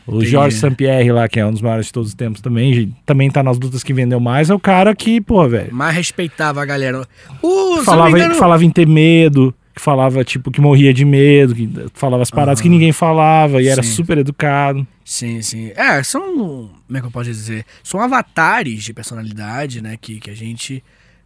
O 0.06 0.16
Entendi. 0.16 0.26
Jorge 0.30 0.56
Sampierre 0.58 1.10
lá, 1.10 1.28
que 1.28 1.40
é 1.40 1.44
um 1.46 1.50
dos 1.50 1.60
maiores 1.60 1.86
de 1.86 1.92
todos 1.92 2.10
os 2.10 2.14
tempos 2.14 2.40
também, 2.40 2.94
também 3.04 3.28
tá 3.28 3.42
nas 3.42 3.58
lutas 3.58 3.82
que 3.82 3.92
vendeu 3.92 4.20
mais, 4.20 4.48
é 4.50 4.54
o 4.54 4.60
cara 4.60 4.94
que, 4.94 5.20
pô, 5.20 5.48
velho, 5.48 5.70
Mas 5.74 5.96
respeitava 5.96 6.62
a 6.62 6.64
galera. 6.64 7.02
Uh, 7.42 7.82
falava, 7.82 8.10
engano- 8.10 8.36
falava 8.36 8.64
em 8.64 8.70
ter 8.70 8.86
medo, 8.86 9.52
que 9.76 9.82
falava, 9.82 10.24
tipo, 10.24 10.50
que 10.50 10.58
morria 10.58 10.92
de 10.94 11.04
medo, 11.04 11.54
que 11.54 11.68
falava 11.92 12.22
as 12.22 12.30
paradas 12.30 12.62
que 12.62 12.68
ninguém 12.68 12.92
falava 12.92 13.60
e 13.60 13.68
era 13.68 13.82
Sim. 13.82 13.90
super 13.92 14.16
educado. 14.16 14.86
Sim, 15.04 15.42
sim. 15.42 15.70
É, 15.76 16.02
são. 16.02 16.70
Como 16.86 16.96
é 16.96 17.00
que 17.00 17.06
eu 17.06 17.10
posso 17.10 17.26
dizer? 17.30 17.66
São 17.84 18.00
avatares 18.00 18.82
de 18.82 18.94
personalidade, 18.94 19.82
né? 19.82 19.98
Que, 20.00 20.18
que 20.18 20.30
a 20.30 20.34
gente 20.34 20.82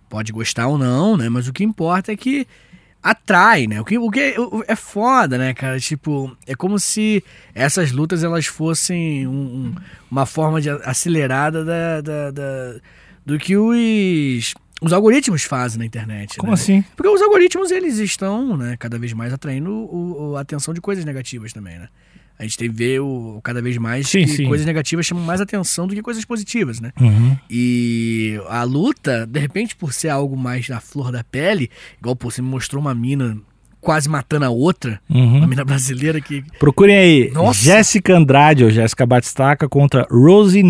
pode 0.09 0.33
gostar 0.33 0.67
ou 0.67 0.77
não, 0.77 1.17
né? 1.17 1.29
Mas 1.29 1.47
o 1.47 1.53
que 1.53 1.63
importa 1.63 2.11
é 2.13 2.17
que 2.17 2.45
atrai, 3.03 3.67
né? 3.69 3.81
O 3.81 3.85
que, 3.85 3.97
o 3.97 4.11
que 4.11 4.35
o- 4.39 4.65
é 4.67 4.75
foda, 4.77 5.39
né, 5.39 5.55
cara? 5.55 5.79
Tipo, 5.79 6.37
é 6.47 6.55
como 6.57 6.79
se 6.79 7.23
essas 7.55 7.93
lutas 7.93 8.23
elas 8.25 8.47
fossem 8.47 9.27
um- 9.27 9.31
um- 9.33 9.75
uma 10.11 10.27
forma 10.27 10.61
de 10.61 10.69
acelerada 10.69 11.65
da, 11.65 12.01
da- 12.01 12.31
da- 12.33 12.75
do 13.25 13.39
que 13.39 13.57
os, 13.57 14.55
os 14.81 14.93
algoritmos 14.93 15.43
fazem 15.45 15.79
na 15.79 15.85
internet. 15.85 16.37
Como 16.38 16.53
né? 16.53 16.55
assim? 16.55 16.85
Porque 16.97 17.09
os 17.09 17.21
algoritmos, 17.23 17.71
eles 17.71 17.99
estão, 17.99 18.57
né, 18.57 18.77
cada 18.79 18.99
vez 18.99 19.12
mais 19.12 19.33
atraindo 19.33 19.71
o- 19.71 20.31
o- 20.33 20.37
a 20.37 20.40
atenção 20.40 20.73
de 20.73 20.81
coisas 20.81 21.05
negativas 21.05 21.53
também, 21.53 21.79
né? 21.79 21.88
A 22.38 22.43
gente 22.45 22.57
tem 22.57 22.71
que 22.71 22.75
ver 22.75 23.01
o, 23.01 23.38
cada 23.45 23.61
vez 23.61 23.77
mais 23.77 24.09
Sim, 24.09 24.21
que 24.25 24.29
sim. 24.29 24.47
coisas 24.47 24.66
negativas 24.66 25.05
chamam 25.05 25.23
mais 25.23 25.43
atenção 25.43 25.87
do 25.87 25.95
que 25.95 26.01
coisas 26.01 26.25
positivas, 26.25 26.81
né? 26.81 26.90
Uhum. 26.99 27.37
E 27.51 28.40
a 28.49 28.62
luta, 28.62 29.27
de 29.27 29.38
repente, 29.38 29.77
por 29.77 29.93
ser 29.93 30.09
algo 30.09 30.37
mais 30.38 30.66
da 30.66 30.81
flor 30.81 31.12
da 31.12 31.23
pele, 31.23 31.71
igual, 31.99 32.16
pô, 32.16 32.31
você 32.31 32.40
me 32.40 32.49
mostrou 32.49 32.81
uma 32.81 32.95
mina 32.95 33.37
quase 33.79 34.09
matando 34.09 34.47
a 34.47 34.51
outra. 34.51 34.99
Uhum. 35.11 35.37
Uma 35.38 35.47
mina 35.47 35.64
brasileira 35.66 36.19
que. 36.19 36.43
Procurem 36.59 36.97
aí. 36.97 37.31
Nossa. 37.31 37.62
Jéssica 37.62 38.16
Andrade 38.16 38.64
ou 38.64 38.71
Jéssica 38.71 39.05
Batistaca 39.05 39.69
contra 39.69 40.07
Rosie 40.11 40.62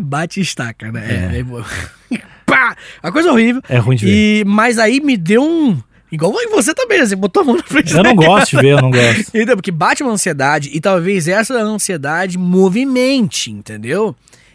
bate 0.00 0.40
e 0.40 0.42
estaca, 0.42 0.90
né? 0.90 1.34
É. 1.36 1.40
é- 1.40 2.24
Pá! 2.56 2.76
Uma 3.02 3.12
coisa 3.12 3.32
horrível. 3.32 3.62
É 3.68 3.78
ruim 3.78 3.96
de 3.96 4.04
ver. 4.06 4.12
E, 4.12 4.44
mas 4.46 4.78
aí 4.78 5.00
me 5.00 5.16
deu 5.16 5.42
um. 5.42 5.78
Igual 6.12 6.32
você 6.50 6.72
também, 6.72 7.00
você 7.04 7.16
botou 7.16 7.42
a 7.42 7.44
mão 7.44 7.56
na 7.56 7.62
frente 7.64 7.92
Eu 7.92 8.02
não 8.04 8.14
gosto 8.14 8.50
de 8.56 8.62
ver, 8.62 8.68
eu 8.74 8.80
não 8.82 8.90
gosto. 8.90 9.20
Entendeu? 9.34 9.56
Porque 9.56 9.72
bate 9.72 10.02
uma 10.02 10.12
ansiedade 10.12 10.70
e 10.72 10.80
talvez 10.80 11.26
essa 11.26 11.54
ansiedade 11.54 12.38
movimente, 12.38 13.50
entendeu? 13.50 14.14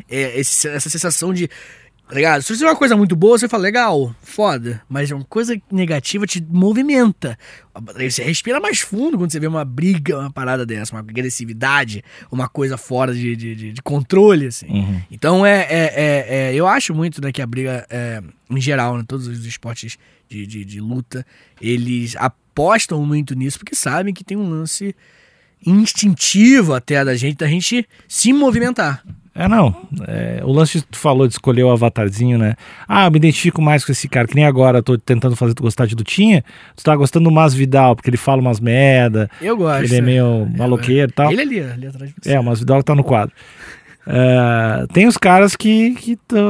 É, 0.09 0.39
esse- 0.39 0.67
essa 0.69 0.89
sensação 0.89 1.33
de. 1.33 1.49
Tá 2.09 2.15
ligado? 2.15 2.41
Se 2.41 2.63
é 2.63 2.67
uma 2.67 2.75
coisa 2.75 2.97
muito 2.97 3.15
boa, 3.15 3.37
você 3.37 3.47
fala, 3.47 3.61
legal, 3.61 4.15
foda. 4.23 4.81
Mas 4.89 5.11
é 5.11 5.15
uma 5.15 5.23
coisa 5.23 5.55
negativa 5.71 6.25
te 6.25 6.43
movimenta. 6.49 7.37
Você 7.95 8.23
respira 8.23 8.59
mais 8.59 8.79
fundo 8.79 9.15
quando 9.15 9.31
você 9.31 9.39
vê 9.39 9.45
uma 9.45 9.63
briga, 9.63 10.17
uma 10.17 10.31
parada 10.31 10.65
dessa, 10.65 10.95
uma 10.95 11.01
agressividade, 11.01 12.03
uma 12.31 12.49
coisa 12.49 12.77
fora 12.77 13.13
de, 13.13 13.35
de, 13.35 13.53
de- 13.55 13.71
de 13.73 13.81
controle, 13.83 14.47
assim. 14.47 14.65
Uhum. 14.67 15.01
Então 15.11 15.45
é, 15.45 15.67
é, 15.69 15.93
é- 15.95 16.25
é- 16.49 16.55
eu 16.55 16.67
acho 16.67 16.95
muito 16.95 17.21
né, 17.21 17.31
que 17.31 17.43
a 17.43 17.45
briga, 17.45 17.85
é, 17.91 18.23
em 18.49 18.59
geral, 18.59 18.97
né, 18.97 19.03
todos 19.07 19.27
os 19.27 19.45
esportes 19.45 19.95
de, 20.27 20.47
de, 20.47 20.65
de 20.65 20.81
luta, 20.81 21.23
eles 21.61 22.15
apostam 22.15 23.05
muito 23.05 23.35
nisso 23.35 23.59
porque 23.59 23.75
sabem 23.75 24.15
que 24.15 24.23
tem 24.23 24.35
um 24.35 24.49
lance 24.49 24.95
instintivo 25.65 26.73
até 26.73 27.03
da 27.05 27.15
gente, 27.15 27.37
da 27.37 27.47
gente 27.47 27.87
se 28.07 28.33
movimentar. 28.33 29.03
É, 29.41 29.47
não. 29.47 29.73
É, 30.07 30.41
o 30.43 30.51
lance 30.51 30.81
que 30.81 30.87
tu 30.87 30.97
falou 30.97 31.25
de 31.25 31.33
escolher 31.33 31.63
o 31.63 31.71
avatarzinho, 31.71 32.37
né? 32.37 32.55
Ah, 32.87 33.05
eu 33.05 33.11
me 33.11 33.17
identifico 33.17 33.61
mais 33.61 33.85
com 33.85 33.91
esse 33.93 34.09
cara, 34.09 34.27
que 34.27 34.35
nem 34.35 34.45
agora 34.45 34.79
eu 34.79 34.83
tô 34.83 34.97
tentando 34.97 35.35
fazer 35.35 35.53
tu 35.53 35.63
gostar 35.63 35.85
de 35.85 35.95
Lutinha. 35.95 36.43
Tu 36.75 36.83
tá 36.83 36.93
gostando 36.95 37.29
do 37.29 37.31
Mas 37.33 37.53
Vidal, 37.53 37.95
porque 37.95 38.09
ele 38.09 38.17
fala 38.17 38.41
umas 38.41 38.59
merda, 38.59 39.29
Eu 39.41 39.55
gosto. 39.55 39.83
ele 39.85 39.95
é 39.95 40.01
meio 40.01 40.45
maloqueiro 40.57 41.09
e 41.09 41.13
tal. 41.13 41.31
Ele 41.31 41.41
ali, 41.41 41.59
ali 41.61 41.87
atrás 41.87 42.09
de 42.09 42.15
você. 42.21 42.33
É, 42.33 42.39
o 42.39 42.43
Mas 42.43 42.59
Vidal 42.59 42.83
tá 42.83 42.93
no 42.93 43.03
quadro. 43.03 43.33
É, 44.07 44.87
tem 44.91 45.07
os 45.07 45.17
caras 45.17 45.55
que 45.55 45.95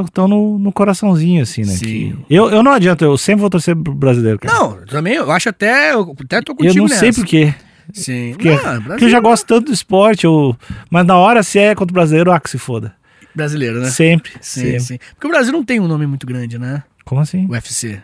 estão 0.05 0.27
no, 0.27 0.57
no 0.57 0.71
coraçãozinho, 0.71 1.43
assim, 1.43 1.61
né? 1.61 1.73
Sim. 1.73 1.85
que- 1.85 2.15
eu, 2.29 2.49
eu 2.49 2.63
não 2.63 2.71
adianta, 2.71 3.03
eu 3.03 3.17
sempre 3.17 3.41
vou 3.41 3.49
torcer 3.49 3.75
pro 3.75 3.93
brasileiro, 3.93 4.39
cara. 4.39 4.53
Não, 4.57 4.77
também 4.85 5.13
eu 5.15 5.29
acho 5.29 5.49
até. 5.49 5.93
Eu 5.93 6.15
até 6.23 6.41
tô 6.41 6.53
eu 6.53 6.55
contigo 6.55 6.75
não 6.79 6.83
nessa. 6.85 6.99
sei 6.99 7.11
por 7.11 7.25
quê. 7.25 7.53
Sim. 7.93 8.31
Porque, 8.33 8.51
Não, 8.55 8.81
porque 8.83 9.05
eu 9.05 9.09
já 9.09 9.19
gosto 9.19 9.45
tanto 9.45 9.67
do 9.67 9.73
esporte, 9.73 10.25
eu, 10.25 10.55
mas 10.89 11.05
na 11.05 11.17
hora, 11.17 11.41
se 11.43 11.57
é 11.59 11.73
contra 11.75 11.91
o 11.91 11.93
brasileiro, 11.93 12.31
ah, 12.31 12.39
que 12.39 12.49
se 12.49 12.57
foda. 12.57 12.93
Brasileiro, 13.35 13.79
né? 13.79 13.89
Sempre, 13.89 14.31
Sim, 14.41 14.61
sempre. 14.61 14.79
sim. 14.79 14.99
Porque 15.15 15.27
o 15.27 15.29
Brasil 15.29 15.53
não 15.53 15.63
tem 15.63 15.79
um 15.79 15.87
nome 15.87 16.05
muito 16.07 16.25
grande, 16.25 16.57
né? 16.57 16.83
Como 17.05 17.21
assim? 17.21 17.45
UFC. 17.47 18.01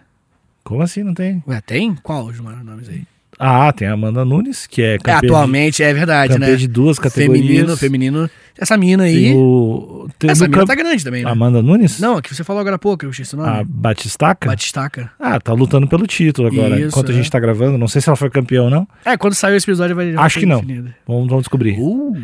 Como 0.64 0.82
assim 0.82 1.04
não 1.04 1.14
tem? 1.14 1.44
Ué, 1.48 1.62
tem? 1.62 1.96
Qual 1.96 2.26
os 2.26 2.40
maiores 2.40 2.66
nomes 2.66 2.90
aí? 2.90 3.04
Ah, 3.40 3.72
tem 3.74 3.88
a 3.88 3.94
Amanda 3.94 4.24
Nunes, 4.24 4.66
que 4.68 4.82
é 4.82 4.96
É, 4.96 4.98
campeã, 4.98 5.18
atualmente 5.18 5.84
é 5.84 5.88
de, 5.88 5.94
verdade, 5.94 6.34
campeã 6.34 6.50
né? 6.50 6.56
de 6.56 6.68
duas 6.68 6.98
categorias. 6.98 7.46
Feminino, 7.46 7.78
feminino. 7.78 8.30
Essa 8.58 8.78
mina 8.78 9.04
aí. 9.04 9.24
Tem 9.26 9.36
o, 9.36 10.08
tem 10.18 10.30
Essa 10.30 10.46
mina 10.46 10.58
camp- 10.58 10.68
tá 10.68 10.76
grande 10.76 11.04
também, 11.04 11.24
né? 11.26 11.30
Amanda 11.30 11.62
Nunes? 11.62 12.00
Não, 12.00 12.18
a 12.18 12.22
que 12.22 12.34
você 12.34 12.44
falou 12.44 12.62
agora 12.62 12.78
há 12.78 12.80
pouco, 12.80 13.06
eu 13.06 13.10
esqueci 13.10 13.36
o 13.36 13.38
nome. 13.38 13.50
A 13.50 13.64
Batistaca? 13.68 14.48
Batistaca. 14.48 15.12
Ah, 15.20 15.40
tá 15.40 15.52
lutando 15.52 15.88
pelo 15.88 16.08
título 16.08 16.48
agora. 16.48 16.80
Isso, 16.80 16.88
enquanto 16.88 17.10
a 17.12 17.14
é. 17.14 17.18
gente 17.18 17.30
tá 17.30 17.40
gravando, 17.40 17.78
não 17.78 17.88
sei 17.88 18.00
se 18.02 18.08
ela 18.08 18.16
foi 18.16 18.30
campeã 18.30 18.64
ou 18.64 18.70
não. 18.70 18.88
É, 19.04 19.18
quando 19.18 19.34
sair 19.34 19.56
esse 19.58 19.66
episódio 19.66 19.96
vai 19.96 20.16
Acho 20.16 20.18
vai 20.18 20.30
que 20.40 20.46
não. 20.46 20.62
Vamos, 21.06 21.28
vamos 21.28 21.42
descobrir. 21.42 21.78
Uh, 21.78 22.16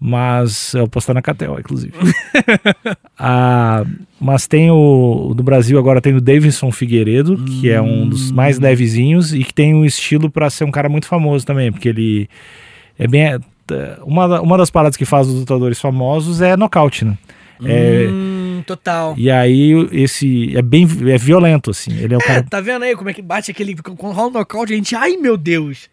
Mas 0.00 0.74
eu 0.74 0.86
postar 0.88 1.12
na 1.14 1.20
Catel, 1.22 1.58
inclusive. 1.58 1.92
ah, 3.18 3.84
mas 4.20 4.46
tem 4.46 4.70
o. 4.70 5.32
Do 5.34 5.42
Brasil 5.42 5.78
agora 5.78 6.00
tem 6.00 6.14
o 6.14 6.20
Davidson 6.20 6.70
Figueiredo, 6.70 7.36
que 7.44 7.68
é 7.70 7.80
um 7.80 8.08
dos 8.08 8.30
mais 8.30 8.58
levezinhos 8.58 9.34
e 9.34 9.42
que 9.42 9.52
tem 9.52 9.74
um 9.74 9.84
estilo 9.84 10.30
pra 10.30 10.50
ser 10.50 10.64
um 10.64 10.70
cara 10.70 10.88
muito 10.88 11.06
famoso 11.06 11.44
também, 11.44 11.72
porque 11.72 11.88
ele 11.88 12.28
é 12.98 13.06
bem. 13.08 13.22
é, 13.22 13.40
Uma, 14.04 14.40
uma 14.40 14.56
das 14.56 14.70
paradas 14.70 14.96
que 14.96 15.04
faz 15.04 15.26
os 15.26 15.34
lutadores 15.34 15.80
famosos 15.80 16.40
é 16.40 16.56
nocaute, 16.56 17.04
né? 17.04 17.18
É, 17.64 18.06
hum, 18.08 18.62
total. 18.64 19.14
E 19.18 19.28
aí 19.28 19.72
esse 19.90 20.56
é 20.56 20.62
bem 20.62 20.86
é 21.12 21.18
violento 21.18 21.70
assim. 21.72 21.90
Ele 21.98 22.14
é 22.14 22.16
o 22.16 22.20
É, 22.22 22.24
cara 22.24 22.42
tá 22.44 22.60
vendo 22.60 22.84
aí 22.84 22.94
como 22.94 23.10
é 23.10 23.12
que 23.12 23.20
bate 23.20 23.50
aquele. 23.50 23.74
Quando 23.74 24.14
rola 24.14 24.28
um 24.28 24.32
nocaute, 24.32 24.72
a 24.72 24.76
gente. 24.76 24.94
Ai, 24.94 25.16
meu 25.16 25.36
Deus! 25.36 25.90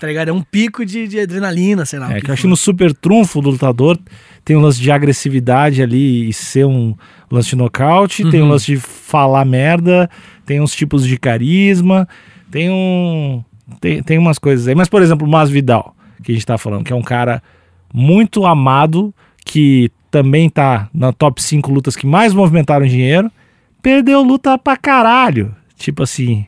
Tá 0.00 0.06
ligado? 0.06 0.28
É 0.28 0.32
um 0.32 0.40
pico 0.42 0.84
de, 0.84 1.06
de 1.06 1.20
adrenalina, 1.20 1.84
sei 1.84 1.98
lá. 1.98 2.08
o 2.08 2.12
É, 2.12 2.20
que 2.20 2.28
eu 2.30 2.32
acho 2.32 2.42
que 2.42 2.48
no 2.48 2.56
super 2.56 2.92
trunfo 2.94 3.40
do 3.40 3.50
lutador 3.50 3.98
tem 4.44 4.56
um 4.56 4.60
lance 4.60 4.80
de 4.80 4.90
agressividade 4.90 5.82
ali 5.82 6.28
e 6.28 6.32
ser 6.32 6.64
um 6.66 6.94
lance 7.30 7.50
de 7.50 7.56
nocaute, 7.56 8.28
tem 8.30 8.40
um 8.40 8.44
Uhum. 8.46 8.50
lance 8.52 8.66
de 8.66 8.76
falar 8.78 9.44
merda, 9.44 10.08
tem 10.46 10.60
uns 10.60 10.74
tipos 10.74 11.06
de 11.06 11.18
carisma, 11.18 12.08
tem 12.50 12.70
um. 12.70 13.42
Tem, 13.80 14.02
tem 14.02 14.18
umas 14.18 14.38
coisas 14.38 14.68
aí. 14.68 14.74
Mas, 14.74 14.88
por 14.88 15.00
exemplo, 15.02 15.26
o 15.26 15.30
Masvidal, 15.30 15.94
que 16.22 16.32
a 16.32 16.34
gente 16.34 16.46
tá 16.46 16.58
falando, 16.58 16.84
que 16.84 16.92
é 16.92 16.96
um 16.96 17.02
cara 17.02 17.42
muito 17.92 18.44
amado, 18.46 19.14
que 19.44 19.90
também 20.10 20.48
tá 20.50 20.88
na 20.92 21.12
top 21.12 21.42
5 21.42 21.72
lutas 21.72 21.96
que 21.96 22.06
mais 22.06 22.32
movimentaram 22.34 22.86
dinheiro, 22.86 23.30
perdeu 23.82 24.22
luta 24.22 24.56
pra 24.58 24.76
caralho. 24.76 25.54
Tipo 25.76 26.02
assim. 26.02 26.46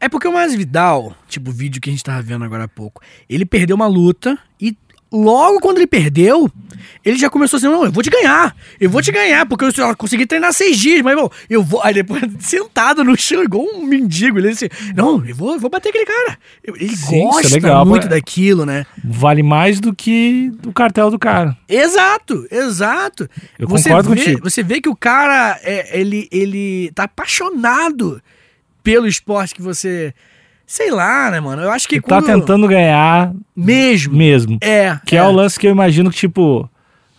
É 0.00 0.08
porque 0.08 0.28
o 0.28 0.32
Masvidal, 0.32 1.14
tipo 1.28 1.50
o 1.50 1.52
vídeo 1.52 1.80
que 1.80 1.90
a 1.90 1.92
gente 1.92 2.04
tava 2.04 2.22
vendo 2.22 2.44
agora 2.44 2.64
há 2.64 2.68
pouco, 2.68 3.02
ele 3.28 3.44
perdeu 3.44 3.74
uma 3.76 3.86
luta 3.86 4.38
e 4.60 4.76
logo 5.10 5.58
quando 5.60 5.78
ele 5.78 5.86
perdeu, 5.86 6.50
ele 7.04 7.16
já 7.16 7.30
começou 7.30 7.56
assim, 7.56 7.66
não, 7.66 7.84
eu 7.84 7.90
vou 7.90 8.02
te 8.02 8.10
ganhar, 8.10 8.54
eu 8.78 8.90
vou 8.90 9.00
te 9.00 9.10
ganhar, 9.10 9.46
porque 9.46 9.64
eu 9.64 9.96
consegui 9.96 10.26
treinar 10.26 10.52
seis 10.52 10.78
dias, 10.78 11.00
mas, 11.02 11.12
irmão, 11.12 11.30
eu 11.48 11.62
vou... 11.62 11.82
Aí 11.82 11.94
depois, 11.94 12.22
sentado 12.40 13.02
no 13.02 13.16
chão, 13.16 13.42
igual 13.42 13.64
um 13.64 13.84
mendigo, 13.84 14.38
ele 14.38 14.50
disse, 14.50 14.70
não, 14.94 15.24
eu 15.24 15.34
vou, 15.34 15.54
eu 15.54 15.60
vou 15.60 15.70
bater 15.70 15.88
aquele 15.88 16.04
cara. 16.04 16.38
Ele 16.62 16.94
Sim, 16.94 17.20
é 17.20 17.24
gosta 17.24 17.54
legal, 17.54 17.86
muito 17.86 18.02
mas- 18.04 18.10
daquilo, 18.10 18.66
né? 18.66 18.84
Vale 19.02 19.42
mais 19.42 19.80
do 19.80 19.94
que 19.94 20.52
o 20.66 20.72
cartel 20.72 21.10
do 21.10 21.18
cara. 21.18 21.56
Exato, 21.66 22.46
exato. 22.50 23.28
Eu 23.58 23.66
você 23.66 23.88
concordo 23.88 24.10
vê, 24.10 24.16
contigo. 24.16 24.50
Você 24.50 24.62
vê 24.62 24.80
que 24.80 24.88
o 24.90 24.96
cara, 24.96 25.58
é, 25.62 25.98
ele, 25.98 26.28
ele 26.30 26.92
tá 26.94 27.04
apaixonado 27.04 28.20
pelo 28.92 29.06
esporte 29.06 29.54
que 29.54 29.62
você... 29.62 30.14
Sei 30.66 30.90
lá, 30.90 31.30
né, 31.30 31.40
mano? 31.40 31.62
Eu 31.62 31.70
acho 31.70 31.88
que 31.88 31.98
tá 31.98 32.20
quando... 32.20 32.26
tentando 32.26 32.68
ganhar 32.68 33.32
Mesmo. 33.56 34.14
mesmo. 34.14 34.58
É. 34.60 34.98
Que 35.06 35.16
é. 35.16 35.22
o 35.22 35.32
lance 35.32 35.58
que 35.58 35.66
eu 35.66 35.70
imagino 35.70 36.10
que, 36.10 36.16
tipo, 36.16 36.68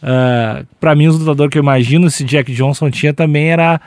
ah, 0.02 0.64
pra 0.80 0.96
mim, 0.96 1.08
os 1.08 1.20
lutadores 1.20 1.52
que 1.52 1.58
eu 1.58 1.64
imagino 1.64 2.08
esse 2.08 2.24
Jack 2.24 2.54
Johnson 2.54 2.90
tinha 2.90 3.14
também 3.14 3.52
era 3.52 3.80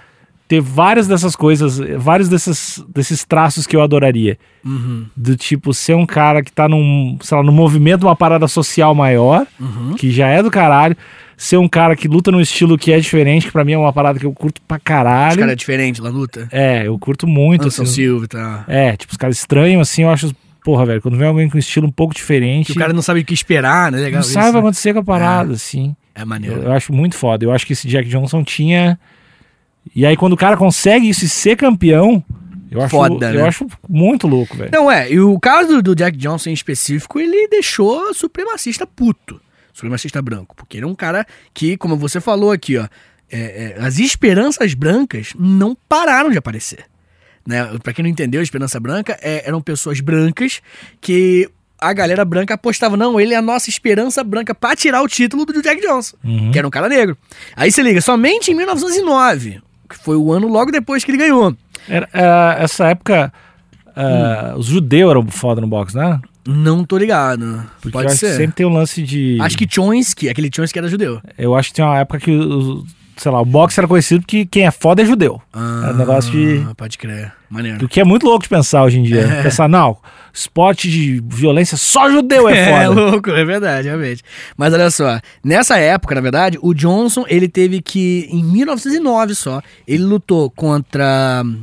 ter 0.47 0.61
várias 0.61 1.09
dessas 1.09 1.35
coisas, 1.35 1.79
vários 1.97 2.29
desses, 2.29 2.85
desses 2.95 3.25
traços 3.25 3.67
que 3.67 3.75
eu 3.75 3.83
adoraria. 3.83 4.39
Uhum, 4.65 5.07
Do 5.17 5.35
tipo, 5.35 5.73
ser 5.73 5.95
um 5.95 6.05
cara 6.05 6.43
que 6.43 6.53
tá 6.53 6.69
num, 6.69 7.17
sei 7.23 7.37
lá, 7.37 7.43
num 7.43 7.53
movimento 7.53 8.03
uma 8.03 8.15
parada 8.15 8.47
social 8.47 8.95
maior, 8.95 9.47
uhum. 9.59 9.95
que 9.95 10.11
já 10.11 10.29
é 10.29 10.43
do 10.43 10.51
caralho. 10.51 10.97
Ser 11.43 11.57
um 11.57 11.69
cara 11.69 11.97
que 11.97 12.07
luta 12.07 12.31
num 12.31 12.41
estilo 12.41 12.79
que 12.79 12.93
é 12.93 13.01
diferente, 13.01 13.47
que 13.47 13.53
pra 13.53 13.65
mim 13.65 13.73
é 13.73 13.77
uma 13.79 13.93
parada 13.93 14.17
que 14.17 14.25
eu 14.25 14.33
curto 14.33 14.61
pra 14.63 14.77
Os 14.77 14.83
caralho. 14.85 15.39
caras 15.41 15.53
é 15.53 15.57
diferente 15.57 16.01
na 16.01 16.09
luta. 16.09 16.47
É, 16.53 16.87
eu 16.87 16.97
curto 16.97 17.27
muito. 17.27 17.63
Anderson 17.63 17.83
assim. 17.83 17.93
Silva 17.95 18.27
e 18.27 18.29
tal. 18.29 18.65
É, 18.69 18.97
tipo, 18.97 19.11
os 19.11 19.17
caras 19.17 19.39
estranhos, 19.39 19.81
assim, 19.83 20.03
eu 20.05 20.11
acho. 20.11 20.33
Porra, 20.65 20.87
velho, 20.87 21.03
quando 21.03 21.17
vem 21.17 21.27
alguém 21.27 21.51
com 21.51 21.57
um 21.57 21.59
estilo 21.59 21.89
um 21.89 21.91
pouco 21.91 22.15
diferente. 22.15 22.67
Que 22.67 22.79
o 22.79 22.81
cara 22.81 22.93
não 22.93 23.03
sabe 23.03 23.19
o 23.23 23.25
que 23.25 23.35
esperar, 23.35 23.91
né? 23.91 23.99
Legal 23.99 24.21
não 24.21 24.23
sabe 24.23 24.37
o 24.39 24.39
que 24.39 24.47
isso, 24.47 24.53
né? 24.53 24.59
acontecer 24.61 24.93
com 24.93 25.01
a 25.01 25.05
parada, 25.05 25.53
assim. 25.55 25.97
É 26.15 26.23
Eu, 26.23 26.27
maneiro. 26.29 26.63
eu 26.63 26.71
acho 26.71 26.93
muito 26.93 27.17
foda. 27.17 27.45
Eu 27.45 27.51
acho 27.51 27.67
que 27.67 27.73
esse 27.73 27.89
Jack 27.89 28.09
Johnson 28.09 28.45
tinha. 28.45 28.97
E 29.97 30.07
aí, 30.07 30.17
quando 30.17 30.35
o 30.35 30.37
cara 30.37 30.57
consegue 30.57 31.09
isso 31.09 31.25
e 31.25 31.29
ser 31.29 31.57
campeão, 31.57 32.25
eu 32.71 32.81
acho, 32.81 32.91
Foda, 32.91 33.33
eu 33.33 33.43
né? 33.43 33.49
acho 33.49 33.67
muito 33.89 34.29
louco, 34.29 34.57
velho. 34.57 34.71
Não, 34.73 34.89
é, 34.89 35.11
e 35.11 35.19
o 35.19 35.41
caso 35.41 35.83
do 35.83 35.93
Jack 35.97 36.17
Johnson 36.17 36.51
em 36.51 36.53
específico, 36.55 37.19
ele 37.19 37.49
deixou 37.49 38.15
supremacista 38.15 38.87
puto. 38.87 39.41
Supremacista 39.73 40.21
branco. 40.23 40.55
Porque 40.57 40.77
ele 40.79 40.85
é 40.85 40.89
um 40.89 40.95
cara 40.95 41.27
que, 41.55 41.77
como 41.77 41.97
você 41.97 42.21
falou 42.21 42.51
aqui, 42.53 42.77
ó, 42.79 42.87
é, 43.31 43.75
é, 43.79 43.85
as 43.85 43.99
esperanças 43.99 44.75
brancas 44.75 45.33
não 45.39 45.77
pararam 45.89 46.31
de 46.31 46.39
aparecer. 46.39 46.85
Né? 47.47 47.65
Pra 47.83 47.93
quem 47.93 48.03
não 48.03 48.11
entendeu, 48.11 48.41
a 48.41 48.45
esperança 48.45 48.79
branca 48.79 49.19
é- 49.23 49.47
eram 49.49 49.61
pessoas 49.61 50.01
brancas 50.01 50.61
que 51.01 51.49
a 51.81 51.93
galera 51.93 52.25
branca 52.25 52.55
apostava, 52.55 52.97
não, 52.97 53.19
ele 53.19 53.35
é 53.35 53.37
a 53.37 53.43
nossa 53.43 53.69
esperança 53.69 54.23
branca 54.23 54.55
pra 54.55 54.77
tirar 54.77 55.03
o 55.03 55.09
título 55.09 55.45
do 55.45 55.61
Jack 55.61 55.81
Johnson, 55.81 56.17
Uhum. 56.23 56.53
que 56.53 56.59
era 56.59 56.69
um 56.69 56.71
cara 56.71 56.89
negro. 56.89 57.17
Aí 57.57 57.73
se 57.73 57.83
liga, 57.83 58.01
somente 58.01 58.53
em 58.53 58.55
1909, 58.55 59.61
que 59.91 59.97
foi 59.97 60.15
o 60.17 60.33
ano 60.33 60.47
logo 60.47 60.71
depois 60.71 61.03
que 61.03 61.11
ele 61.11 61.19
ganhou. 61.19 61.57
Era, 61.89 62.09
é, 62.13 62.63
essa 62.63 62.87
época, 62.91 63.33
é, 63.97 64.55
os 64.57 64.67
judeus 64.67 65.11
eram 65.11 65.27
foda 65.27 65.61
no 65.61 65.67
boxe, 65.67 65.97
né? 65.97 66.21
Não 66.47 66.85
tô 66.85 66.99
ligado. 66.99 67.63
Porque 67.81 67.93
Pode 67.97 68.17
ser. 68.17 68.37
sempre 68.37 68.55
tem 68.57 68.67
um 68.67 68.73
lance 68.73 69.03
de. 69.03 69.39
Acho 69.41 69.57
que 69.57 69.67
Chomsky, 69.71 70.29
aquele 70.29 70.51
Chomsky 70.55 70.79
era 70.79 70.89
judeu. 70.89 71.21
Eu 71.39 71.55
acho 71.55 71.69
que 71.71 71.75
tem 71.77 71.85
uma 71.85 71.99
época 71.99 72.19
que, 72.19 72.31
os- 72.33 72.85
sei 73.17 73.31
lá, 73.31 73.41
o 73.41 73.45
boxe 73.45 73.79
era 73.79 73.87
conhecido 73.87 74.23
porque 74.23 74.45
quem 74.47 74.67
é 74.67 74.71
foda 74.71 75.03
é 75.03 75.05
judeu. 75.05 75.41
Ah, 75.53 75.87
É 75.89 75.93
um 75.93 75.97
negócio 75.97 76.33
de- 76.33 76.75
Pode 76.75 76.99
crer. 76.99 77.33
Maneiro. 77.49 77.85
O 77.85 77.89
que 77.89 78.01
é 78.01 78.05
muito 78.05 78.25
louco 78.27 78.43
de 78.43 78.49
pensar 78.49 78.83
hoje 78.83 78.99
em 78.99 79.03
dia. 79.03 79.21
É. 79.21 79.43
Pensar, 79.43 79.69
não, 79.69 79.99
esporte 80.33 80.91
de 80.91 81.23
violência, 81.29 81.77
só 81.77 82.11
judeu 82.11 82.49
é 82.49 82.57
É 82.83 82.87
foda. 82.87 83.01
louco, 83.01 83.31
é 83.31 83.45
verdade, 83.45 83.87
realmente. 83.89 84.23
Mas 84.57 84.73
olha 84.73 84.91
só, 84.91 85.21
nessa 85.45 85.77
época, 85.77 86.15
na 86.15 86.21
verdade, 86.23 86.59
o 86.63 86.73
Johnson, 86.75 87.25
ele 87.29 87.47
teve 87.49 87.81
que, 87.83 88.27
em 88.31 88.43
1909 88.43 89.35
só, 89.35 89.61
ele 89.87 90.03
lutou 90.03 90.51
contra 90.51 91.43
hum, 91.45 91.63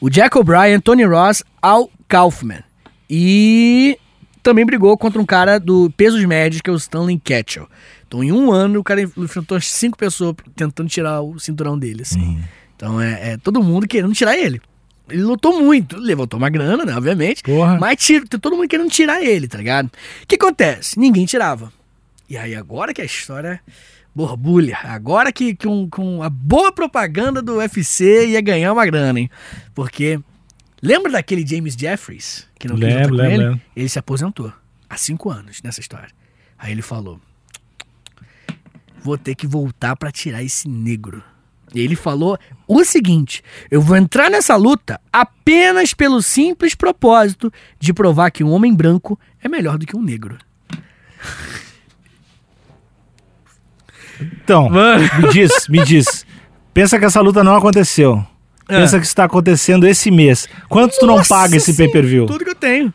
o 0.00 0.08
Jack 0.08 0.38
O'Brien, 0.38 0.78
Tony 0.80 1.04
Ross, 1.04 1.42
Al 1.60 1.90
Kaufman. 2.08 2.62
E 3.10 3.98
também 4.44 4.64
brigou 4.64 4.96
contra 4.96 5.20
um 5.20 5.24
cara 5.24 5.58
do 5.58 5.90
pesos 5.96 6.24
médios, 6.24 6.60
que 6.60 6.70
é 6.70 6.72
o 6.72 6.76
Stanley 6.76 7.18
Ketchel. 7.18 7.68
Então, 8.06 8.22
em 8.22 8.30
um 8.30 8.52
ano, 8.52 8.78
o 8.78 8.84
cara 8.84 9.02
enfrentou 9.02 9.56
as 9.56 9.66
cinco 9.66 9.98
pessoas 9.98 10.36
tentando 10.54 10.88
tirar 10.88 11.20
o 11.22 11.38
cinturão 11.40 11.76
dele, 11.76 12.02
assim. 12.02 12.38
Então, 12.76 13.00
é, 13.00 13.32
é 13.32 13.36
todo 13.38 13.62
mundo 13.62 13.88
querendo 13.88 14.12
tirar 14.12 14.36
ele. 14.36 14.60
Ele 15.08 15.22
lutou 15.22 15.60
muito, 15.60 15.96
levantou 15.96 16.38
uma 16.38 16.48
grana, 16.48 16.84
né, 16.84 16.94
obviamente. 16.94 17.42
Porra. 17.42 17.78
Mas 17.78 17.96
tira, 17.98 18.24
todo 18.26 18.56
mundo 18.56 18.68
querendo 18.68 18.90
tirar 18.90 19.22
ele, 19.22 19.48
tá 19.48 19.58
ligado? 19.58 19.86
O 20.22 20.26
que 20.26 20.36
acontece? 20.36 20.98
Ninguém 20.98 21.26
tirava. 21.26 21.72
E 22.28 22.36
aí, 22.36 22.54
agora 22.54 22.94
que 22.94 23.02
a 23.02 23.04
história 23.04 23.60
borbulha, 24.14 24.78
agora 24.84 25.32
que 25.32 25.56
com, 25.56 25.88
com 25.90 26.22
a 26.22 26.30
boa 26.30 26.70
propaganda 26.70 27.42
do 27.42 27.56
UFC 27.56 28.28
ia 28.28 28.40
ganhar 28.40 28.72
uma 28.72 28.86
grana, 28.86 29.18
hein? 29.18 29.30
Porque 29.74 30.20
lembra 30.84 31.12
daquele 31.12 31.46
James 31.46 31.74
Jeffries 31.74 32.46
que 32.58 32.68
não 32.68 32.76
Lembro, 32.76 33.08
com 33.10 33.14
lembro, 33.14 33.24
ele? 33.26 33.44
lembro. 33.44 33.60
Ele 33.74 33.88
se 33.88 33.98
aposentou 33.98 34.52
há 34.88 34.96
cinco 34.96 35.30
anos 35.30 35.60
nessa 35.62 35.80
história. 35.80 36.08
Aí 36.58 36.70
ele 36.72 36.82
falou: 36.82 37.20
Vou 39.02 39.18
ter 39.18 39.34
que 39.34 39.46
voltar 39.46 39.96
pra 39.96 40.10
tirar 40.12 40.42
esse 40.42 40.68
negro. 40.68 41.22
E 41.74 41.80
ele 41.80 41.96
falou 41.96 42.38
o 42.68 42.84
seguinte: 42.84 43.42
eu 43.70 43.80
vou 43.80 43.96
entrar 43.96 44.30
nessa 44.30 44.54
luta 44.56 45.00
apenas 45.12 45.92
pelo 45.92 46.22
simples 46.22 46.74
propósito 46.74 47.52
de 47.80 47.92
provar 47.92 48.30
que 48.30 48.44
um 48.44 48.50
homem 48.52 48.72
branco 48.74 49.18
é 49.42 49.48
melhor 49.48 49.76
do 49.78 49.86
que 49.86 49.96
um 49.96 50.02
negro. 50.02 50.38
Então, 54.20 54.68
Mano. 54.70 55.02
me 55.20 55.32
diz, 55.32 55.68
me 55.68 55.84
diz. 55.84 56.24
Pensa 56.72 56.98
que 56.98 57.04
essa 57.04 57.20
luta 57.20 57.42
não 57.42 57.56
aconteceu. 57.56 58.24
É. 58.68 58.80
Pensa 58.80 58.98
que 58.98 59.06
está 59.06 59.24
acontecendo 59.24 59.86
esse 59.86 60.10
mês. 60.10 60.48
Quanto 60.68 60.98
tu 60.98 61.06
não 61.06 61.16
Nossa 61.16 61.34
paga 61.34 61.56
esse 61.56 61.72
Senhora, 61.72 61.92
pay-per-view? 61.92 62.26
Tudo 62.26 62.44
que 62.44 62.50
eu 62.50 62.54
tenho. 62.54 62.92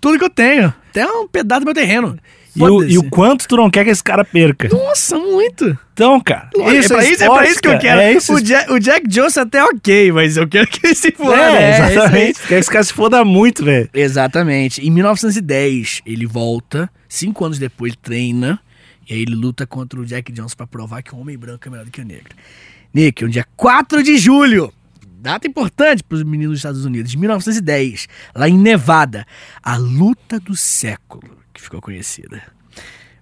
Tudo 0.00 0.18
que 0.18 0.24
eu 0.24 0.30
tenho. 0.30 0.72
Até 0.90 1.06
um 1.06 1.26
pedaço 1.26 1.60
do 1.62 1.64
meu 1.64 1.74
terreno. 1.74 2.18
E 2.56 2.62
o, 2.62 2.84
e 2.84 2.98
o 2.98 3.04
quanto 3.04 3.46
tu 3.46 3.56
não 3.56 3.70
quer 3.70 3.84
que 3.84 3.90
esse 3.90 4.02
cara 4.02 4.24
perca? 4.24 4.68
Nossa, 4.68 5.16
muito. 5.18 5.78
Então, 5.92 6.20
cara. 6.20 6.50
é, 6.54 6.58
pra 6.58 7.04
isso, 7.04 7.22
é 7.22 7.26
pra 7.28 7.48
isso 7.48 7.60
que 7.60 7.68
eu 7.68 7.78
quero. 7.78 8.00
É 8.00 8.12
isso. 8.12 8.34
o, 8.34 8.40
Jack, 8.40 8.72
o 8.72 8.78
Jack 8.80 9.08
Johnson 9.08 9.40
até 9.40 9.62
ok, 9.62 10.10
mas 10.12 10.36
eu 10.36 10.48
quero 10.48 10.66
que 10.66 10.84
ele 10.84 10.94
se 10.94 11.12
foda. 11.12 11.36
É, 11.36 11.82
aí. 11.82 11.92
exatamente. 11.92 12.40
Quer 12.40 12.48
que 12.48 12.54
esse 12.54 12.70
cara 12.70 12.84
se 12.84 12.92
foda 12.92 13.24
muito, 13.24 13.64
velho. 13.64 13.88
Exatamente. 13.94 14.84
Em 14.84 14.90
1910, 14.90 16.02
ele 16.04 16.26
volta. 16.26 16.90
Cinco 17.08 17.44
anos 17.44 17.58
depois, 17.58 17.92
ele 17.92 17.98
treina. 18.02 18.60
E 19.08 19.14
aí 19.14 19.22
ele 19.22 19.34
luta 19.34 19.66
contra 19.66 20.00
o 20.00 20.04
Jack 20.04 20.32
Johnson 20.32 20.56
pra 20.56 20.66
provar 20.66 21.02
que 21.02 21.14
o 21.14 21.18
homem 21.18 21.38
branco 21.38 21.66
é 21.66 21.70
melhor 21.70 21.84
do 21.84 21.90
que 21.90 22.00
o 22.00 22.04
negro. 22.04 22.34
Nick, 22.92 23.22
no 23.22 23.30
dia 23.30 23.46
4 23.56 24.02
de 24.02 24.18
julho, 24.18 24.72
data 25.32 25.46
importante 25.46 26.02
pros 26.02 26.22
meninos 26.22 26.52
dos 26.52 26.58
Estados 26.60 26.84
Unidos, 26.86 27.10
de 27.10 27.18
1910, 27.18 28.08
lá 28.34 28.48
em 28.48 28.56
Nevada, 28.56 29.26
a 29.62 29.76
luta 29.76 30.40
do 30.40 30.56
século, 30.56 31.36
que 31.52 31.60
ficou 31.60 31.82
conhecida. 31.82 32.42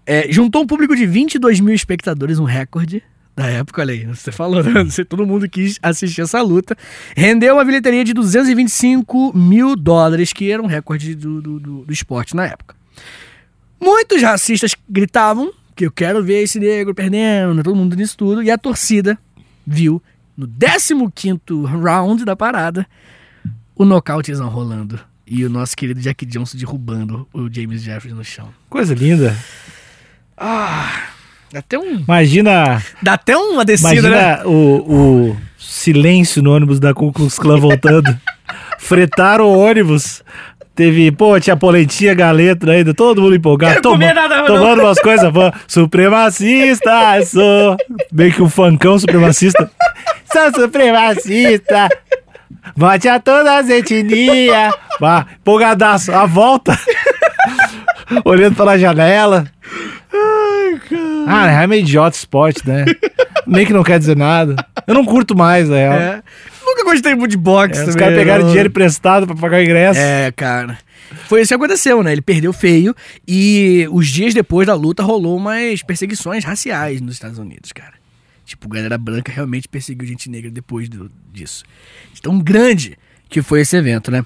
É, 0.06 0.30
juntou 0.30 0.62
um 0.62 0.66
público 0.68 0.94
de 0.94 1.04
22 1.04 1.58
mil 1.58 1.74
espectadores, 1.74 2.38
um 2.38 2.44
recorde 2.44 3.02
da 3.34 3.46
época, 3.48 3.82
olha 3.82 3.92
aí, 3.92 4.06
você 4.06 4.30
falou, 4.30 4.62
né? 4.62 4.84
Você- 4.84 5.04
todo 5.04 5.26
mundo 5.26 5.48
quis 5.48 5.80
assistir 5.82 6.20
essa 6.22 6.40
luta. 6.40 6.76
Rendeu 7.16 7.54
uma 7.56 7.64
bilheteria 7.64 8.04
de 8.04 8.14
225 8.14 9.36
mil 9.36 9.74
dólares, 9.74 10.32
que 10.32 10.48
era 10.50 10.62
um 10.62 10.66
recorde 10.66 11.12
do, 11.16 11.42
do, 11.42 11.58
do- 11.60 11.84
do 11.86 11.92
esporte 11.92 12.36
na 12.36 12.46
época. 12.46 12.76
Muitos 13.80 14.22
racistas 14.22 14.76
gritavam 14.88 15.52
que 15.74 15.84
eu 15.84 15.90
quero 15.90 16.22
ver 16.22 16.44
esse 16.44 16.58
negro 16.60 16.94
perdendo, 16.94 17.52
né? 17.52 17.62
todo 17.64 17.74
mundo 17.76 17.96
nisso 17.96 18.16
tudo, 18.16 18.42
e 18.44 18.50
a 18.50 18.56
torcida 18.56 19.18
viu 19.66 20.00
no 20.36 20.46
15º 20.46 21.64
round 21.64 22.24
da 22.24 22.36
parada 22.36 22.86
o 23.74 23.84
nocautezão 23.84 24.48
rolando. 24.48 24.98
E 25.26 25.44
o 25.44 25.50
nosso 25.50 25.76
querido 25.76 26.00
Jack 26.00 26.24
Johnson 26.24 26.56
derrubando 26.56 27.26
o 27.32 27.52
James 27.52 27.82
Jeffries 27.82 28.14
no 28.14 28.24
chão. 28.24 28.48
Coisa 28.70 28.94
linda. 28.94 29.36
Ah, 30.36 31.08
dá 31.52 31.58
até 31.58 31.78
um. 31.78 31.96
Imagina, 31.96 32.82
Dá 33.02 33.14
até 33.14 33.36
uma 33.36 33.64
descida, 33.64 34.08
né? 34.08 34.08
imagina 34.08 34.48
o, 34.48 35.30
o 35.30 35.36
silêncio 35.58 36.42
no 36.42 36.54
ônibus 36.54 36.78
da 36.78 36.94
Ku 36.94 37.12
Klux 37.12 37.38
Klan 37.38 37.58
voltando. 37.58 38.16
Fretaram 38.78 39.46
o 39.46 39.58
ônibus. 39.58 40.22
Teve, 40.76 41.10
pô, 41.10 41.40
tinha 41.40 41.56
polentinha, 41.56 42.12
galeta 42.14 42.70
ainda, 42.70 42.92
todo 42.92 43.22
mundo 43.22 43.34
empolgado. 43.34 43.80
Comer 43.80 44.14
nada, 44.14 44.36
não. 44.36 44.46
tomando 44.46 44.82
umas 44.82 45.00
coisas, 45.00 45.32
supremacista, 45.66 47.24
sou. 47.24 47.76
Meio 48.12 48.32
que 48.32 48.42
um 48.42 48.48
funkão 48.50 48.98
supremacista. 48.98 49.70
sou 50.36 50.62
supremacista. 50.62 51.88
Mate 52.76 53.08
a 53.08 53.18
todas 53.18 53.46
as 53.46 53.70
etnias. 53.70 54.74
Empolgadaço, 55.40 56.12
a 56.12 56.26
volta. 56.26 56.78
Olhando 58.24 58.54
pela 58.54 58.78
janela. 58.78 59.46
Ah, 61.26 61.50
é 61.62 61.66
meio 61.66 61.80
idiota 61.80 62.16
esporte, 62.16 62.66
né? 62.68 62.84
Meio 63.46 63.66
que 63.66 63.72
não 63.72 63.82
quer 63.82 63.98
dizer 63.98 64.16
nada. 64.16 64.54
Eu 64.86 64.94
não 64.94 65.04
curto 65.04 65.36
mais, 65.36 65.68
na 65.68 65.76
real. 65.76 65.94
É. 65.94 66.22
Nunca 66.64 66.84
gostei 66.84 67.14
muito 67.14 67.30
de 67.30 67.36
boxe 67.36 67.80
É, 67.80 67.84
os 67.84 67.96
caras 67.96 68.16
pegaram 68.18 68.46
dinheiro 68.46 68.68
emprestado 68.68 69.26
pra 69.26 69.36
pagar 69.36 69.58
o 69.58 69.62
ingresso. 69.62 69.98
É, 69.98 70.30
cara. 70.32 70.78
Foi 71.28 71.40
isso 71.40 71.48
que 71.48 71.54
aconteceu, 71.54 72.02
né? 72.02 72.12
Ele 72.12 72.20
perdeu 72.22 72.52
feio 72.52 72.94
e 73.26 73.88
os 73.90 74.08
dias 74.08 74.34
depois 74.34 74.66
da 74.66 74.74
luta 74.74 75.02
rolou 75.02 75.36
umas 75.36 75.82
perseguições 75.82 76.44
raciais 76.44 77.00
nos 77.00 77.14
Estados 77.14 77.38
Unidos, 77.38 77.72
cara. 77.72 77.95
Tipo, 78.46 78.68
galera 78.68 78.96
branca 78.96 79.30
realmente 79.32 79.68
perseguiu 79.68 80.06
gente 80.06 80.30
negra 80.30 80.50
depois 80.50 80.88
do- 80.88 81.10
disso. 81.32 81.64
De 82.14 82.22
Tão 82.22 82.38
grande 82.38 82.96
que 83.28 83.42
foi 83.42 83.60
esse 83.60 83.76
evento, 83.76 84.10
né? 84.10 84.24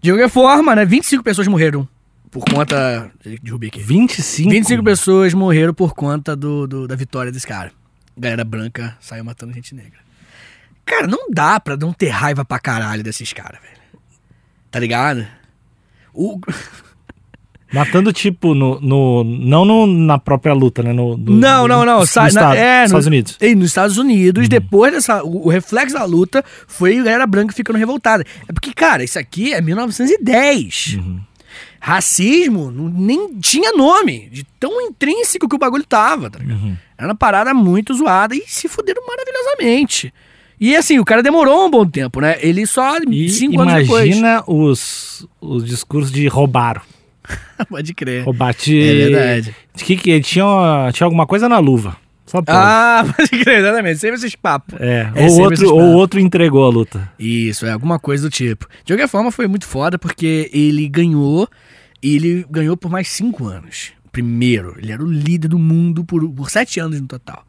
De 0.00 0.10
qualquer 0.12 0.28
forma, 0.28 0.76
né? 0.76 0.84
25 0.84 1.24
pessoas 1.24 1.48
morreram 1.48 1.88
por 2.30 2.44
conta. 2.44 3.10
Derrubei 3.42 3.70
aqui. 3.70 3.80
25? 3.82 4.50
25 4.50 4.84
pessoas 4.84 5.32
morreram 5.34 5.72
por 5.72 5.94
conta 5.94 6.36
do, 6.36 6.66
do- 6.66 6.86
da 6.86 6.94
vitória 6.94 7.32
desse 7.32 7.46
cara. 7.46 7.72
Galera 8.16 8.44
branca 8.44 8.94
saiu 9.00 9.24
matando 9.24 9.54
gente 9.54 9.74
negra. 9.74 9.98
Cara, 10.84 11.06
não 11.06 11.30
dá 11.30 11.58
pra 11.58 11.74
não 11.76 11.92
ter 11.94 12.08
raiva 12.10 12.44
pra 12.44 12.58
caralho 12.58 13.02
desses 13.02 13.32
caras, 13.32 13.58
velho. 13.62 13.80
Tá 14.70 14.78
ligado? 14.78 15.26
O... 16.12 16.38
Matando, 17.72 18.12
tipo, 18.12 18.54
no, 18.54 18.78
no, 18.80 19.24
não 19.24 19.64
no- 19.64 19.86
na 19.86 20.18
própria 20.18 20.52
luta, 20.52 20.82
né? 20.82 20.92
No, 20.92 21.16
no- 21.16 21.32
Não, 21.32 21.66
não, 21.66 21.84
não. 21.84 22.00
no 22.00 22.06
Sa- 22.06 22.22
na- 22.22 22.28
estado, 22.28 22.54
é, 22.56 22.78
no- 22.80 22.84
Estados 22.86 23.06
Unidos. 23.06 23.36
E 23.40 23.54
nos 23.54 23.66
Estados 23.68 23.96
Unidos, 23.98 24.48
depois 24.48 24.92
dessa. 24.92 25.22
O, 25.24 25.46
o 25.46 25.48
reflexo 25.48 25.94
da 25.94 26.04
luta 26.04 26.44
foi 26.66 26.98
a 26.98 27.02
galera 27.02 27.26
branca 27.26 27.54
ficando 27.54 27.78
revoltada. 27.78 28.24
É 28.48 28.52
porque, 28.52 28.72
cara, 28.74 29.02
isso 29.02 29.18
aqui 29.18 29.52
é 29.54 29.60
1910. 29.60 30.98
Racismo 31.80 32.70
não- 32.70 32.88
nem 32.88 33.34
tinha 33.40 33.72
nome, 33.72 34.28
de 34.30 34.44
tão 34.60 34.80
intrínseco 34.82 35.48
que 35.48 35.56
o 35.56 35.58
bagulho 35.58 35.84
tava, 35.84 36.30
tá 36.30 36.38
ligado? 36.38 36.62
Uhum. 36.62 36.76
Era 36.96 37.08
uma 37.08 37.14
parada 37.14 37.52
muito 37.52 37.92
zoada 37.94 38.36
e 38.36 38.44
se 38.46 38.68
fuderam 38.68 39.02
maravilhosamente. 39.06 40.12
E 40.60 40.76
assim, 40.76 41.00
o 41.00 41.04
cara 41.04 41.24
demorou 41.24 41.66
um 41.66 41.70
bom 41.70 41.84
tempo, 41.84 42.20
né? 42.20 42.36
Ele 42.40 42.64
só 42.66 42.98
E 43.10 43.28
cinco 43.30 43.60
anos 43.60 43.74
depois. 43.74 44.04
imagina 44.06 44.44
os, 44.46 45.26
os 45.40 45.64
discursos 45.64 46.12
de 46.12 46.28
roubaram. 46.28 46.82
Pode 47.68 47.94
crer. 47.94 48.24
Roubar. 48.24 48.54
De, 48.54 48.82
É 48.82 48.94
verdade. 48.94 49.56
De 49.74 49.84
que, 49.84 49.96
que 49.96 50.20
tinha, 50.20 50.90
tinha 50.92 51.06
alguma 51.06 51.26
coisa 51.26 51.48
na 51.48 51.58
luva. 51.58 51.96
Só 52.26 52.40
pode. 52.40 52.56
Ah, 52.56 53.04
pode 53.16 53.28
crer, 53.28 53.58
exatamente. 53.58 53.98
Sempre 53.98 54.16
esses 54.16 54.34
papos. 54.34 54.80
é. 54.80 55.10
é 55.14 55.26
ou, 55.26 55.40
outro, 55.40 55.74
ou 55.74 55.92
outro 55.92 56.20
entregou 56.20 56.64
a 56.64 56.70
luta. 56.70 57.10
Isso, 57.18 57.66
é 57.66 57.72
alguma 57.72 57.98
coisa 57.98 58.22
do 58.22 58.30
tipo. 58.30 58.66
De 58.84 58.92
qualquer 58.92 59.08
forma, 59.08 59.30
foi 59.30 59.46
muito 59.46 59.66
foda 59.66 59.98
porque 59.98 60.50
ele 60.52 60.88
ganhou 60.88 61.48
e 62.02 62.16
ele 62.16 62.46
ganhou 62.50 62.76
por 62.76 62.90
mais 62.90 63.08
cinco 63.08 63.46
anos. 63.46 63.92
Primeiro, 64.10 64.74
ele 64.78 64.92
era 64.92 65.02
o 65.02 65.06
líder 65.06 65.48
do 65.48 65.58
mundo 65.58 66.04
por, 66.04 66.26
por 66.30 66.50
sete 66.50 66.80
anos 66.80 67.00
no 67.00 67.06
total. 67.06 67.44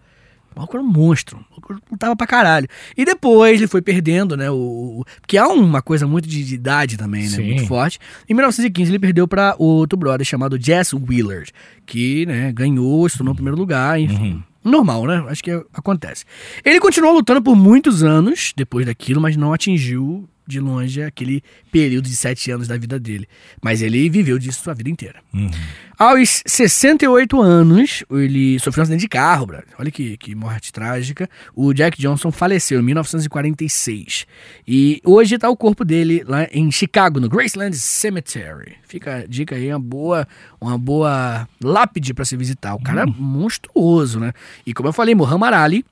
O 0.56 0.60
maluco 0.60 0.78
era 0.78 0.84
um 0.84 0.88
monstro. 0.88 1.38
O 1.38 1.52
maluco 1.52 1.76
lutava 1.92 2.16
pra 2.16 2.28
caralho. 2.28 2.68
E 2.98 3.06
depois 3.06 3.60
ele 3.60 3.68
foi 3.68 3.82
perdendo, 3.82 4.38
né? 4.38 4.50
O, 4.50 5.04
porque 5.22 5.38
há 5.38 5.48
uma 5.48 5.82
coisa 5.82 6.08
muito 6.08 6.28
de, 6.28 6.44
de 6.44 6.56
idade 6.56 6.98
também, 6.98 7.24
né? 7.24 7.30
Sim. 7.30 7.44
Muito 7.44 7.66
forte. 7.66 8.00
Em 8.28 8.34
1915 8.34 8.92
ele 8.92 9.00
perdeu 9.00 9.28
pra 9.28 9.56
outro 9.58 9.98
brother 9.98 10.26
chamado 10.26 10.58
Jess 10.62 10.94
Wheeler, 10.94 11.48
que 11.86 12.26
né, 12.26 12.52
ganhou, 12.52 13.08
se 13.10 13.18
tornou 13.18 13.34
o 13.34 13.36
primeiro 13.36 13.58
lugar, 13.58 14.00
enfim. 14.00 14.44
Normal, 14.64 15.06
né? 15.06 15.26
Acho 15.28 15.44
que 15.44 15.52
acontece. 15.74 16.24
Ele 16.64 16.80
continuou 16.80 17.14
lutando 17.14 17.42
por 17.42 17.56
muitos 17.56 18.02
anos 18.02 18.54
depois 18.56 18.86
daquilo, 18.86 19.20
mas 19.20 19.36
não 19.36 19.52
atingiu 19.52 20.28
de 20.46 20.60
longe 20.60 21.02
aquele 21.02 21.44
período 21.72 22.06
de 22.06 22.16
sete 22.16 22.52
anos 22.52 22.68
da 22.68 22.78
vida 22.78 23.00
dele. 23.00 23.28
Mas 23.62 23.82
ele 23.82 24.10
viveu 24.10 24.38
disso 24.38 24.70
a 24.70 24.74
vida 24.74 24.90
inteira. 24.90 25.20
Aos 25.98 26.44
68 26.46 27.42
anos, 27.42 28.04
ele 28.12 28.60
sofreu 28.60 28.82
um 28.82 28.84
acidente 28.84 29.02
de 29.02 29.08
carro, 29.08 29.46
brother. 29.46 29.68
Olha 29.80 29.92
que, 29.92 30.18
que 30.18 30.36
morte 30.36 30.74
trágica. 30.74 31.30
O 31.56 31.74
Jack 31.74 32.00
Johnson 32.00 32.32
faleceu 32.32 32.80
em 32.80 32.84
1946. 32.84 34.26
E 34.68 35.00
hoje 35.06 35.36
está 35.36 35.50
o 35.50 35.56
corpo 35.56 35.86
dele 35.86 36.24
lá 36.28 36.48
em 36.52 36.70
Chicago, 36.72 37.20
no 37.20 37.30
Graceland 37.30 37.76
Cemetery. 37.76 38.76
Fica 38.84 39.18
a 39.18 39.26
dica 39.26 39.56
aí, 39.56 39.70
uma 39.70 39.80
boa, 39.80 40.28
uma 40.60 40.78
boa 40.78 41.48
lápide 41.64 42.14
para 42.14 42.26
se 42.26 42.36
visitar. 42.36 42.76
O 42.76 42.84
cara 42.84 43.04
é 43.04 43.06
monstruoso, 43.06 44.20
né? 44.20 44.34
E 44.66 44.74
como 44.74 44.90
eu 44.90 44.94
falei, 44.94 45.14
Muhammad 45.16 45.54
Ali 45.54 45.86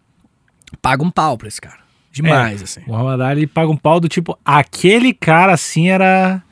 paga 0.82 1.04
um 1.04 1.12
pau 1.12 1.38
pra 1.38 1.48
esse 1.48 1.62
cara. 1.62 1.81
Demais, 2.12 2.62
assim. 2.62 2.82
O 2.88 2.90
Muhammad 2.92 3.22
Ali 3.22 3.48
paga 3.48 3.72
um 3.72 3.78
pau 3.78 4.00
do 4.00 4.10
tipo, 4.10 4.38
aquele 4.44 5.14
cara 5.14 5.54
assim 5.54 5.90
era 5.90 6.44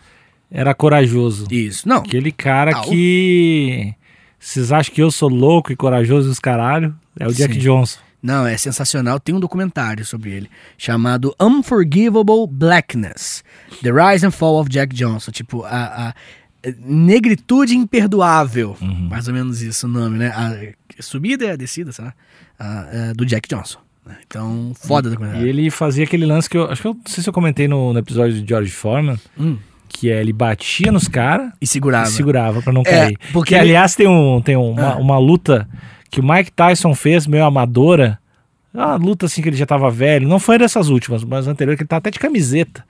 era 0.52 0.74
corajoso. 0.74 1.48
Isso. 1.52 1.88
Não. 1.88 1.98
Aquele 1.98 2.32
cara 2.32 2.76
Au. 2.76 2.84
que. 2.84 3.94
Vocês 4.40 4.72
acham 4.72 4.94
que 4.96 5.02
eu 5.02 5.12
sou 5.12 5.28
louco 5.30 5.72
e 5.72 5.76
corajoso 5.76 6.30
e 6.30 6.32
os 6.32 6.40
caralho? 6.40 6.96
É 7.20 7.28
o 7.28 7.34
Jack 7.34 7.54
Sim. 7.56 7.60
Johnson. 7.60 8.00
Não, 8.24 8.46
é 8.48 8.58
sensacional. 8.58 9.20
Tem 9.20 9.34
um 9.36 9.40
documentário 9.40 10.06
sobre 10.06 10.32
ele 10.32 10.50
chamado 10.78 11.36
Unforgivable 11.40 12.48
Blackness: 12.50 13.44
The 13.84 13.92
Rise 13.92 14.26
and 14.26 14.32
Fall 14.32 14.60
of 14.60 14.70
Jack 14.70 14.96
Johnson. 14.96 15.32
Tipo, 15.32 15.64
a, 15.66 16.10
a 16.10 16.14
negritude 16.86 17.76
imperdoável. 17.76 18.76
Mais 18.82 19.28
ou 19.28 19.34
menos 19.34 19.62
isso 19.62 19.88
o 19.88 19.90
nome, 19.90 20.18
né? 20.18 20.28
A 20.30 21.02
subida 21.02 21.46
e 21.46 21.50
a 21.52 21.56
descida, 21.56 21.92
sei 21.92 22.06
lá, 22.06 22.14
a- 22.58 23.10
a- 23.10 23.14
do 23.14 23.26
Jack 23.26 23.48
Johnson. 23.48 23.80
Então, 24.26 24.72
foda 24.76 25.08
o 25.08 25.12
E 25.12 25.14
documentário. 25.16 25.48
ele 25.48 25.70
fazia 25.70 26.04
aquele 26.04 26.26
lance 26.26 26.50
que 26.50 26.58
eu. 26.58 26.70
Acho 26.70 26.82
que 26.82 26.88
eu 26.88 26.94
não 26.94 27.02
sei 27.06 27.24
se 27.24 27.30
eu 27.30 27.34
comentei 27.34 27.68
no, 27.68 27.94
no 27.94 28.00
episódio 28.00 28.42
de 28.42 28.48
George 28.48 28.72
Foreman, 28.72 29.18
Hum, 29.38 29.58
que 29.88 30.10
é 30.12 30.20
ele 30.22 30.32
batia 30.34 30.92
nos 30.92 31.08
caras 31.08 31.52
e 31.62 31.66
segurava. 31.68 32.08
e 32.08 32.12
segurava 32.12 32.62
pra 32.62 32.72
não 32.74 32.82
É, 32.82 32.84
cair. 32.84 33.18
porque 33.34 33.50
que 33.50 33.56
ele- 33.56 33.70
aliás 33.70 33.96
tem, 33.96 34.08
um, 34.08 34.42
tem 34.42 34.56
uma, 34.56 34.94
Ah. 34.94 34.98
uma 34.98 35.18
luta 35.18 35.68
que 36.12 36.20
o 36.20 36.24
Mike 36.24 36.52
Tyson 36.52 36.94
fez, 36.96 37.26
meio 37.28 37.46
amadora. 37.46 38.20
Uma 38.74 38.96
luta 38.96 39.26
assim 39.26 39.42
que 39.42 39.50
ele 39.50 39.58
já 39.58 39.66
tava 39.66 39.90
velho. 39.90 40.28
Não 40.28 40.40
foi 40.40 40.58
dessas 40.60 40.90
últimas, 40.90 41.24
mas 41.24 41.48
anterior, 41.48 41.76
que 41.76 41.82
ele 41.82 41.88
tá 41.88 41.98
até 41.98 42.12
de 42.12 42.20
camiseta. 42.20 42.84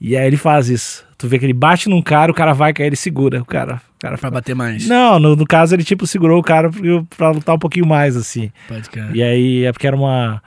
E 0.00 0.16
aí 0.16 0.26
ele 0.26 0.36
faz 0.36 0.68
isso. 0.68 1.04
Tu 1.16 1.26
vê 1.28 1.38
que 1.38 1.46
ele 1.46 1.52
bate 1.52 1.88
num 1.88 2.02
cara, 2.02 2.30
o 2.30 2.34
cara 2.34 2.52
vai 2.52 2.72
cair, 2.72 2.88
ele 2.88 2.96
segura. 2.96 3.40
O 3.40 3.44
cara. 3.44 3.80
O 3.96 4.00
cara 4.00 4.18
Pra 4.18 4.30
bater 4.30 4.54
mais. 4.54 4.86
Não, 4.86 5.18
no, 5.18 5.34
no 5.34 5.46
caso 5.46 5.74
ele 5.74 5.84
tipo 5.84 6.06
segurou 6.06 6.38
o 6.38 6.42
cara 6.42 6.70
pra, 6.70 6.80
pra 7.16 7.30
lutar 7.30 7.54
um 7.54 7.58
pouquinho 7.58 7.86
mais, 7.86 8.16
assim. 8.16 8.50
Pode 8.68 8.88
crer. 8.90 9.14
E 9.14 9.22
aí 9.22 9.64
é 9.64 9.72
porque 9.72 9.86
era 9.86 9.96
uma. 9.96 10.42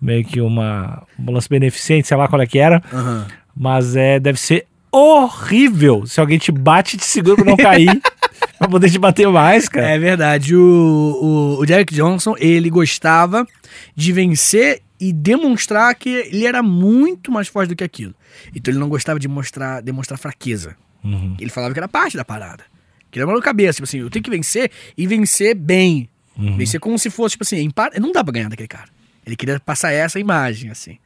meio 0.00 0.24
que 0.24 0.40
uma. 0.40 1.02
um 1.18 1.32
lance 1.32 1.48
beneficente, 1.48 2.08
sei 2.08 2.16
lá 2.16 2.28
qual 2.28 2.40
é 2.40 2.46
que 2.46 2.58
era. 2.58 2.82
Aham. 2.92 3.26
Mas 3.54 3.94
é, 3.94 4.18
deve 4.18 4.40
ser 4.40 4.66
horrível 4.90 6.06
se 6.06 6.20
alguém 6.20 6.38
te 6.38 6.50
bate 6.50 6.96
e 6.96 6.98
te 6.98 7.04
segura 7.04 7.36
pra 7.36 7.44
não 7.44 7.56
cair. 7.56 8.00
pra 8.58 8.68
poder 8.68 8.90
te 8.90 8.98
bater 8.98 9.28
mais, 9.28 9.68
cara. 9.68 9.88
É 9.88 9.98
verdade. 9.98 10.56
O, 10.56 10.60
o, 10.60 11.60
o 11.60 11.66
Jack 11.66 11.92
Johnson, 11.94 12.34
ele 12.38 12.70
gostava 12.70 13.46
de 13.94 14.12
vencer 14.12 14.80
e 14.98 15.12
demonstrar 15.12 15.94
que 15.94 16.08
ele 16.08 16.46
era 16.46 16.62
muito 16.62 17.30
mais 17.30 17.48
forte 17.48 17.68
do 17.68 17.76
que 17.76 17.84
aquilo. 17.84 18.14
Então 18.54 18.72
ele 18.72 18.80
não 18.80 18.88
gostava 18.88 19.18
de 19.18 19.28
mostrar, 19.28 19.82
demonstrar 19.82 20.18
fraqueza. 20.18 20.76
Uhum. 21.02 21.36
Ele 21.38 21.50
falava 21.50 21.74
que 21.74 21.80
era 21.80 21.88
parte 21.88 22.16
da 22.16 22.24
parada. 22.24 22.64
Que 23.14 23.20
era 23.20 23.28
uma 23.28 23.40
cabeça, 23.40 23.74
tipo 23.76 23.84
assim, 23.84 24.00
eu 24.00 24.10
tenho 24.10 24.24
que 24.24 24.28
vencer 24.30 24.68
e 24.98 25.06
vencer 25.06 25.54
bem. 25.54 26.08
Uhum. 26.36 26.56
Vencer 26.56 26.80
como 26.80 26.98
se 26.98 27.08
fosse, 27.10 27.34
tipo 27.34 27.44
assim, 27.44 27.60
empa- 27.60 27.92
não 28.00 28.10
dá 28.10 28.24
pra 28.24 28.32
ganhar 28.32 28.48
daquele 28.48 28.66
cara. 28.66 28.88
Ele 29.24 29.36
queria 29.36 29.60
passar 29.60 29.92
essa 29.92 30.18
imagem, 30.18 30.68
assim. 30.68 30.98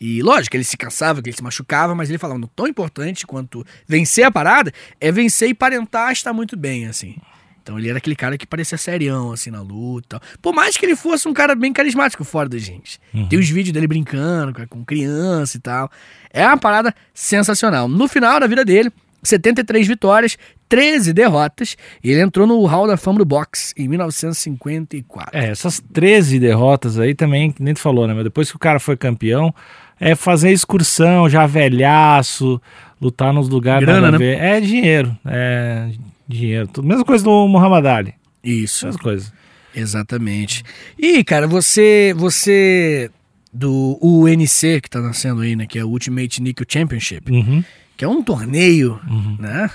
E 0.00 0.22
lógico, 0.22 0.56
ele 0.56 0.64
se 0.64 0.74
cansava, 0.78 1.20
que 1.20 1.28
ele 1.28 1.36
se 1.36 1.42
machucava, 1.42 1.94
mas 1.94 2.08
ele 2.08 2.16
falava, 2.16 2.40
não 2.40 2.48
tão 2.48 2.66
importante 2.66 3.26
quanto 3.26 3.62
vencer 3.86 4.24
a 4.24 4.30
parada 4.30 4.72
é 4.98 5.12
vencer 5.12 5.50
e 5.50 5.54
parentar 5.54 6.10
estar 6.12 6.32
muito 6.32 6.56
bem, 6.56 6.86
assim. 6.86 7.16
Então 7.62 7.78
ele 7.78 7.90
era 7.90 7.98
aquele 7.98 8.16
cara 8.16 8.38
que 8.38 8.46
parecia 8.46 8.78
serião, 8.78 9.30
assim, 9.30 9.50
na 9.50 9.60
luta. 9.60 10.18
Por 10.40 10.54
mais 10.54 10.78
que 10.78 10.86
ele 10.86 10.96
fosse 10.96 11.28
um 11.28 11.34
cara 11.34 11.54
bem 11.54 11.74
carismático 11.74 12.24
fora 12.24 12.48
da 12.48 12.56
gente. 12.56 12.98
Tem 13.28 13.38
os 13.38 13.50
vídeos 13.50 13.74
dele 13.74 13.86
brincando 13.86 14.66
com 14.66 14.82
criança 14.82 15.58
e 15.58 15.60
tal. 15.60 15.90
É 16.32 16.46
uma 16.46 16.56
parada 16.56 16.94
sensacional. 17.12 17.86
No 17.86 18.08
final 18.08 18.40
da 18.40 18.46
vida 18.46 18.64
dele, 18.64 18.90
73 19.22 19.86
vitórias, 19.86 20.36
13 20.68 21.12
derrotas. 21.12 21.76
E 22.02 22.10
ele 22.10 22.20
entrou 22.20 22.46
no 22.46 22.64
Hall 22.66 22.86
da 22.86 22.96
Fama 22.96 23.18
do 23.18 23.24
boxe 23.24 23.74
em 23.76 23.88
1954. 23.88 25.36
É, 25.36 25.48
essas 25.48 25.82
13 25.92 26.38
derrotas 26.38 26.98
aí 26.98 27.14
também, 27.14 27.54
nem 27.58 27.74
tu 27.74 27.80
falou, 27.80 28.06
né? 28.06 28.14
Mas 28.14 28.24
depois 28.24 28.50
que 28.50 28.56
o 28.56 28.60
cara 28.60 28.80
foi 28.80 28.96
campeão, 28.96 29.54
é 29.98 30.14
fazer 30.14 30.50
excursão, 30.50 31.28
já 31.28 31.46
velhaço, 31.46 32.60
lutar 33.00 33.32
nos 33.32 33.48
lugares. 33.48 33.86
Grana, 33.86 34.18
né? 34.18 34.56
É 34.56 34.60
dinheiro. 34.60 35.16
É 35.26 35.90
dinheiro. 36.26 36.68
Mesma 36.82 37.04
coisa 37.04 37.24
do 37.24 37.48
Muhammad 37.48 37.86
Ali. 37.86 38.14
Isso. 38.42 38.86
Mesma 38.86 39.02
coisa. 39.02 39.32
Exatamente. 39.74 40.62
E, 40.98 41.22
cara, 41.24 41.46
você. 41.46 42.14
Você. 42.16 43.10
Do 43.52 43.98
UNC 44.00 44.80
que 44.80 44.88
tá 44.88 45.00
nascendo 45.00 45.40
aí, 45.40 45.56
né? 45.56 45.66
Que 45.66 45.80
é 45.80 45.84
o 45.84 45.88
Ultimate 45.88 46.40
Nickel 46.40 46.64
Championship. 46.68 47.32
Uhum. 47.32 47.64
Que 48.00 48.04
é 48.06 48.08
um 48.08 48.22
torneio, 48.22 48.98
né? 49.38 49.70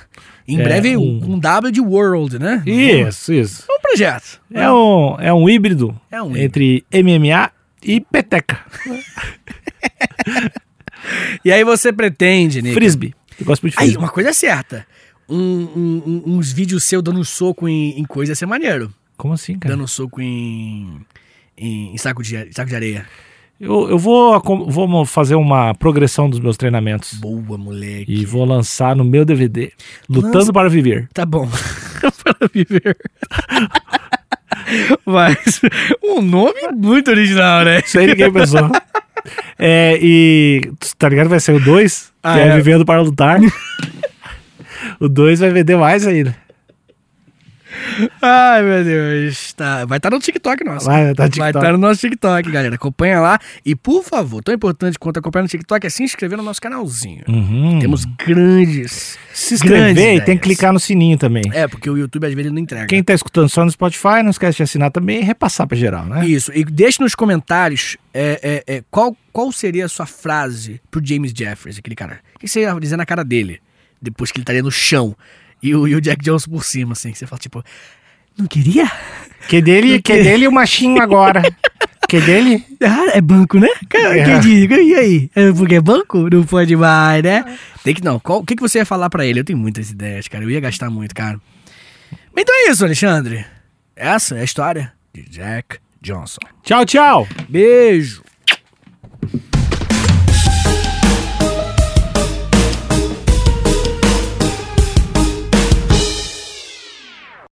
Em 0.47 0.59
É, 0.59 0.63
breve, 0.63 0.97
um- 0.97 1.33
um 1.33 1.37
W 1.37 1.71
de 1.71 1.79
World, 1.79 2.39
né? 2.39 2.63
Isso, 2.65 3.31
isso. 3.31 3.65
É 3.69 3.73
um 3.75 3.79
projeto. 3.79 4.41
É 4.51 4.71
um, 4.71 5.15
é 5.19 5.31
um 5.31 5.47
híbrido 5.47 5.95
É 6.09 6.19
um 6.23 6.35
entre 6.35 6.83
MMA 6.91 7.51
e 7.83 8.01
peteca. 8.01 8.65
E 11.43 11.51
aí 11.51 11.63
você 11.63 11.93
pretende, 11.93 12.63
Nick. 12.63 12.73
Frisbee. 12.73 13.13
Eu 13.39 13.45
gosto 13.45 13.61
muito 13.61 13.73
de 13.75 13.79
Aí, 13.79 13.85
frisbee. 13.89 14.03
uma 14.03 14.09
coisa 14.11 14.31
é 14.31 14.33
certa. 14.33 14.87
Um, 15.29 15.37
um- 15.37 16.23
uns 16.25 16.51
vídeos 16.51 16.83
seus 16.83 17.03
dando 17.03 17.23
soco 17.23 17.69
em, 17.69 17.99
em 17.99 18.05
coisa 18.05 18.31
ia 18.31 18.35
ser 18.35 18.47
maneiro. 18.47 18.91
Como 19.17 19.35
assim, 19.35 19.59
cara? 19.59 19.75
Dando 19.75 19.87
soco 19.87 20.19
em. 20.19 20.99
em, 21.55 21.93
em 21.93 21.97
saco, 21.99 22.23
de, 22.23 22.51
saco 22.53 22.69
de 22.69 22.75
areia. 22.75 23.05
Eu, 23.59 23.89
eu 23.89 23.97
vou, 23.97 24.37
vou 24.67 25.05
fazer 25.05 25.35
uma 25.35 25.73
progressão 25.73 26.29
dos 26.29 26.39
meus 26.39 26.57
treinamentos. 26.57 27.13
Boa, 27.13 27.57
moleque. 27.57 28.05
E 28.11 28.25
vou 28.25 28.43
lançar 28.45 28.95
no 28.95 29.05
meu 29.05 29.23
DVD. 29.23 29.71
Lutando 30.09 30.37
Lança- 30.39 30.53
para 30.53 30.69
viver. 30.69 31.07
Tá 31.13 31.25
bom. 31.25 31.47
Para 32.23 32.49
viver. 32.53 32.97
Mas 35.05 35.61
um 36.03 36.21
nome 36.21 36.59
muito 36.75 37.09
original, 37.11 37.63
né? 37.63 37.79
Isso 37.79 37.97
aí 37.99 38.07
ninguém 38.07 38.31
pensou. 38.31 38.69
É, 39.57 39.97
e 40.01 40.61
tá 40.97 41.07
ligado? 41.09 41.29
Vai 41.29 41.39
ser 41.39 41.53
o 41.53 41.59
2, 41.59 42.11
Ah, 42.23 42.39
é, 42.39 42.47
é. 42.47 42.55
Vivendo 42.57 42.85
para 42.85 43.01
Lutar. 43.01 43.39
o 44.99 45.07
2 45.07 45.39
vai 45.39 45.51
vender 45.51 45.77
mais 45.77 46.05
ainda. 46.05 46.35
Ai, 48.21 48.63
meu 48.63 48.83
Deus. 48.83 49.53
Tá. 49.53 49.85
Vai 49.85 49.97
estar 49.97 50.09
no 50.09 50.19
TikTok 50.19 50.63
nosso. 50.63 50.85
Vai, 50.85 51.05
tá 51.05 51.09
no 51.09 51.15
Vai 51.15 51.29
TikTok. 51.29 51.57
estar 51.57 51.71
no 51.71 51.77
nosso 51.77 52.01
TikTok, 52.01 52.51
galera. 52.51 52.75
Acompanha 52.75 53.19
lá. 53.19 53.39
E, 53.65 53.75
por 53.75 54.03
favor, 54.03 54.43
tão 54.43 54.53
importante 54.53 54.97
quanto 54.99 55.19
acompanhar 55.19 55.43
no 55.43 55.49
TikTok 55.49 55.85
é 55.85 55.89
se 55.89 56.03
inscrever 56.03 56.37
no 56.37 56.43
nosso 56.43 56.61
canalzinho. 56.61 57.23
Uhum. 57.27 57.79
Temos 57.79 58.05
grandes. 58.05 59.17
se 59.33 59.57
grandes 59.57 59.91
inscrever 60.01 60.15
e 60.15 60.21
tem 60.21 60.37
que 60.37 60.43
clicar 60.43 60.73
no 60.73 60.79
sininho 60.79 61.17
também. 61.17 61.43
É, 61.53 61.67
porque 61.67 61.89
o 61.89 61.97
YouTube 61.97 62.25
às 62.25 62.33
vezes 62.33 62.51
não 62.51 62.59
entrega. 62.59 62.87
Quem 62.87 63.03
tá 63.03 63.13
escutando 63.13 63.49
só 63.49 63.63
no 63.63 63.71
Spotify, 63.71 64.21
não 64.23 64.31
esquece 64.31 64.57
de 64.57 64.63
assinar 64.63 64.91
também 64.91 65.19
e 65.19 65.23
repassar 65.23 65.67
pra 65.67 65.77
geral, 65.77 66.05
né? 66.05 66.25
Isso. 66.25 66.51
E 66.53 66.63
deixe 66.63 67.01
nos 67.01 67.15
comentários 67.15 67.97
é, 68.13 68.63
é, 68.67 68.75
é, 68.75 68.83
qual, 68.89 69.15
qual 69.31 69.51
seria 69.51 69.85
a 69.85 69.89
sua 69.89 70.05
frase 70.05 70.81
pro 70.89 71.01
James 71.03 71.33
Jeffries, 71.35 71.77
aquele 71.77 71.95
cara. 71.95 72.19
O 72.35 72.39
que 72.39 72.47
você 72.47 72.61
ia 72.61 72.73
dizer 72.79 72.97
na 72.97 73.05
cara 73.05 73.23
dele, 73.23 73.59
depois 74.01 74.31
que 74.31 74.37
ele 74.37 74.43
estaria 74.43 74.63
no 74.63 74.71
chão 74.71 75.15
e 75.69 75.75
o, 75.75 75.87
e 75.87 75.95
o 75.95 76.01
Jack 76.01 76.23
Johnson 76.23 76.49
por 76.51 76.63
cima, 76.63 76.93
assim. 76.93 77.13
Você 77.13 77.25
fala, 77.27 77.39
tipo, 77.39 77.63
não 78.37 78.47
queria? 78.47 78.89
Que 79.47 79.61
dele, 79.61 80.01
que 80.01 80.21
dele 80.23 80.47
o 80.47 80.51
machinho 80.51 81.01
agora. 81.01 81.41
que 82.09 82.19
dele? 82.21 82.63
Ah, 82.83 83.11
é 83.17 83.21
banco, 83.21 83.59
né? 83.59 83.67
Cara, 83.89 84.17
É. 84.17 84.25
quem 84.25 84.39
diz? 84.39 84.69
E 84.69 84.95
aí? 84.95 85.29
É 85.35 85.51
porque 85.51 85.75
é 85.75 85.81
banco? 85.81 86.27
Não 86.31 86.43
pode 86.43 86.75
mais, 86.75 87.23
né? 87.23 87.57
Tem 87.83 87.93
que 87.93 88.03
não. 88.03 88.19
Qual- 88.19 88.39
O 88.39 88.45
que, 88.45 88.55
que 88.55 88.61
você 88.61 88.79
ia 88.79 88.85
falar 88.85 89.09
pra 89.09 89.25
ele? 89.25 89.39
Eu 89.39 89.43
tenho 89.43 89.59
muitas 89.59 89.89
ideias, 89.91 90.27
cara. 90.27 90.43
Eu 90.43 90.49
ia 90.49 90.59
gastar 90.59 90.89
muito, 90.89 91.13
cara. 91.15 91.39
Então 92.35 92.53
é 92.55 92.71
isso, 92.71 92.83
Alexandre. 92.83 93.45
Essa 93.95 94.35
é 94.35 94.41
a 94.41 94.43
história 94.43 94.91
de 95.13 95.23
Jack 95.29 95.77
Johnson. 96.01 96.39
Tchau, 96.63 96.85
tchau. 96.85 97.27
Beijo. 97.47 98.21